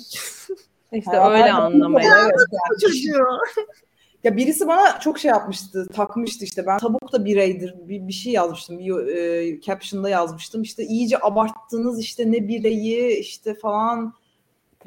[0.92, 2.22] İşte Hayvanlar öyle anlamaya.
[2.22, 2.80] Evet, Bu yani.
[2.80, 3.26] çocuğu.
[4.24, 8.32] Ya birisi bana çok şey yapmıştı, takmıştı işte ben tavuk da bireydir bir, bir şey
[8.32, 10.62] yazmıştım, bir e, caption'da yazmıştım.
[10.62, 14.14] İşte iyice abarttınız işte ne bireyi işte falan.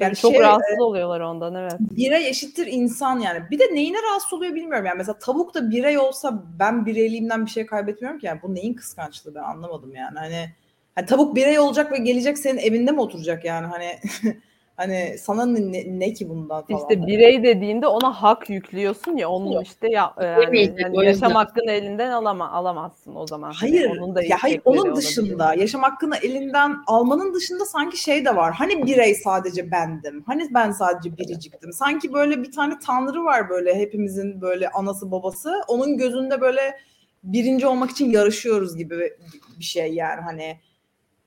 [0.00, 1.76] Yani çok şey, rahatsız oluyorlar ondan evet.
[1.80, 3.42] birey eşittir insan yani.
[3.50, 4.86] Bir de neyine rahatsız oluyor bilmiyorum.
[4.86, 8.26] Yani mesela tavuk da birey olsa ben bireyliğimden bir şey kaybetmiyorum ki.
[8.26, 10.18] Yani bu neyin kıskançlığı ben anlamadım yani.
[10.18, 10.54] Hani,
[10.94, 13.98] hani tavuk birey olacak ve gelecek senin evinde mi oturacak yani hani
[14.80, 16.80] Hani sana ne, ne ki bundan falan.
[16.80, 21.02] İşte birey dediğinde ona hak yüklüyorsun ya onun işte ya e, yani, Demeyecek, yani o
[21.02, 23.52] yaşam hakkını elinden alama, alamazsın o zaman.
[23.52, 23.90] Hani Hayır.
[23.90, 24.96] onun da ya hayır onun olabilir.
[24.96, 28.54] dışında yaşam hakkını elinden almanın dışında sanki şey de var.
[28.54, 30.22] Hani birey sadece bendim.
[30.26, 31.72] Hani ben sadece biriciktim.
[31.72, 35.62] Sanki böyle bir tane tanrı var böyle hepimizin böyle anası babası.
[35.68, 36.78] Onun gözünde böyle
[37.22, 39.12] birinci olmak için yarışıyoruz gibi
[39.58, 40.56] bir şey yani hani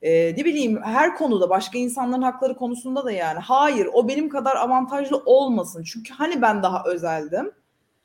[0.04, 4.56] e, ne bileyim her konuda başka insanların hakları konusunda da yani hayır o benim kadar
[4.56, 5.82] avantajlı olmasın.
[5.82, 7.52] Çünkü hani ben daha özeldim.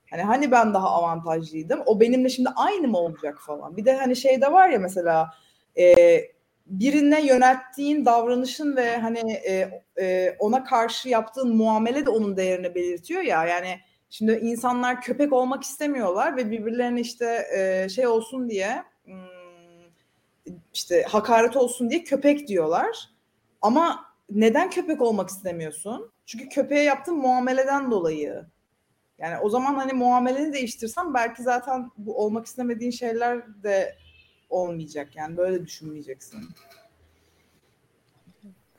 [0.09, 1.79] Hani hani ben daha avantajlıydım.
[1.85, 3.77] O benimle şimdi aynı mı olacak falan.
[3.77, 5.29] Bir de hani şey de var ya mesela
[5.77, 5.95] e,
[6.65, 13.21] birine yönelttiğin davranışın ve hani e, e, ona karşı yaptığın muamele de onun değerini belirtiyor
[13.21, 13.45] ya.
[13.45, 19.38] Yani şimdi insanlar köpek olmak istemiyorlar ve birbirlerine işte e, şey olsun diye hmm,
[20.73, 23.09] işte hakaret olsun diye köpek diyorlar.
[23.61, 26.11] Ama neden köpek olmak istemiyorsun?
[26.25, 28.45] Çünkü köpeğe yaptığın muameleden dolayı.
[29.17, 33.95] Yani o zaman hani muameleni değiştirsen belki zaten bu olmak istemediğin şeyler de
[34.49, 35.15] olmayacak.
[35.15, 36.39] Yani böyle düşünmeyeceksin.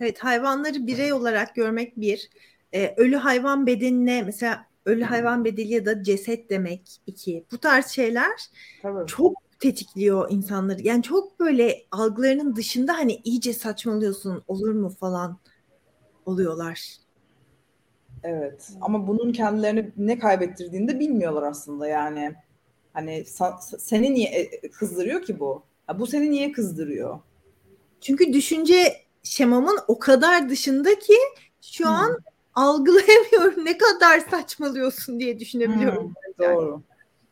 [0.01, 2.31] Evet hayvanları birey olarak görmek bir.
[2.75, 7.45] Ee, ölü hayvan bedenine mesela ölü hayvan bedeli ya da ceset demek iki.
[7.53, 8.41] Bu tarz şeyler
[8.83, 9.07] Tabii.
[9.07, 10.83] çok tetikliyor insanları.
[10.83, 15.39] Yani çok böyle algılarının dışında hani iyice saçmalıyorsun olur mu falan
[16.27, 16.97] oluyorlar.
[18.23, 18.71] Evet.
[18.81, 22.35] Ama bunun kendilerini ne kaybettirdiğini de bilmiyorlar aslında yani.
[22.93, 23.25] Hani
[23.79, 25.63] seni niye e, kızdırıyor ki bu?
[25.87, 27.21] Ha, bu seni niye kızdırıyor?
[28.01, 31.15] Çünkü düşünce şemamın o kadar dışında ki
[31.63, 31.93] şu Hmm.
[31.93, 32.19] an
[32.55, 36.07] algılayamıyorum ne kadar saçmalıyorsun diye düşünebiliyorum.
[36.07, 36.83] Hmm, doğru.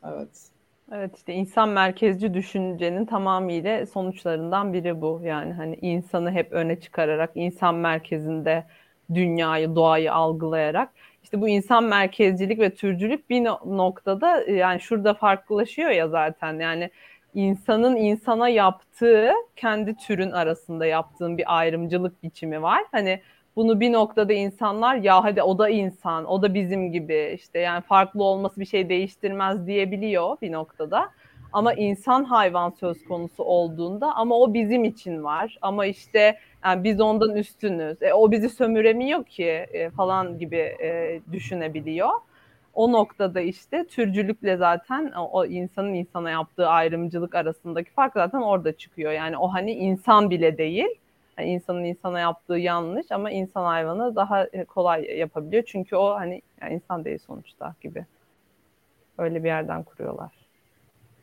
[0.03, 0.49] Evet.
[0.91, 5.21] Evet işte insan merkezci düşüncenin tamamıyla sonuçlarından biri bu.
[5.23, 8.65] Yani hani insanı hep öne çıkararak, insan merkezinde
[9.13, 10.89] dünyayı, doğayı algılayarak
[11.23, 16.59] işte bu insan merkezcilik ve türcülük bir no- noktada e, yani şurada farklılaşıyor ya zaten.
[16.59, 16.89] Yani
[17.33, 22.83] insanın insana yaptığı, kendi türün arasında yaptığın bir ayrımcılık biçimi var.
[22.91, 23.21] Hani
[23.55, 27.81] bunu bir noktada insanlar ya hadi o da insan, o da bizim gibi işte yani
[27.81, 31.09] farklı olması bir şey değiştirmez diyebiliyor bir noktada.
[31.53, 35.57] Ama insan hayvan söz konusu olduğunda ama o bizim için var.
[35.61, 38.01] Ama işte yani biz ondan üstünüz.
[38.01, 42.09] E, o bizi sömüremiyor ki e, falan gibi e, düşünebiliyor.
[42.73, 48.77] O noktada işte türcülükle zaten o, o insanın insana yaptığı ayrımcılık arasındaki fark zaten orada
[48.77, 49.11] çıkıyor.
[49.11, 50.87] Yani o hani insan bile değil.
[51.39, 55.63] Yani insanın insana yaptığı yanlış ama insan hayvanı daha e, kolay yapabiliyor.
[55.67, 58.05] Çünkü o hani yani insan değil sonuçta gibi.
[59.17, 60.31] Öyle bir yerden kuruyorlar.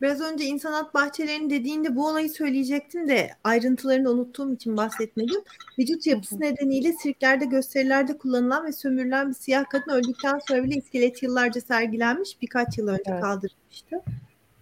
[0.02, 5.40] Biraz önce insanat bahçelerinin dediğinde bu olayı söyleyecektim de ayrıntılarını unuttuğum için bahsetmedim.
[5.78, 11.22] Vücut yapısı nedeniyle sirklerde gösterilerde kullanılan ve sömürülen bir siyah kadın öldükten sonra bile iskelet
[11.22, 13.20] yıllarca sergilenmiş birkaç yıl önce Evet.
[13.20, 14.02] kaldırılmıştı.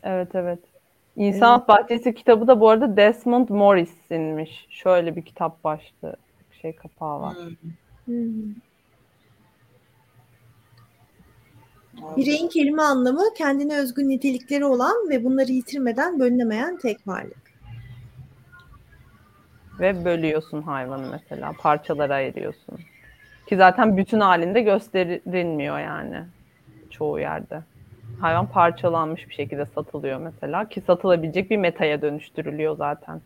[0.03, 0.74] Evet evet.
[1.17, 4.67] İnsanat Bahçesi kitabı da bu arada Desmond Morris'inmiş.
[4.71, 6.17] Şöyle bir kitap başlığı
[6.63, 7.37] şey kapağı var.
[8.05, 8.55] Hmm.
[12.17, 17.45] Bireyin kelime anlamı kendine özgün nitelikleri olan ve bunları yitirmeden bölünemeyen tek varlık.
[19.81, 21.53] Ve bölüyorsun hayvanı mesela.
[21.59, 22.79] Parçalara ayırıyorsun.
[23.47, 26.25] Ki zaten bütün halinde gösterilmiyor yani.
[26.91, 27.63] Çoğu yerde.
[28.21, 30.69] Hayvan parçalanmış bir şekilde satılıyor mesela.
[30.69, 33.21] Ki satılabilecek bir metaya dönüştürülüyor zaten.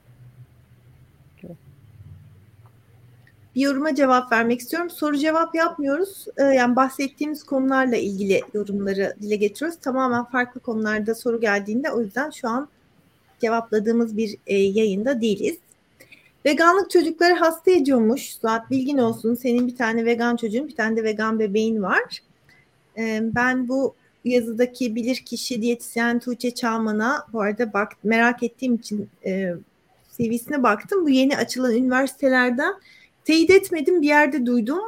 [3.54, 4.90] Bir yoruma cevap vermek istiyorum.
[4.90, 6.26] Soru cevap yapmıyoruz.
[6.36, 9.80] Ee, yani bahsettiğimiz konularla ilgili yorumları dile getiriyoruz.
[9.80, 12.68] Tamamen farklı konularda soru geldiğinde o yüzden şu an
[13.40, 15.58] cevapladığımız bir e, yayında değiliz.
[16.46, 18.34] Veganlık çocukları hasta ediyormuş.
[18.34, 19.34] Suat bilgin olsun.
[19.34, 22.18] Senin bir tane vegan çocuğun, bir tane de vegan bebeğin var.
[22.98, 23.94] Ee, ben bu
[24.28, 29.54] yazıdaki bilirkişi diyetisyen Tuğçe Çağman'a bu arada bak merak ettiğim için e,
[30.16, 31.04] CV'sine baktım.
[31.04, 32.74] Bu yeni açılan üniversitelerden
[33.24, 34.80] teyit etmedim bir yerde duydum.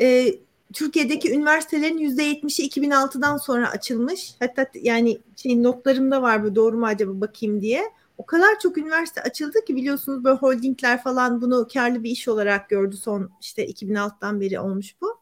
[0.00, 0.34] Ee,
[0.72, 4.34] Türkiye'deki üniversitelerin %70'i 2006'dan sonra açılmış.
[4.38, 7.82] Hatta yani şey notlarımda var bu doğru mu acaba bakayım diye.
[8.18, 12.68] O kadar çok üniversite açıldı ki biliyorsunuz böyle holdingler falan bunu karlı bir iş olarak
[12.68, 15.20] gördü son işte 2006'dan beri olmuş bu.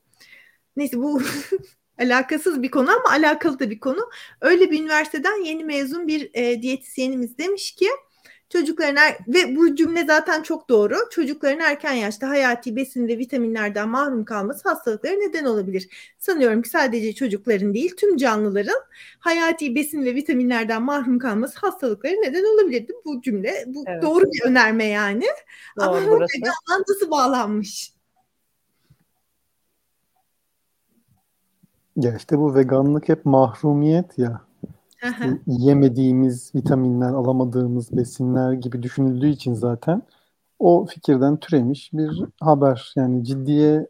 [0.76, 1.22] Neyse bu
[2.00, 4.10] alakasız bir konu ama alakalı da bir konu.
[4.40, 7.86] Öyle bir üniversiteden yeni mezun bir e, diyetisyenimiz demiş ki
[8.50, 10.96] çocukların er- ve bu cümle zaten çok doğru.
[11.10, 15.88] Çocukların erken yaşta hayati besin ve vitaminlerden mahrum kalması hastalıklara neden olabilir.
[16.18, 18.80] Sanıyorum ki sadece çocukların değil tüm canlıların
[19.18, 22.92] hayati besin ve vitaminlerden mahrum kalması hastalıklara neden olabilirdi.
[23.04, 24.02] Bu cümle bu Evet.
[24.02, 25.24] doğru bir önerme yani.
[25.78, 26.32] Ama Doğru bu burası.
[26.38, 27.92] veganla nasıl bağlanmış?
[32.00, 34.40] Ya işte bu veganlık hep mahrumiyet ya.
[35.02, 40.02] İşte yemediğimiz vitaminler, alamadığımız besinler gibi düşünüldüğü için zaten
[40.58, 42.92] o fikirden türemiş bir haber.
[42.96, 43.86] Yani ciddiye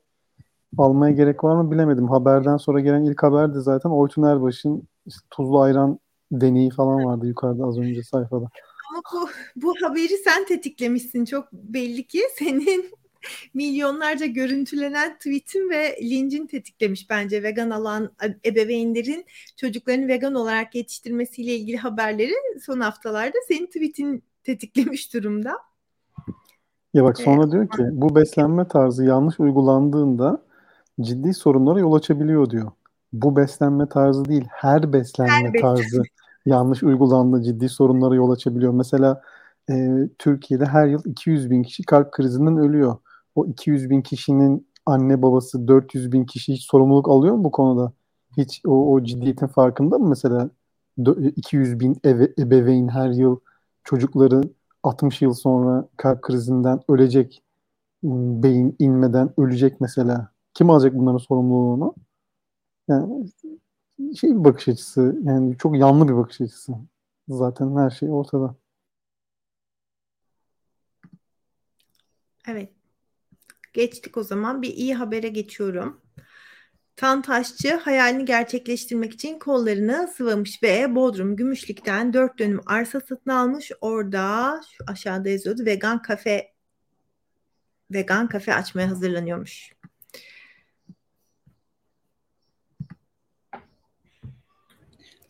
[0.79, 2.09] almaya gerek var mı bilemedim.
[2.09, 5.99] Haberden sonra gelen ilk haber de zaten Oytun Erbaş'ın işte tuzlu ayran
[6.33, 8.49] deneyi falan vardı yukarıda az önce sayfada.
[8.91, 9.29] Ama bu,
[9.63, 12.91] bu haberi sen tetiklemişsin çok belli ki senin
[13.55, 18.13] milyonlarca görüntülenen tweetin ve lincin tetiklemiş bence vegan alan
[18.45, 19.25] ebeveynlerin
[19.57, 25.59] çocuklarını vegan olarak yetiştirmesiyle ilgili haberleri son haftalarda senin tweetin tetiklemiş durumda.
[26.95, 27.53] Ya bak sonra evet.
[27.53, 30.43] diyor ki bu beslenme tarzı yanlış uygulandığında
[31.01, 32.71] ciddi sorunlara yol açabiliyor diyor.
[33.13, 36.07] Bu beslenme tarzı değil, her beslenme her tarzı beslenme.
[36.47, 38.73] yanlış uygulandığı ciddi sorunlara yol açabiliyor.
[38.73, 39.23] Mesela
[39.71, 39.89] e,
[40.19, 42.97] Türkiye'de her yıl 200 bin kişi kalp krizinden ölüyor.
[43.41, 47.93] O 200 bin kişinin anne babası 400 bin kişi hiç sorumluluk alıyor mu bu konuda?
[48.37, 50.51] Hiç o, o ciddiyetin farkında mı mesela?
[51.37, 53.41] 200 bin ebe, ebeveyn her yıl
[53.85, 54.43] çocukları
[54.83, 57.43] 60 yıl sonra kalp krizinden ölecek,
[58.03, 60.33] beyin inmeden ölecek mesela.
[60.55, 61.95] Kim alacak bunların sorumluluğunu?
[62.89, 63.27] Yani
[64.17, 66.73] şey bir bakış açısı, yani çok yanlı bir bakış açısı.
[67.29, 68.55] Zaten her şey ortada.
[72.49, 72.80] Evet.
[73.73, 74.63] Geçtik o zaman.
[74.63, 76.01] Bir iyi habere geçiyorum.
[76.97, 83.73] Tantaşçı hayalini gerçekleştirmek için kollarını sıvamış ve Bodrum Gümüşlük'ten dört dönüm arsa satın almış.
[83.81, 86.53] Orada şu aşağıda yazıyordu vegan kafe
[87.91, 89.73] vegan kafe açmaya hazırlanıyormuş.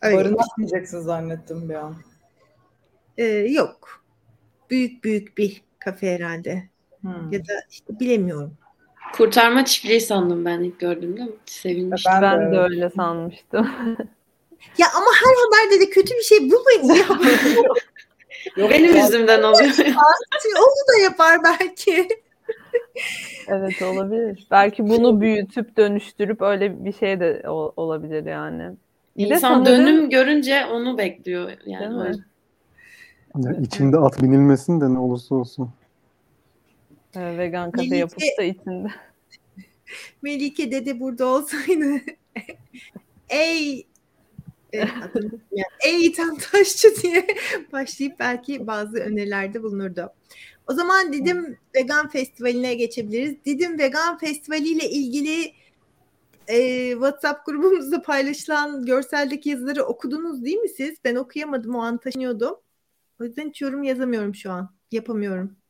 [0.01, 0.17] Öyle.
[0.17, 1.95] Barınakmayacaksın zannettim bir an.
[3.17, 4.05] Ee, yok.
[4.69, 6.70] Büyük büyük bir kafe herhalde.
[7.01, 7.31] Hmm.
[7.31, 8.53] Ya da işte bilemiyorum.
[9.13, 11.29] Kurtarma çiftliği sandım ben ilk gördüğümde.
[11.45, 12.11] Sevinmiştim.
[12.15, 13.69] Ben, ben de öyle sanmıştım.
[14.77, 17.05] ya ama her haberde de kötü bir şey bulmayın ya.
[18.57, 19.71] Yok, Benim yüzümden oluyor.
[20.57, 22.07] Onu da yapar belki.
[23.47, 24.47] evet olabilir.
[24.51, 28.71] Belki bunu büyütüp dönüştürüp öyle bir şey de olabilir yani.
[29.17, 29.65] Bir İnsan sanırım...
[29.65, 32.17] dönüm görünce onu bekliyor yani.
[33.37, 35.69] Ya içinde at binilmesin de ne olursa olsun.
[37.15, 38.87] Ee, vegan kafe Melike, yapıp da içinde.
[40.21, 41.85] Melike dede burada olsaydı
[43.29, 43.87] ey
[45.85, 47.27] ey tam taşçı diye
[47.71, 50.13] başlayıp belki bazı önerilerde bulunurdu.
[50.67, 53.35] O zaman Didim Vegan Festivali'ne geçebiliriz.
[53.45, 55.53] Didim Vegan Festivali ile ilgili
[56.47, 60.95] e, WhatsApp grubumuzda paylaşılan görseldeki yazıları okudunuz değil mi siz?
[61.03, 62.55] Ben okuyamadım o an taşınıyordum.
[63.21, 64.75] O yüzden hiç yorum yazamıyorum şu an.
[64.91, 65.60] Yapamıyorum.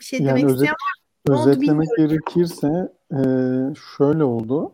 [0.00, 1.40] Bir şey yani demek özet, isteyen var?
[1.40, 3.20] Özetlemek gerekirse e,
[3.96, 4.72] şöyle oldu.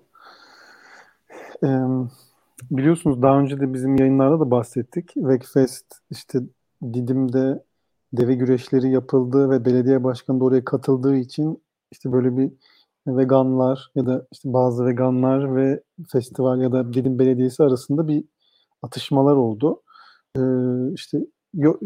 [1.65, 1.69] E,
[2.71, 5.13] biliyorsunuz daha önce de bizim yayınlarda da bahsettik.
[5.17, 6.39] Vekfest işte
[6.83, 7.63] Didim'de
[8.13, 12.53] deve güreşleri yapıldı ve belediye başkanı da oraya katıldığı için işte böyle bir
[13.07, 15.83] veganlar ya da işte bazı veganlar ve
[16.13, 18.25] festival ya da Didim Belediyesi arasında bir
[18.83, 19.83] atışmalar oldu.
[20.37, 20.41] Ee,
[20.95, 21.19] işte
[21.55, 21.81] yok,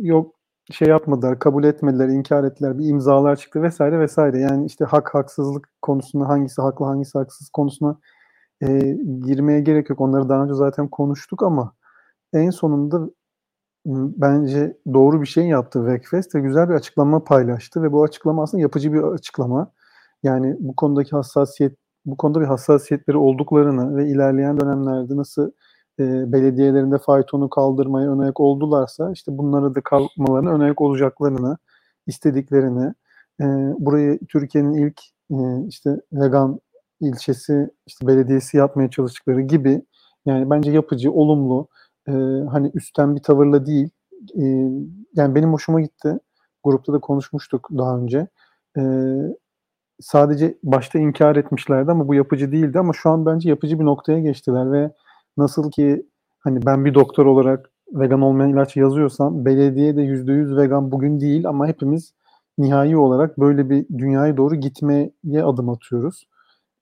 [0.00, 0.34] yok
[0.70, 4.38] şey yapmadılar, kabul etmediler, inkar ettiler, bir imzalar çıktı vesaire vesaire.
[4.38, 7.98] Yani işte hak haksızlık konusunda hangisi haklı hangisi haksız konusuna
[8.62, 10.00] e, girmeye gerek yok.
[10.00, 11.74] Onları daha önce zaten konuştuk ama
[12.32, 13.10] en sonunda
[13.86, 18.60] bence doğru bir şey yaptı Vekfest ve güzel bir açıklama paylaştı ve bu açıklama aslında
[18.62, 19.72] yapıcı bir açıklama.
[20.22, 21.76] Yani bu konudaki hassasiyet,
[22.06, 25.50] bu konuda bir hassasiyetleri olduklarını ve ilerleyen dönemlerde nasıl
[26.00, 31.58] e, belediyelerinde faytonu kaldırmaya önayak oldularsa işte bunları da kalkmalarına önayak olacaklarını,
[32.06, 32.94] istediklerini,
[33.40, 33.44] e,
[33.78, 35.00] burayı Türkiye'nin ilk
[35.30, 36.60] e, işte vegan
[37.00, 39.82] ilçesi işte belediyesi yapmaya çalıştıkları gibi
[40.26, 41.68] yani bence yapıcı, olumlu,
[42.08, 42.12] e,
[42.50, 43.90] hani üstten bir tavırla değil.
[44.34, 44.44] E,
[45.14, 46.18] yani benim hoşuma gitti.
[46.64, 48.26] Grupta da konuşmuştuk daha önce.
[48.78, 48.82] E,
[50.00, 54.20] sadece başta inkar etmişlerdi ama bu yapıcı değildi ama şu an bence yapıcı bir noktaya
[54.20, 54.90] geçtiler ve
[55.40, 56.06] nasıl ki
[56.40, 61.48] hani ben bir doktor olarak vegan olmayan ilaç yazıyorsam belediye de %100 vegan bugün değil
[61.48, 62.12] ama hepimiz
[62.58, 65.12] nihai olarak böyle bir dünyaya doğru gitmeye
[65.44, 66.26] adım atıyoruz.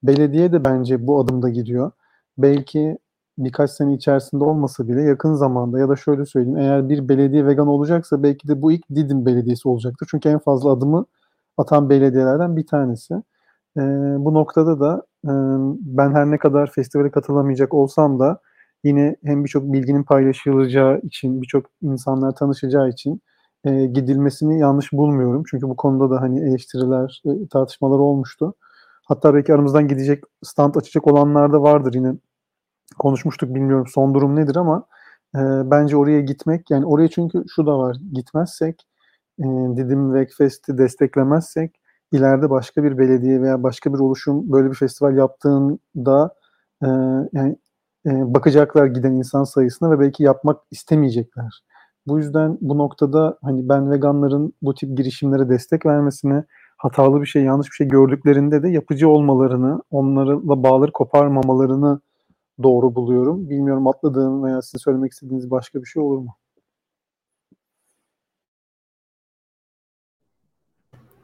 [0.03, 1.91] Belediye de bence bu adımda gidiyor.
[2.37, 2.97] Belki
[3.37, 7.67] birkaç sene içerisinde olmasa bile yakın zamanda ya da şöyle söyleyeyim eğer bir belediye vegan
[7.67, 10.07] olacaksa belki de bu ilk Didim Belediyesi olacaktır.
[10.11, 11.05] Çünkü en fazla adımı
[11.57, 13.13] atan belediyelerden bir tanesi.
[13.77, 13.81] E,
[14.19, 15.31] bu noktada da e,
[15.81, 18.39] ben her ne kadar festivale katılamayacak olsam da
[18.83, 23.21] yine hem birçok bilginin paylaşılacağı için, birçok insanlar tanışacağı için
[23.65, 25.43] e, gidilmesini yanlış bulmuyorum.
[25.51, 28.53] Çünkü bu konuda da hani eleştiriler, e, tartışmalar olmuştu.
[29.07, 32.13] Hatta belki aramızdan gidecek, stand açacak olanlar da vardır yine.
[32.99, 34.85] Konuşmuştuk bilmiyorum son durum nedir ama
[35.35, 35.39] e,
[35.71, 38.87] bence oraya gitmek yani oraya çünkü şu da var gitmezsek
[39.39, 39.43] e,
[39.77, 41.81] Didim Vegfest'i desteklemezsek
[42.11, 46.35] ileride başka bir belediye veya başka bir oluşum böyle bir festival yaptığında
[46.83, 46.87] e,
[47.33, 47.57] yani
[48.09, 51.63] e, bakacaklar giden insan sayısına ve belki yapmak istemeyecekler.
[52.07, 56.43] Bu yüzden bu noktada hani ben veganların bu tip girişimlere destek vermesine,
[56.77, 62.01] hatalı bir şey, yanlış bir şey gördüklerinde de yapıcı olmalarını, onlarla bağları koparmamalarını
[62.63, 63.49] doğru buluyorum.
[63.49, 66.35] Bilmiyorum atladığım veya size söylemek istediğiniz başka bir şey olur mu?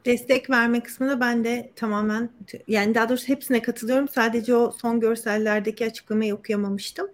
[0.06, 2.30] Destek verme kısmına ben de tamamen
[2.68, 4.08] yani daha doğrusu hepsine katılıyorum.
[4.08, 7.08] Sadece o son görsellerdeki açıklamayı okuyamamıştım.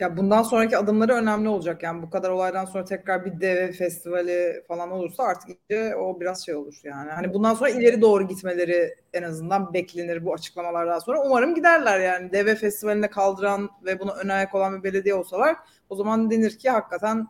[0.00, 1.82] Ya bundan sonraki adımları önemli olacak.
[1.82, 6.46] Yani bu kadar olaydan sonra tekrar bir dev festivali falan olursa artık iyice o biraz
[6.46, 7.10] şey olur yani.
[7.10, 11.22] Hani bundan sonra ileri doğru gitmeleri en azından beklenir bu açıklamalardan sonra.
[11.26, 12.32] Umarım giderler yani.
[12.32, 15.56] Deve festivaline kaldıran ve buna ön olan bir belediye olsalar
[15.88, 17.26] o zaman denir ki hakikaten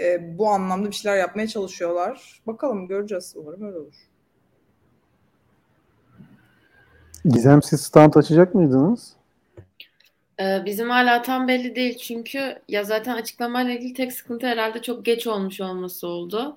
[0.00, 2.40] e, bu anlamda bir şeyler yapmaya çalışıyorlar.
[2.46, 3.34] Bakalım göreceğiz.
[3.36, 3.94] Umarım öyle olur.
[7.24, 9.16] Gizem siz stand açacak mıydınız?
[10.40, 15.04] Ee, bizim hala tam belli değil çünkü ya zaten açıklamayla ilgili tek sıkıntı herhalde çok
[15.04, 16.56] geç olmuş olması oldu.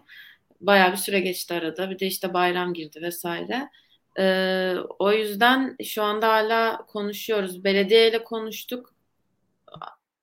[0.62, 1.90] Bayağı bir süre geçti arada.
[1.90, 3.70] Bir de işte bayram girdi vesaire.
[4.20, 7.64] Ee, o yüzden şu anda hala konuşuyoruz.
[7.64, 8.95] Belediyeyle konuştuk.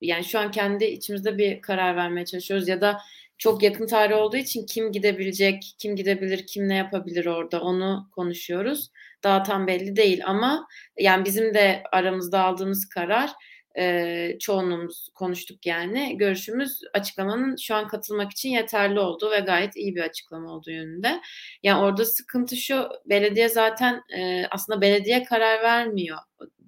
[0.03, 2.99] Yani şu an kendi içimizde bir karar vermeye çalışıyoruz ya da
[3.39, 8.91] çok yakın tarih olduğu için kim gidebilecek, kim gidebilir, kim ne yapabilir orada onu konuşuyoruz.
[9.25, 10.69] Daha tam belli değil ama
[10.99, 13.31] yani bizim de aramızda aldığımız karar
[13.79, 19.97] e, çoğunluğumuz konuştuk yani görüşümüz açıklamanın şu an katılmak için yeterli oldu ve gayet iyi
[19.97, 21.21] bir açıklama olduğu yönünde.
[21.63, 26.19] Yani orada sıkıntı şu belediye zaten e, aslında belediye karar vermiyor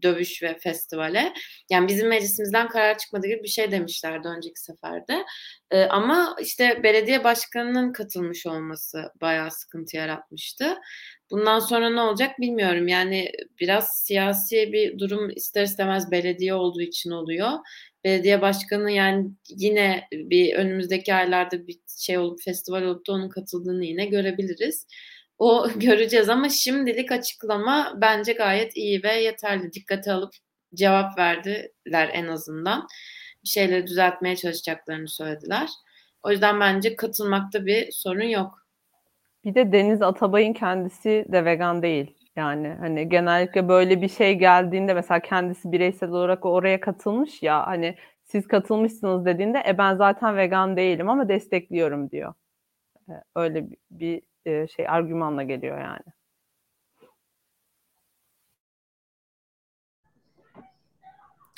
[0.02, 1.32] dövüş ve festivale.
[1.70, 5.24] Yani bizim meclisimizden karar çıkmadı gibi bir şey demişlerdi önceki seferde.
[5.70, 10.76] E, ama işte belediye başkanının katılmış olması bayağı sıkıntı yaratmıştı.
[11.30, 12.88] Bundan sonra ne olacak bilmiyorum.
[12.88, 13.30] Yani
[13.60, 17.50] biraz siyasi bir durum ister istemez belediye olduğu için oluyor.
[18.04, 23.84] Belediye başkanı yani yine bir önümüzdeki aylarda bir şey olup festival olup da onun katıldığını
[23.84, 24.86] yine görebiliriz.
[25.44, 29.72] O göreceğiz ama şimdilik açıklama bence gayet iyi ve yeterli.
[29.72, 30.32] Dikkate alıp
[30.74, 32.86] cevap verdiler en azından.
[33.44, 35.68] Bir şeyleri düzeltmeye çalışacaklarını söylediler.
[36.22, 38.66] O yüzden bence katılmakta bir sorun yok.
[39.44, 42.14] Bir de Deniz Atabay'ın kendisi de vegan değil.
[42.36, 47.96] Yani hani genellikle böyle bir şey geldiğinde mesela kendisi bireysel olarak oraya katılmış ya hani
[48.24, 52.34] siz katılmışsınız dediğinde e ben zaten vegan değilim ama destekliyorum diyor.
[53.08, 56.14] E, öyle bir e, şey argümanla geliyor yani.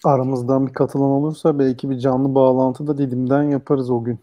[0.04, 4.18] Aramızdan bir katılan olursa belki bir canlı bağlantı da Didim'den yaparız o gün.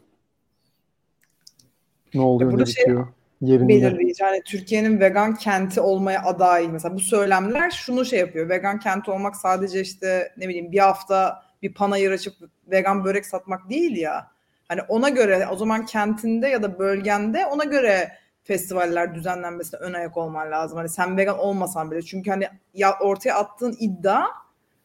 [2.13, 3.07] Ne oluyor ne şey, bitiyor
[3.41, 3.67] yerinde.
[3.67, 4.23] belirleyici.
[4.23, 6.67] Yani Türkiye'nin vegan kenti olmaya aday.
[6.67, 8.49] Mesela bu söylemler şunu şey yapıyor.
[8.49, 12.33] Vegan kenti olmak sadece işte ne bileyim bir hafta bir panayır açıp
[12.67, 14.31] vegan börek satmak değil ya.
[14.67, 18.11] Hani ona göre o zaman kentinde ya da bölgende ona göre
[18.43, 20.77] festivaller düzenlenmesine ön ayak olman lazım.
[20.77, 22.01] Hani sen vegan olmasan bile.
[22.01, 24.25] Çünkü hani ya ortaya attığın iddia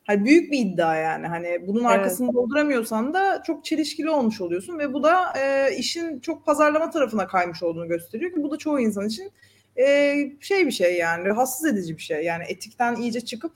[0.08, 1.26] Hani büyük bir iddia yani.
[1.26, 1.90] Hani bunun evet.
[1.90, 7.26] arkasını dolduramıyorsan da çok çelişkili olmuş oluyorsun ve bu da e, işin çok pazarlama tarafına
[7.26, 9.32] kaymış olduğunu gösteriyor ki bu da çoğu insan için
[9.76, 12.24] e, şey bir şey yani rahatsız edici bir şey.
[12.24, 13.52] Yani etikten iyice çıkıp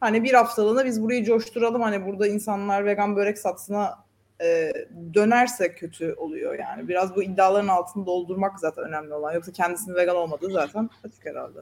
[0.00, 4.05] hani bir haftalığına biz burayı coşturalım hani burada insanlar vegan börek satsına
[4.42, 4.72] e,
[5.14, 6.88] dönerse kötü oluyor yani.
[6.88, 9.32] Biraz bu iddiaların altını doldurmak zaten önemli olan.
[9.32, 11.58] Yoksa kendisinin vegan olmadığı zaten açık herhalde.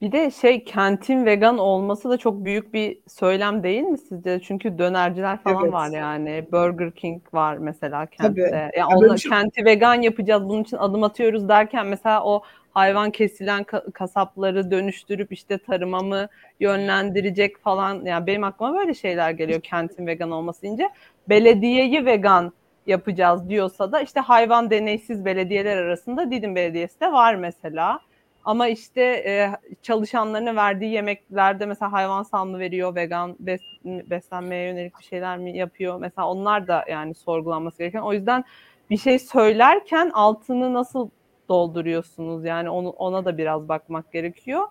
[0.00, 4.40] Bir de şey kentin vegan olması da çok büyük bir söylem değil mi sizce?
[4.40, 5.72] Çünkü dönerciler falan evet.
[5.72, 6.46] var yani.
[6.52, 8.50] Burger King var mesela kentte.
[8.50, 8.70] Tabii.
[8.76, 9.30] Yani onunla, şey...
[9.30, 12.42] Kenti vegan yapacağız bunun için adım atıyoruz derken mesela o
[12.74, 16.28] hayvan kesilen ka- kasapları dönüştürüp işte tarıma mı
[16.60, 18.04] yönlendirecek falan.
[18.04, 20.88] Yani benim aklıma böyle şeyler geliyor kentin vegan olması deyince.
[21.28, 22.52] Belediyeyi vegan
[22.86, 28.00] yapacağız diyorsa da işte hayvan deneysiz belediyeler arasında Didim Belediyesi de var mesela.
[28.44, 29.50] Ama işte e,
[29.82, 36.00] çalışanlarına verdiği yemeklerde mesela hayvan mı veriyor, vegan bes, beslenmeye yönelik bir şeyler mi yapıyor?
[36.00, 38.00] Mesela onlar da yani sorgulanması gereken.
[38.00, 38.44] O yüzden
[38.90, 41.08] bir şey söylerken altını nasıl
[41.48, 42.44] dolduruyorsunuz?
[42.44, 44.62] Yani onu, ona da biraz bakmak gerekiyor.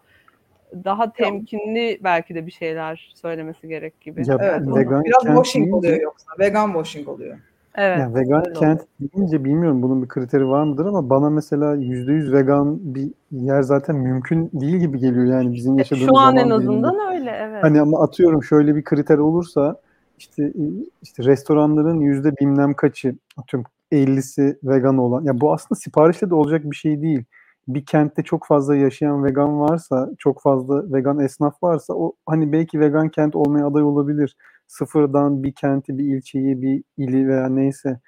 [0.83, 4.29] Daha temkinli belki de bir şeyler söylemesi gerek gibi.
[4.29, 6.31] Ya, evet, vegan biraz washing oluyor yoksa.
[6.39, 7.37] Vegan washing oluyor.
[7.75, 7.99] Evet.
[7.99, 12.79] Yani vegan kent deyince bilmiyorum bunun bir kriteri var mıdır ama bana mesela %100 vegan
[12.95, 17.31] bir yer zaten mümkün değil gibi geliyor yani bizim yaşadığımız Şu an en azından öyle
[17.31, 17.63] evet.
[17.63, 19.75] Hani ama atıyorum şöyle bir kriter olursa
[20.17, 20.53] işte
[21.01, 26.71] işte restoranların yüzde bilmem kaçı atıyorum 50'si vegan olan ya bu aslında siparişle de olacak
[26.71, 27.23] bir şey değil.
[27.67, 32.79] Bir kentte çok fazla yaşayan vegan varsa, çok fazla vegan esnaf varsa o hani belki
[32.79, 34.37] vegan kent olmaya aday olabilir.
[34.67, 37.99] Sıfırdan bir kenti, bir ilçeyi, bir ili veya neyse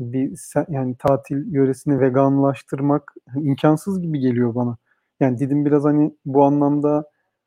[0.00, 0.32] bir
[0.68, 4.76] yani tatil yöresini veganlaştırmak imkansız gibi geliyor bana.
[5.20, 7.04] Yani Didim biraz hani bu anlamda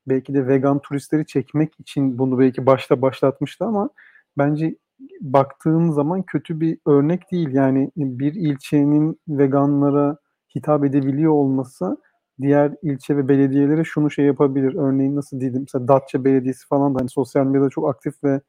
[0.07, 3.89] belki de vegan turistleri çekmek için bunu belki başta başlatmıştı ama
[4.37, 4.75] bence
[5.21, 7.49] baktığın zaman kötü bir örnek değil.
[7.53, 10.17] Yani bir ilçenin veganlara
[10.55, 11.97] hitap edebiliyor olması
[12.41, 14.75] diğer ilçe ve belediyelere şunu şey yapabilir.
[14.75, 18.41] Örneğin nasıl dedim mesela Datça Belediyesi falan da hani sosyal medyada çok aktif ve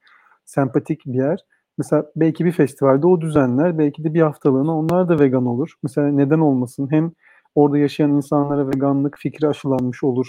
[0.44, 1.44] sempatik bir yer.
[1.78, 5.74] Mesela belki bir festivalde o düzenler, belki de bir haftalığına onlar da vegan olur.
[5.82, 6.89] Mesela neden olmasın?
[6.90, 7.12] Hem
[7.55, 10.26] orada yaşayan insanlara veganlık fikri aşılanmış olur.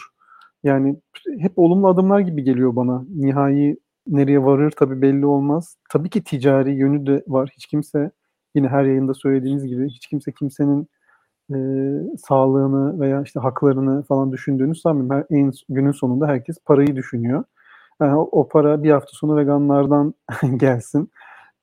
[0.64, 0.99] Yani
[1.39, 3.03] hep olumlu adımlar gibi geliyor bana.
[3.15, 3.77] Nihai
[4.07, 5.77] nereye varır tabii belli olmaz.
[5.90, 7.49] Tabii ki ticari yönü de var.
[7.56, 8.11] Hiç kimse
[8.56, 10.88] yine her yayında söylediğiniz gibi hiç kimse kimsenin
[11.53, 11.57] e,
[12.27, 15.26] sağlığını veya işte haklarını falan düşündüğünü sanmıyorum.
[15.30, 17.44] Her, en günün sonunda herkes parayı düşünüyor.
[18.02, 20.14] Yani o, o para bir hafta sonu veganlardan
[20.57, 21.11] gelsin.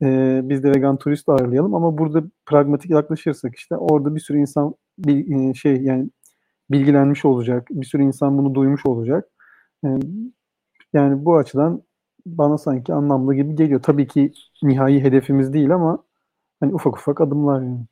[0.03, 4.75] E, biz de vegan turist ağırlayalım ama burada pragmatik yaklaşırsak işte orada bir sürü insan
[4.99, 6.09] bir e, şey yani
[6.71, 7.67] bilgilenmiş olacak.
[7.71, 9.29] Bir sürü insan bunu duymuş olacak.
[9.85, 9.87] E,
[10.93, 11.83] yani bu açıdan
[12.25, 13.81] bana sanki anlamlı gibi geliyor.
[13.83, 14.33] Tabii ki
[14.63, 16.03] nihai hedefimiz değil ama
[16.59, 17.85] hani ufak ufak adımlar yani.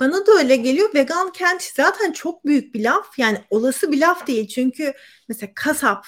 [0.00, 0.94] Bana da öyle geliyor.
[0.94, 3.18] Vegan kent zaten çok büyük bir laf.
[3.18, 4.48] Yani olası bir laf değil.
[4.48, 4.92] Çünkü
[5.28, 6.04] mesela kasap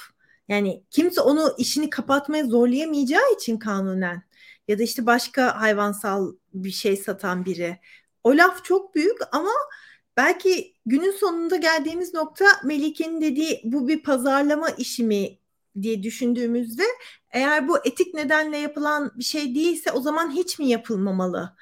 [0.49, 4.23] yani kimse onu işini kapatmaya zorlayamayacağı için kanunen
[4.69, 7.79] ya da işte başka hayvansal bir şey satan biri.
[8.25, 9.51] O laf çok büyük ama
[10.17, 15.40] belki günün sonunda geldiğimiz nokta Melike'nin dediği bu bir pazarlama işi mi
[15.82, 16.82] diye düşündüğümüzde
[17.30, 21.56] eğer bu etik nedenle yapılan bir şey değilse o zaman hiç mi yapılmamalı?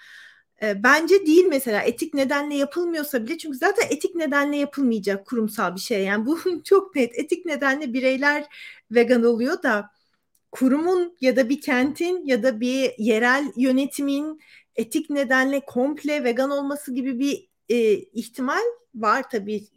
[0.62, 5.80] E, bence değil mesela etik nedenle yapılmıyorsa bile çünkü zaten etik nedenle yapılmayacak kurumsal bir
[5.80, 8.44] şey yani bu çok net etik nedenle bireyler
[8.90, 9.90] vegan oluyor da
[10.52, 14.40] kurumun ya da bir kentin ya da bir yerel yönetimin
[14.76, 18.62] etik nedenle komple vegan olması gibi bir e, ihtimal
[18.94, 19.68] var tabii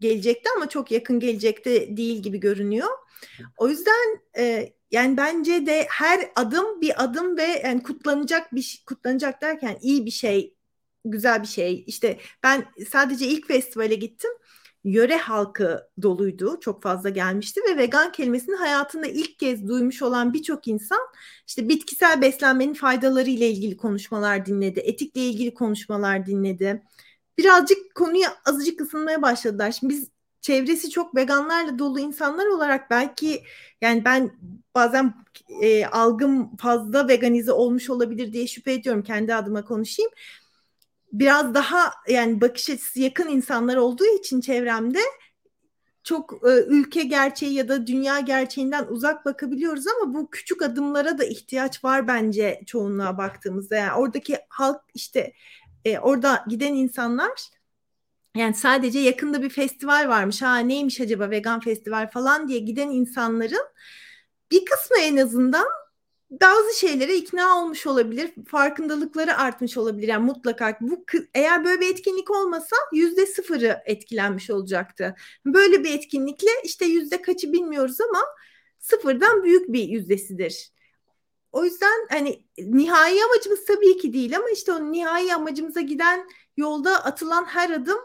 [0.00, 2.88] gelecekte ama çok yakın gelecekte değil gibi görünüyor.
[3.56, 9.42] O yüzden e, yani bence de her adım bir adım ve yani kutlanacak bir kutlanacak
[9.42, 10.54] derken iyi bir şey,
[11.04, 11.84] güzel bir şey.
[11.86, 14.30] İşte ben sadece ilk festivale gittim.
[14.84, 16.60] Yöre halkı doluydu.
[16.60, 20.98] Çok fazla gelmişti ve vegan kelimesini hayatında ilk kez duymuş olan birçok insan
[21.46, 24.80] işte bitkisel beslenmenin faydaları ile ilgili konuşmalar dinledi.
[24.80, 26.82] Etikle ilgili konuşmalar dinledi.
[27.38, 29.72] Birazcık konuya azıcık ısınmaya başladılar.
[29.72, 30.08] Şimdi biz
[30.40, 33.42] çevresi çok veganlarla dolu insanlar olarak belki
[33.80, 34.30] yani ben
[34.74, 35.14] bazen
[35.62, 40.10] e, algım fazla veganize olmuş olabilir diye şüphe ediyorum kendi adıma konuşayım.
[41.12, 45.00] Biraz daha yani bakış açısı yakın insanlar olduğu için çevremde
[46.04, 51.24] çok e, ülke gerçeği ya da dünya gerçeğinden uzak bakabiliyoruz ama bu küçük adımlara da
[51.24, 53.76] ihtiyaç var bence çoğunluğa baktığımızda.
[53.76, 55.32] Yani oradaki halk işte
[55.84, 57.57] e, orada giden insanlar
[58.36, 60.42] yani sadece yakında bir festival varmış.
[60.42, 63.66] Ha neymiş acaba vegan festival falan diye giden insanların
[64.50, 65.66] bir kısmı en azından
[66.30, 68.30] bazı şeylere ikna olmuş olabilir.
[68.48, 70.08] Farkındalıkları artmış olabilir.
[70.08, 75.14] Yani mutlaka bu eğer böyle bir etkinlik olmasa yüzde sıfırı etkilenmiş olacaktı.
[75.46, 78.20] Böyle bir etkinlikle işte yüzde kaçı bilmiyoruz ama
[78.78, 80.70] sıfırdan büyük bir yüzdesidir.
[81.52, 87.04] O yüzden hani nihai amacımız tabii ki değil ama işte o nihai amacımıza giden yolda
[87.04, 87.98] atılan her adım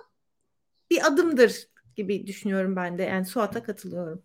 [0.93, 3.03] bir adımdır gibi düşünüyorum ben de.
[3.03, 4.23] Yani Suat'a katılıyorum.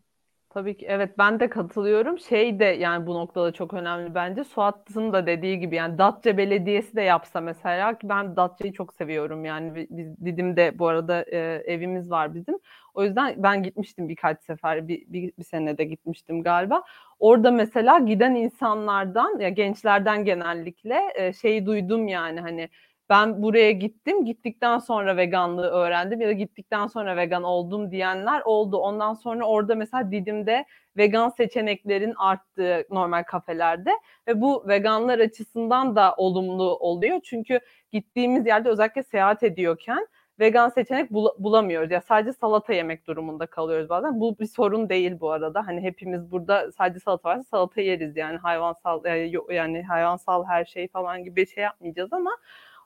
[0.51, 2.19] Tabii ki evet ben de katılıyorum.
[2.19, 4.45] Şey de yani bu noktada çok önemli bence.
[4.45, 9.45] Suat'ın da dediği gibi yani Datça Belediyesi de yapsa mesela ki ben Datça'yı çok seviyorum
[9.45, 12.59] yani biz Didim'de bu arada e, evimiz var bizim.
[12.95, 16.83] O yüzden ben gitmiştim birkaç sefer bir, bir, bir senede gitmiştim galiba.
[17.19, 22.69] Orada mesela giden insanlardan ya gençlerden genellikle e, şeyi duydum yani hani
[23.11, 28.77] ben buraya gittim, gittikten sonra veganlığı öğrendim ya da gittikten sonra vegan oldum diyenler oldu.
[28.77, 30.65] Ondan sonra orada mesela Didim'de
[30.97, 33.91] vegan seçeneklerin arttığı normal kafelerde
[34.29, 37.21] ve bu veganlar açısından da olumlu oluyor.
[37.25, 37.61] Çünkü
[37.93, 40.07] gittiğimiz yerde özellikle seyahat ediyorken
[40.41, 41.91] vegan seçenek bul- bulamıyoruz.
[41.91, 44.21] Ya sadece salata yemek durumunda kalıyoruz bazen.
[44.21, 45.67] Bu bir sorun değil bu arada.
[45.67, 49.05] Hani hepimiz burada sadece salata varsa salata yeriz yani hayvansal
[49.51, 52.31] yani hayvansal her şey falan gibi bir şey yapmayacağız ama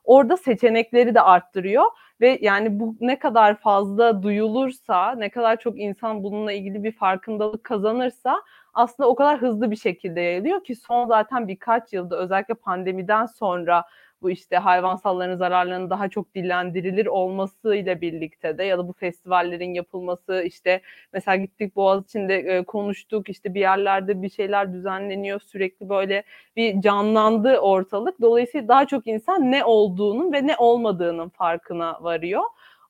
[0.03, 1.85] orada seçenekleri de arttırıyor
[2.21, 7.63] ve yani bu ne kadar fazla duyulursa, ne kadar çok insan bununla ilgili bir farkındalık
[7.63, 8.41] kazanırsa
[8.73, 13.83] aslında o kadar hızlı bir şekilde yayılıyor ki son zaten birkaç yılda özellikle pandemiden sonra
[14.23, 20.43] bu işte hayvansalların zararlarının daha çok dillendirilir olmasıyla birlikte de ya da bu festivallerin yapılması
[20.45, 20.81] işte
[21.13, 26.23] mesela gittik Boğaziçi'nde e, konuştuk işte bir yerlerde bir şeyler düzenleniyor sürekli böyle
[26.55, 28.21] bir canlandı ortalık.
[28.21, 32.43] Dolayısıyla daha çok insan ne olduğunun ve ne olmadığının farkına varıyor.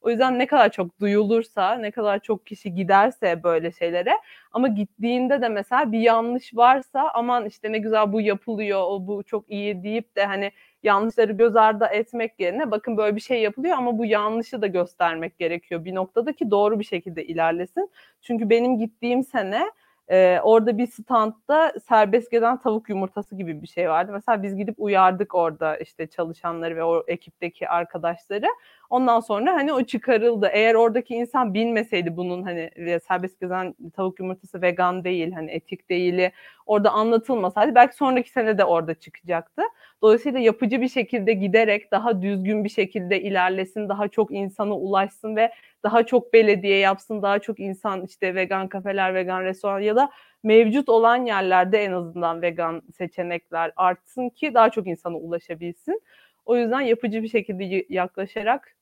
[0.03, 4.11] O yüzden ne kadar çok duyulursa, ne kadar çok kişi giderse böyle şeylere
[4.51, 9.23] ama gittiğinde de mesela bir yanlış varsa aman işte ne güzel bu yapılıyor, o bu
[9.23, 10.51] çok iyi deyip de hani
[10.84, 15.38] yanlışları göz ardı etmek yerine bakın böyle bir şey yapılıyor ama bu yanlışı da göstermek
[15.38, 17.91] gerekiyor bir noktada ki doğru bir şekilde ilerlesin.
[18.21, 19.71] Çünkü benim gittiğim sene
[20.07, 24.11] e, orada bir standta serbest gezen tavuk yumurtası gibi bir şey vardı.
[24.13, 28.47] Mesela biz gidip uyardık orada işte çalışanları ve o ekipteki arkadaşları.
[28.94, 30.49] Ondan sonra hani o çıkarıldı.
[30.53, 32.70] Eğer oradaki insan bilmeseydi bunun hani
[33.07, 36.32] serbest gezen tavuk yumurtası vegan değil, hani etik değili
[36.65, 39.61] orada anlatılmasaydı belki sonraki sene de orada çıkacaktı.
[40.02, 45.52] Dolayısıyla yapıcı bir şekilde giderek daha düzgün bir şekilde ilerlesin, daha çok insana ulaşsın ve
[45.84, 50.10] daha çok belediye yapsın, daha çok insan işte vegan kafeler, vegan restoran ya da
[50.44, 56.02] mevcut olan yerlerde en azından vegan seçenekler artsın ki daha çok insana ulaşabilsin.
[56.45, 58.76] O yüzden yapıcı bir şekilde yaklaşarak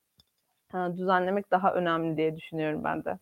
[0.73, 3.19] düzenlemek daha önemli diye düşünüyorum ben de.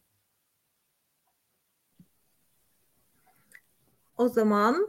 [4.18, 4.88] O zaman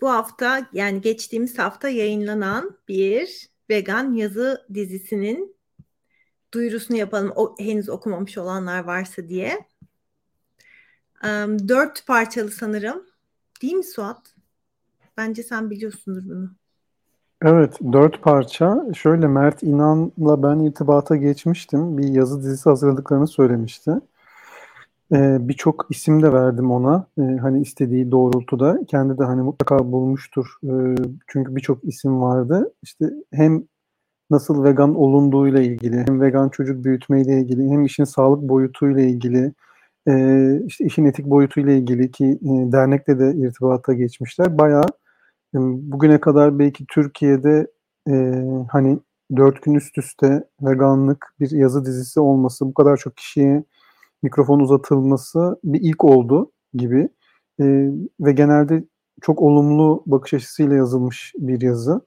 [0.00, 5.56] bu hafta yani geçtiğimiz hafta yayınlanan bir vegan yazı dizisinin
[6.54, 7.32] duyurusunu yapalım.
[7.36, 9.68] O, henüz okumamış olanlar varsa diye.
[11.24, 13.06] Um, dört parçalı sanırım.
[13.62, 14.34] Değil mi Suat?
[15.16, 16.50] Bence sen biliyorsundur bunu.
[17.44, 18.84] Evet, dört parça.
[18.94, 21.98] Şöyle Mert İnan'la ben irtibata geçmiştim.
[21.98, 23.90] Bir yazı dizisi hazırladıklarını söylemişti.
[25.12, 27.06] Ee, Birçok isim de verdim ona.
[27.18, 28.78] Ee, hani istediği doğrultuda.
[28.88, 30.46] Kendi de hani mutlaka bulmuştur.
[30.64, 30.94] Ee,
[31.26, 32.72] çünkü birçok isim vardı.
[32.82, 33.62] İşte hem
[34.30, 39.52] nasıl vegan olunduğuyla ilgili, hem vegan çocuk büyütmeyle ilgili, hem işin sağlık boyutuyla ilgili,
[40.08, 40.14] e,
[40.66, 44.58] işte işin etik boyutuyla ilgili ki e, dernekle de irtibata geçmişler.
[44.58, 44.84] Bayağı
[45.60, 47.66] bugüne kadar belki Türkiye'de
[48.08, 48.98] e, hani
[49.36, 53.64] dört gün üst üste veganlık bir yazı dizisi olması, bu kadar çok kişiye
[54.22, 57.08] mikrofon uzatılması bir ilk oldu gibi.
[57.60, 57.64] E,
[58.20, 58.84] ve genelde
[59.22, 62.00] çok olumlu bakış açısıyla yazılmış bir yazı.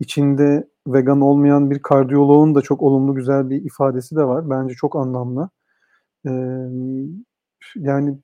[0.00, 4.50] İçinde vegan olmayan bir kardiyoloğun da çok olumlu güzel bir ifadesi de var.
[4.50, 5.50] Bence çok anlamlı.
[6.26, 6.30] Ee,
[7.76, 8.18] yani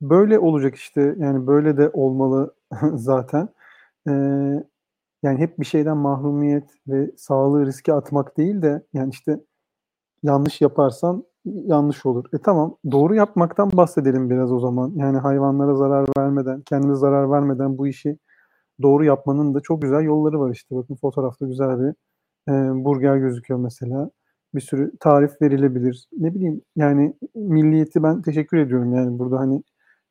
[0.00, 1.14] böyle olacak işte.
[1.18, 2.54] Yani böyle de olmalı
[2.94, 3.48] zaten.
[4.08, 4.12] Ee,
[5.22, 9.40] yani hep bir şeyden mahrumiyet ve sağlığı riske atmak değil de yani işte
[10.22, 12.24] yanlış yaparsan yanlış olur.
[12.34, 14.92] E tamam doğru yapmaktan bahsedelim biraz o zaman.
[14.96, 18.18] Yani hayvanlara zarar vermeden, kendimize zarar vermeden bu işi
[18.82, 20.76] doğru yapmanın da çok güzel yolları var işte.
[20.76, 21.94] Bakın fotoğrafta güzel bir
[22.52, 24.10] e, burger gözüküyor mesela.
[24.54, 26.08] Bir sürü tarif verilebilir.
[26.18, 29.62] Ne bileyim yani milliyeti ben teşekkür ediyorum yani burada hani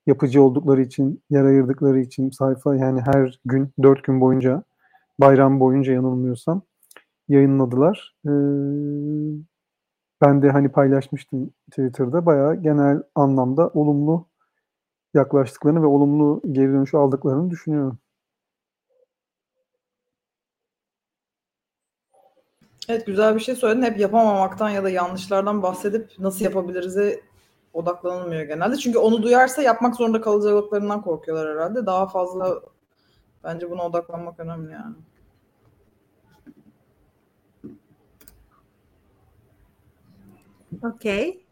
[0.08, 4.64] yapıcı oldukları için, yer ayırdıkları için sayfa yani her gün, dört gün boyunca
[5.20, 6.62] bayram boyunca yanılmıyorsam
[7.30, 8.16] yayınladılar.
[8.26, 8.30] Ee,
[10.22, 14.28] ben de hani paylaşmıştım Twitter'da bayağı genel anlamda olumlu
[15.14, 18.00] yaklaştıklarını ve olumlu geri dönüşü aldıklarını düşünüyorum.
[22.90, 23.82] Evet güzel bir şey söyledin.
[23.82, 27.22] Hep yapamamaktan ya da yanlışlardan bahsedip nasıl yapabiliriz'e
[27.74, 28.78] odaklanılmıyor genelde.
[28.78, 31.86] Çünkü onu duyarsa yapmak zorunda kalacaklarından korkuyorlar herhalde.
[31.86, 32.62] Daha fazla
[33.44, 34.96] bence buna odaklanmak önemli yani.
[40.84, 41.46] Okey.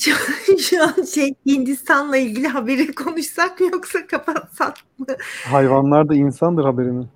[0.00, 0.10] Şu,
[0.58, 5.06] şu an şey Hindistan'la ilgili haberi konuşsak mı yoksa kapatsak mı?
[5.44, 7.06] Hayvanlar da insandır haberini.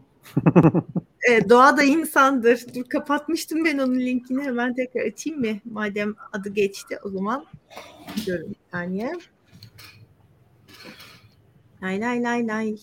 [1.30, 2.66] E, doğa da insandır.
[2.74, 5.58] Dur kapatmıştım ben onun linkini hemen tekrar açayım mı?
[5.64, 7.44] Madem adı geçti o zaman.
[8.26, 9.12] Dur bir saniye.
[11.82, 12.76] Lay lay lay lay.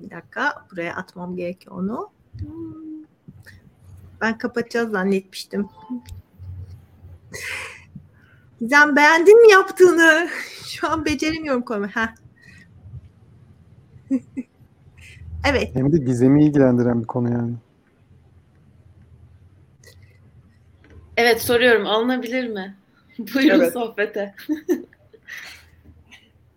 [0.00, 2.10] Bir dakika buraya atmam gerekiyor onu.
[4.20, 5.68] Ben kapatacağız zannetmiştim.
[8.60, 10.28] Gizem beğendin mi yaptığını?
[10.66, 11.88] Şu an beceremiyorum koyma.
[15.50, 15.70] Evet.
[15.74, 17.52] Hem de gizemi ilgilendiren bir konu yani.
[21.16, 22.74] Evet soruyorum alınabilir mi?
[23.18, 23.72] Buyurun Evet.
[23.72, 24.34] sohbete.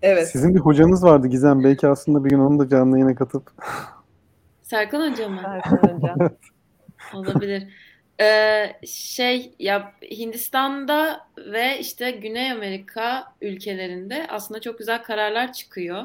[0.01, 0.27] Evet.
[0.31, 1.63] Sizin bir hocanız vardı Gizem.
[1.63, 3.51] Belki aslında bir gün onu da canlı yayına katıp
[4.63, 5.41] Serkan Hoca mı?
[5.63, 6.29] Serkan Hocam.
[7.13, 7.63] Olabilir.
[8.21, 16.03] Ee, şey ya Hindistan'da ve işte Güney Amerika ülkelerinde aslında çok güzel kararlar çıkıyor.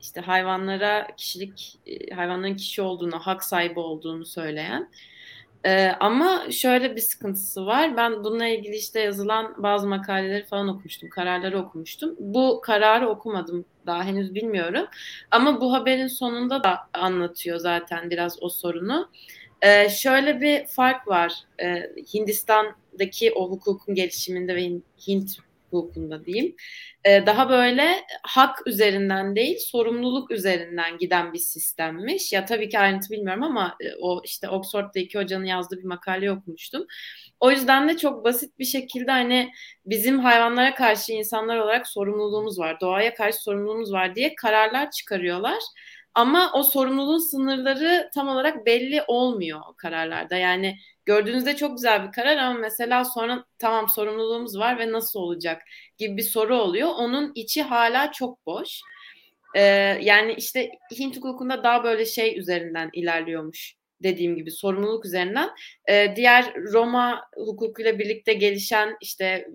[0.00, 4.90] İşte hayvanlara kişilik, e, hayvanların kişi olduğunu, hak sahibi olduğunu söyleyen.
[5.64, 7.96] Ee, ama şöyle bir sıkıntısı var.
[7.96, 12.16] Ben bununla ilgili işte yazılan bazı makaleleri falan okumuştum, kararları okumuştum.
[12.18, 14.86] Bu kararı okumadım daha henüz bilmiyorum.
[15.30, 19.10] Ama bu haberin sonunda da anlatıyor zaten biraz o sorunu.
[19.62, 21.32] Ee, şöyle bir fark var
[21.62, 25.36] ee, Hindistan'daki o hukukun gelişiminde ve Hin- Hint
[25.72, 26.56] hukukunda diyeyim.
[27.04, 27.88] Ee, daha böyle
[28.22, 32.32] hak üzerinden değil sorumluluk üzerinden giden bir sistemmiş.
[32.32, 36.32] Ya tabii ki ayrıntı bilmiyorum ama e, o işte Oxford'da iki hocanın yazdığı bir makale
[36.32, 36.86] okumuştum.
[37.40, 39.52] O yüzden de çok basit bir şekilde hani
[39.86, 45.58] bizim hayvanlara karşı insanlar olarak sorumluluğumuz var, doğaya karşı sorumluluğumuz var diye kararlar çıkarıyorlar.
[46.14, 50.36] Ama o sorumluluğun sınırları tam olarak belli olmuyor o kararlarda.
[50.36, 55.62] Yani gördüğünüzde çok güzel bir karar ama mesela sonra tamam sorumluluğumuz var ve nasıl olacak
[55.98, 56.88] gibi bir soru oluyor.
[56.88, 58.80] Onun içi hala çok boş.
[59.56, 59.60] Ee,
[60.02, 65.50] yani işte Hint hukukunda daha böyle şey üzerinden ilerliyormuş dediğim gibi sorumluluk üzerinden.
[65.88, 69.48] Ee, diğer Roma hukukuyla birlikte gelişen işte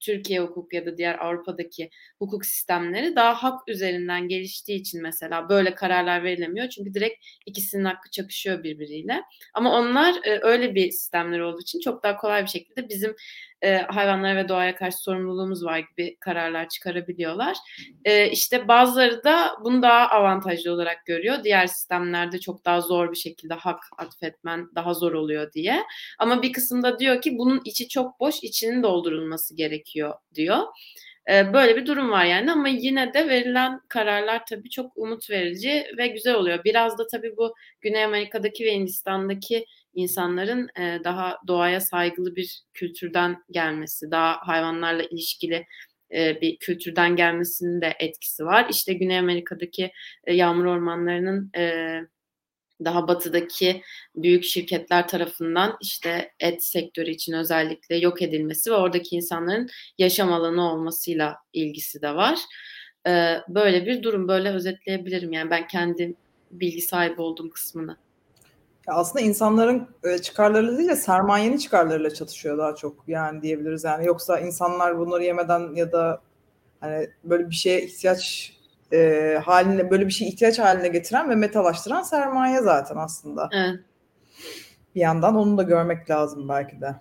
[0.00, 5.74] Türkiye hukuku ya da diğer Avrupa'daki hukuk sistemleri daha hak üzerinden geliştiği için mesela böyle
[5.74, 6.68] kararlar verilemiyor.
[6.68, 9.22] Çünkü direkt ikisinin hakkı çakışıyor birbiriyle.
[9.54, 13.16] Ama onlar e, öyle bir sistemler olduğu için çok daha kolay bir şekilde bizim
[13.62, 17.56] e, hayvanlara ve doğaya karşı sorumluluğumuz var gibi kararlar çıkarabiliyorlar.
[18.04, 21.44] E, işte bazıları da bunu daha avantajlı olarak görüyor.
[21.44, 25.84] Diğer sistemlerde çok daha zor bir şekilde hak atfetmen daha zor oluyor diye.
[26.18, 30.58] Ama bir kısımda diyor ki bunun içi çok boş, içinin doldurulması gerekiyor diyor.
[31.28, 35.86] E, böyle bir durum var yani ama yine de verilen kararlar tabii çok umut verici
[35.98, 36.64] ve güzel oluyor.
[36.64, 39.64] Biraz da tabii bu Güney Amerika'daki ve Hindistan'daki
[39.94, 45.66] insanların e, daha doğaya saygılı bir kültürden gelmesi, daha hayvanlarla ilişkili
[46.14, 48.66] e, bir kültürden gelmesinin de etkisi var.
[48.70, 49.92] İşte Güney Amerika'daki
[50.24, 51.50] e, yağmur ormanlarının
[52.84, 53.82] daha batıdaki
[54.16, 59.68] büyük şirketler tarafından işte et sektörü için özellikle yok edilmesi ve oradaki insanların
[59.98, 62.38] yaşam alanı olmasıyla ilgisi de var.
[63.06, 66.14] Ee, böyle bir durum böyle özetleyebilirim yani ben kendi
[66.50, 67.96] bilgi sahibi olduğum kısmını.
[68.86, 74.06] Aslında insanların e, çıkarlarıyla değil de sermayenin çıkarlarıyla çatışıyor daha çok yani diyebiliriz yani.
[74.06, 76.20] Yoksa insanlar bunları yemeden ya da
[76.80, 78.52] hani böyle bir şeye ihtiyaç
[78.92, 83.48] e, haline böyle bir şey ihtiyaç haline getiren ve metalaştıran sermaye zaten aslında.
[83.52, 83.80] Evet.
[84.94, 86.94] Bir yandan onu da görmek lazım belki de.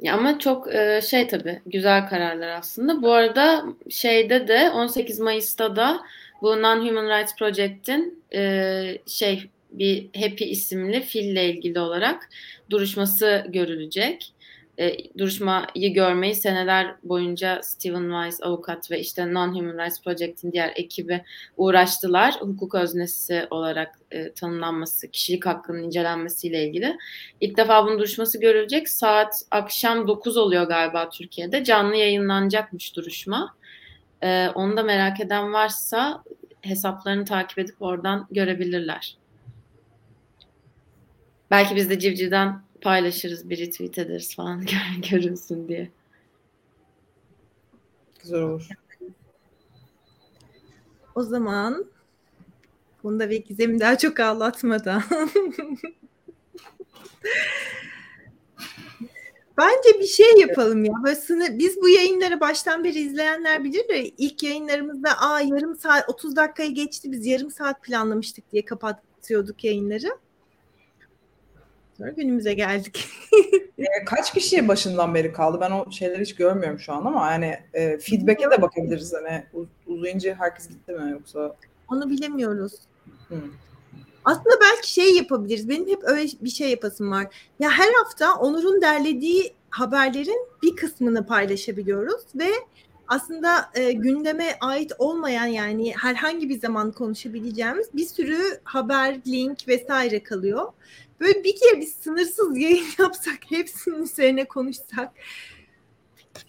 [0.00, 3.02] Ya ama çok e, şey tabii güzel kararlar aslında.
[3.02, 6.00] Bu arada şeyde de 18 Mayıs'ta da
[6.42, 12.28] bu Non-Human Rights Project'in e, şey bir Happy isimli fille ilgili olarak
[12.70, 14.32] duruşması görülecek.
[14.80, 21.24] E, duruşmayı görmeyi seneler boyunca Stephen Wise avukat ve işte Non-Human Rights Project'in diğer ekibi
[21.56, 22.34] uğraştılar.
[22.40, 26.96] Hukuk öznesi olarak e, tanımlanması, kişilik hakkının incelenmesiyle ilgili.
[27.40, 28.88] İlk defa bunun duruşması görülecek.
[28.88, 31.64] Saat akşam 9 oluyor galiba Türkiye'de.
[31.64, 33.56] Canlı yayınlanacakmış duruşma.
[34.22, 36.24] E, onu da merak eden varsa
[36.62, 39.16] hesaplarını takip edip oradan görebilirler.
[41.50, 44.64] Belki biz de Civciv'den paylaşırız, bir retweet ederiz falan
[45.10, 45.90] görünsün diye.
[48.22, 48.68] Güzel olur.
[51.14, 51.86] O zaman
[53.02, 55.02] Bunda ve Gizem'i daha çok ağlatmadan.
[59.58, 60.92] Bence bir şey yapalım ya.
[61.04, 66.08] Böyle sınır, biz bu yayınları baştan beri izleyenler bilir de ilk yayınlarımızda aa yarım saat
[66.08, 70.18] 30 dakikayı geçti biz yarım saat planlamıştık diye kapatıyorduk yayınları.
[72.00, 73.08] Sonra günümüze geldik.
[73.78, 75.58] e, kaç kişi başından beri kaldı?
[75.60, 79.12] Ben o şeyleri hiç görmüyorum şu an ama yani e, feedback'e de bakabiliriz.
[79.14, 81.56] Hani uz- uzayınca herkes gitti mi yoksa?
[81.88, 82.72] Onu bilemiyoruz.
[83.28, 83.34] Hı.
[84.24, 85.68] Aslında belki şey yapabiliriz.
[85.68, 87.26] Benim hep öyle bir şey yapasım var.
[87.58, 92.50] Ya her hafta Onur'un derlediği haberlerin bir kısmını paylaşabiliyoruz ve
[93.10, 100.22] aslında e, gündeme ait olmayan yani herhangi bir zaman konuşabileceğimiz bir sürü haber, link vesaire
[100.22, 100.72] kalıyor.
[101.20, 105.12] Böyle bir kere biz sınırsız yayın yapsak, hepsinin üzerine konuşsak.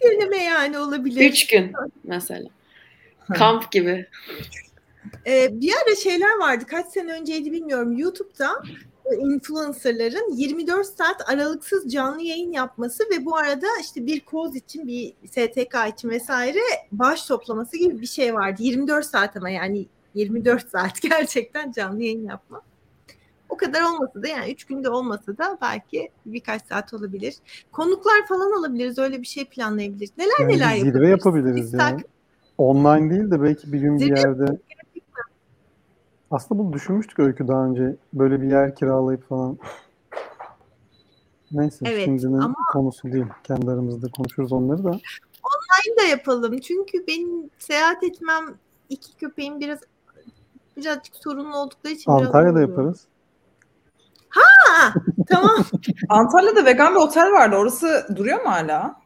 [0.00, 1.30] Gündeme yani olabilir.
[1.30, 1.72] Üç gün
[2.04, 2.48] mesela.
[3.34, 4.06] Kamp gibi.
[5.26, 6.64] Ee, bir ara şeyler vardı.
[6.66, 7.98] Kaç sene önceydi bilmiyorum.
[7.98, 8.62] YouTube'da
[9.18, 15.14] influencerların 24 saat aralıksız canlı yayın yapması ve bu arada işte bir koz için bir
[15.30, 16.58] STK için vesaire
[16.92, 18.62] bağış toplaması gibi bir şey vardı.
[18.62, 22.62] 24 saat ama yani 24 saat gerçekten canlı yayın yapma.
[23.48, 27.34] O kadar olmasa da yani 3 günde olmasa da belki birkaç saat olabilir.
[27.72, 28.98] Konuklar falan alabiliriz.
[28.98, 30.10] Öyle bir şey planlayabiliriz.
[30.18, 31.10] Neler Yani neler zirve yapabiliriz.
[31.10, 31.78] yapabiliriz Biz ya.
[31.78, 32.06] takip-
[32.58, 34.58] Online değil de belki bir gün bir Zirve yerde.
[36.32, 37.96] Aslında bunu düşünmüştük Öykü daha önce.
[38.12, 39.58] Böyle bir yer kiralayıp falan.
[41.52, 43.26] Neyse Evet, şimdinin ama- konusu değil.
[43.44, 44.90] Kendi aramızda konuşuruz onları da.
[44.90, 46.58] Online da yapalım.
[46.58, 48.54] Çünkü benim seyahat etmem
[48.88, 49.78] iki köpeğim biraz
[50.76, 52.68] birazcık sorunlu oldukları için biraz Antalya'da oluyor.
[52.68, 53.06] yaparız.
[54.28, 54.94] Ha,
[55.28, 55.64] tamam.
[56.08, 57.56] Antalya'da vegan bir otel vardı.
[57.56, 59.00] Orası duruyor mu hala?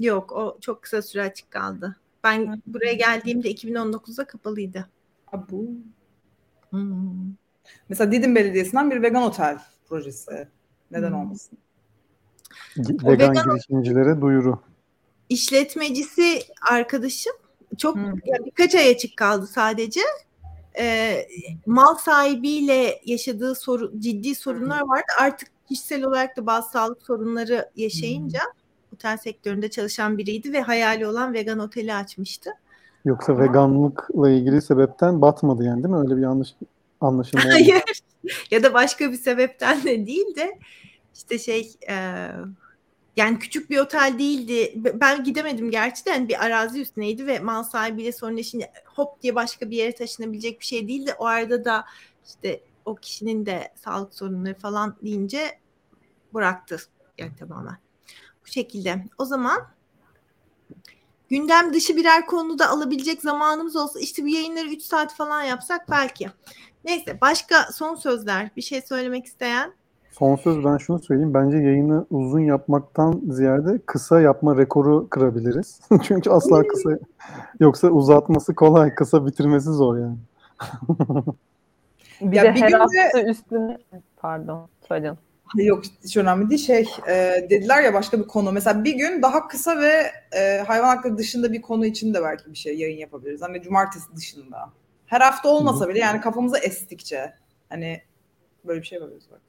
[0.00, 1.96] Yok o çok kısa süre açık kaldı.
[2.24, 4.88] Ben buraya geldiğimde 2019'da kapalıydı.
[5.32, 5.68] Abu.
[6.80, 7.34] Hmm.
[7.88, 9.58] Mesela Didim Belediyesi'nden bir vegan otel
[9.88, 10.48] projesi.
[10.90, 11.18] Neden Hmm.
[11.20, 11.58] olmasın?
[12.78, 14.60] Vegan vegan- girişimcilere duyuru.
[15.28, 17.32] İşletmecisi arkadaşım
[17.78, 18.04] çok Hmm.
[18.24, 20.00] ya birkaç ay açık kaldı sadece.
[20.78, 21.28] Ee,
[21.66, 25.04] mal sahibiyle yaşadığı soru, ciddi sorunlar vardı.
[25.20, 28.40] Artık kişisel olarak da bazı sağlık sorunları yaşayınca
[28.94, 32.50] otel sektöründe çalışan biriydi ve hayali olan vegan oteli açmıştı.
[33.06, 36.00] Yoksa veganlıkla ilgili sebepten batmadı yani değil mi?
[36.00, 36.54] Öyle bir yanlış
[37.00, 37.44] anlaşılma.
[37.44, 37.82] Hayır.
[38.50, 40.58] ya da başka bir sebepten de değil de
[41.14, 41.94] işte şey e,
[43.16, 44.72] yani küçük bir otel değildi.
[44.94, 49.70] Ben gidemedim gerçi de hani bir arazi üstüneydi ve mal sahibiyle sorunlaşınca hop diye başka
[49.70, 51.14] bir yere taşınabilecek bir şey değildi.
[51.18, 51.84] O arada da
[52.26, 55.58] işte o kişinin de sağlık sorunları falan deyince
[56.34, 56.76] bıraktı
[57.18, 57.76] yani tamamen.
[58.46, 59.04] Bu şekilde.
[59.18, 59.75] O zaman
[61.30, 66.26] gündem dışı birer konuda alabilecek zamanımız olsa işte bu yayınları 3 saat falan yapsak belki.
[66.84, 69.72] Neyse başka son sözler bir şey söylemek isteyen
[70.12, 71.34] Son söz ben şunu söyleyeyim.
[71.34, 75.80] Bence yayını uzun yapmaktan ziyade kısa yapma rekoru kırabiliriz.
[76.02, 76.90] Çünkü asla kısa
[77.60, 80.16] yoksa uzatması kolay, kısa bitirmesi zor yani.
[82.20, 83.78] Bir Ya de bir her gün de- hafta üstüne
[84.16, 85.14] pardon söyleyin.
[85.54, 86.66] Yok hiç önemli değil.
[86.66, 88.52] Şey e, dediler ya başka bir konu.
[88.52, 92.52] Mesela bir gün daha kısa ve e, hayvan hakları dışında bir konu için de belki
[92.52, 93.42] bir şey yayın yapabiliriz.
[93.42, 94.72] Hani cumartesi dışında.
[95.06, 97.34] Her hafta olmasa bile yani kafamıza estikçe.
[97.68, 98.02] Hani
[98.64, 99.30] böyle bir şey yapabiliriz.
[99.30, 99.40] Bak.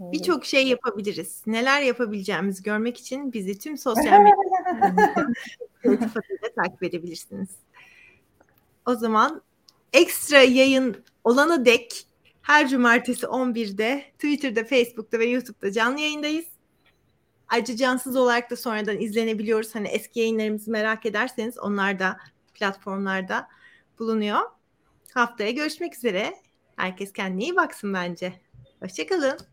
[0.00, 1.42] birçok şey yapabiliriz.
[1.46, 5.26] Neler yapabileceğimizi görmek için bizi tüm sosyal medya
[5.84, 7.48] iltifatıyla takip edebilirsiniz.
[8.86, 9.42] O zaman
[9.92, 12.06] ekstra yayın olana dek
[12.42, 16.46] her cumartesi 11'de Twitter'da, Facebook'ta ve YouTube'da canlı yayındayız.
[17.48, 19.74] Ayrıca cansız olarak da sonradan izlenebiliyoruz.
[19.74, 22.16] Hani eski yayınlarımızı merak ederseniz onlar da
[22.54, 23.48] platformlarda
[23.98, 24.40] bulunuyor.
[25.14, 26.34] Haftaya görüşmek üzere.
[26.76, 28.40] Herkes kendine iyi baksın bence.
[28.82, 29.49] Hoşçakalın.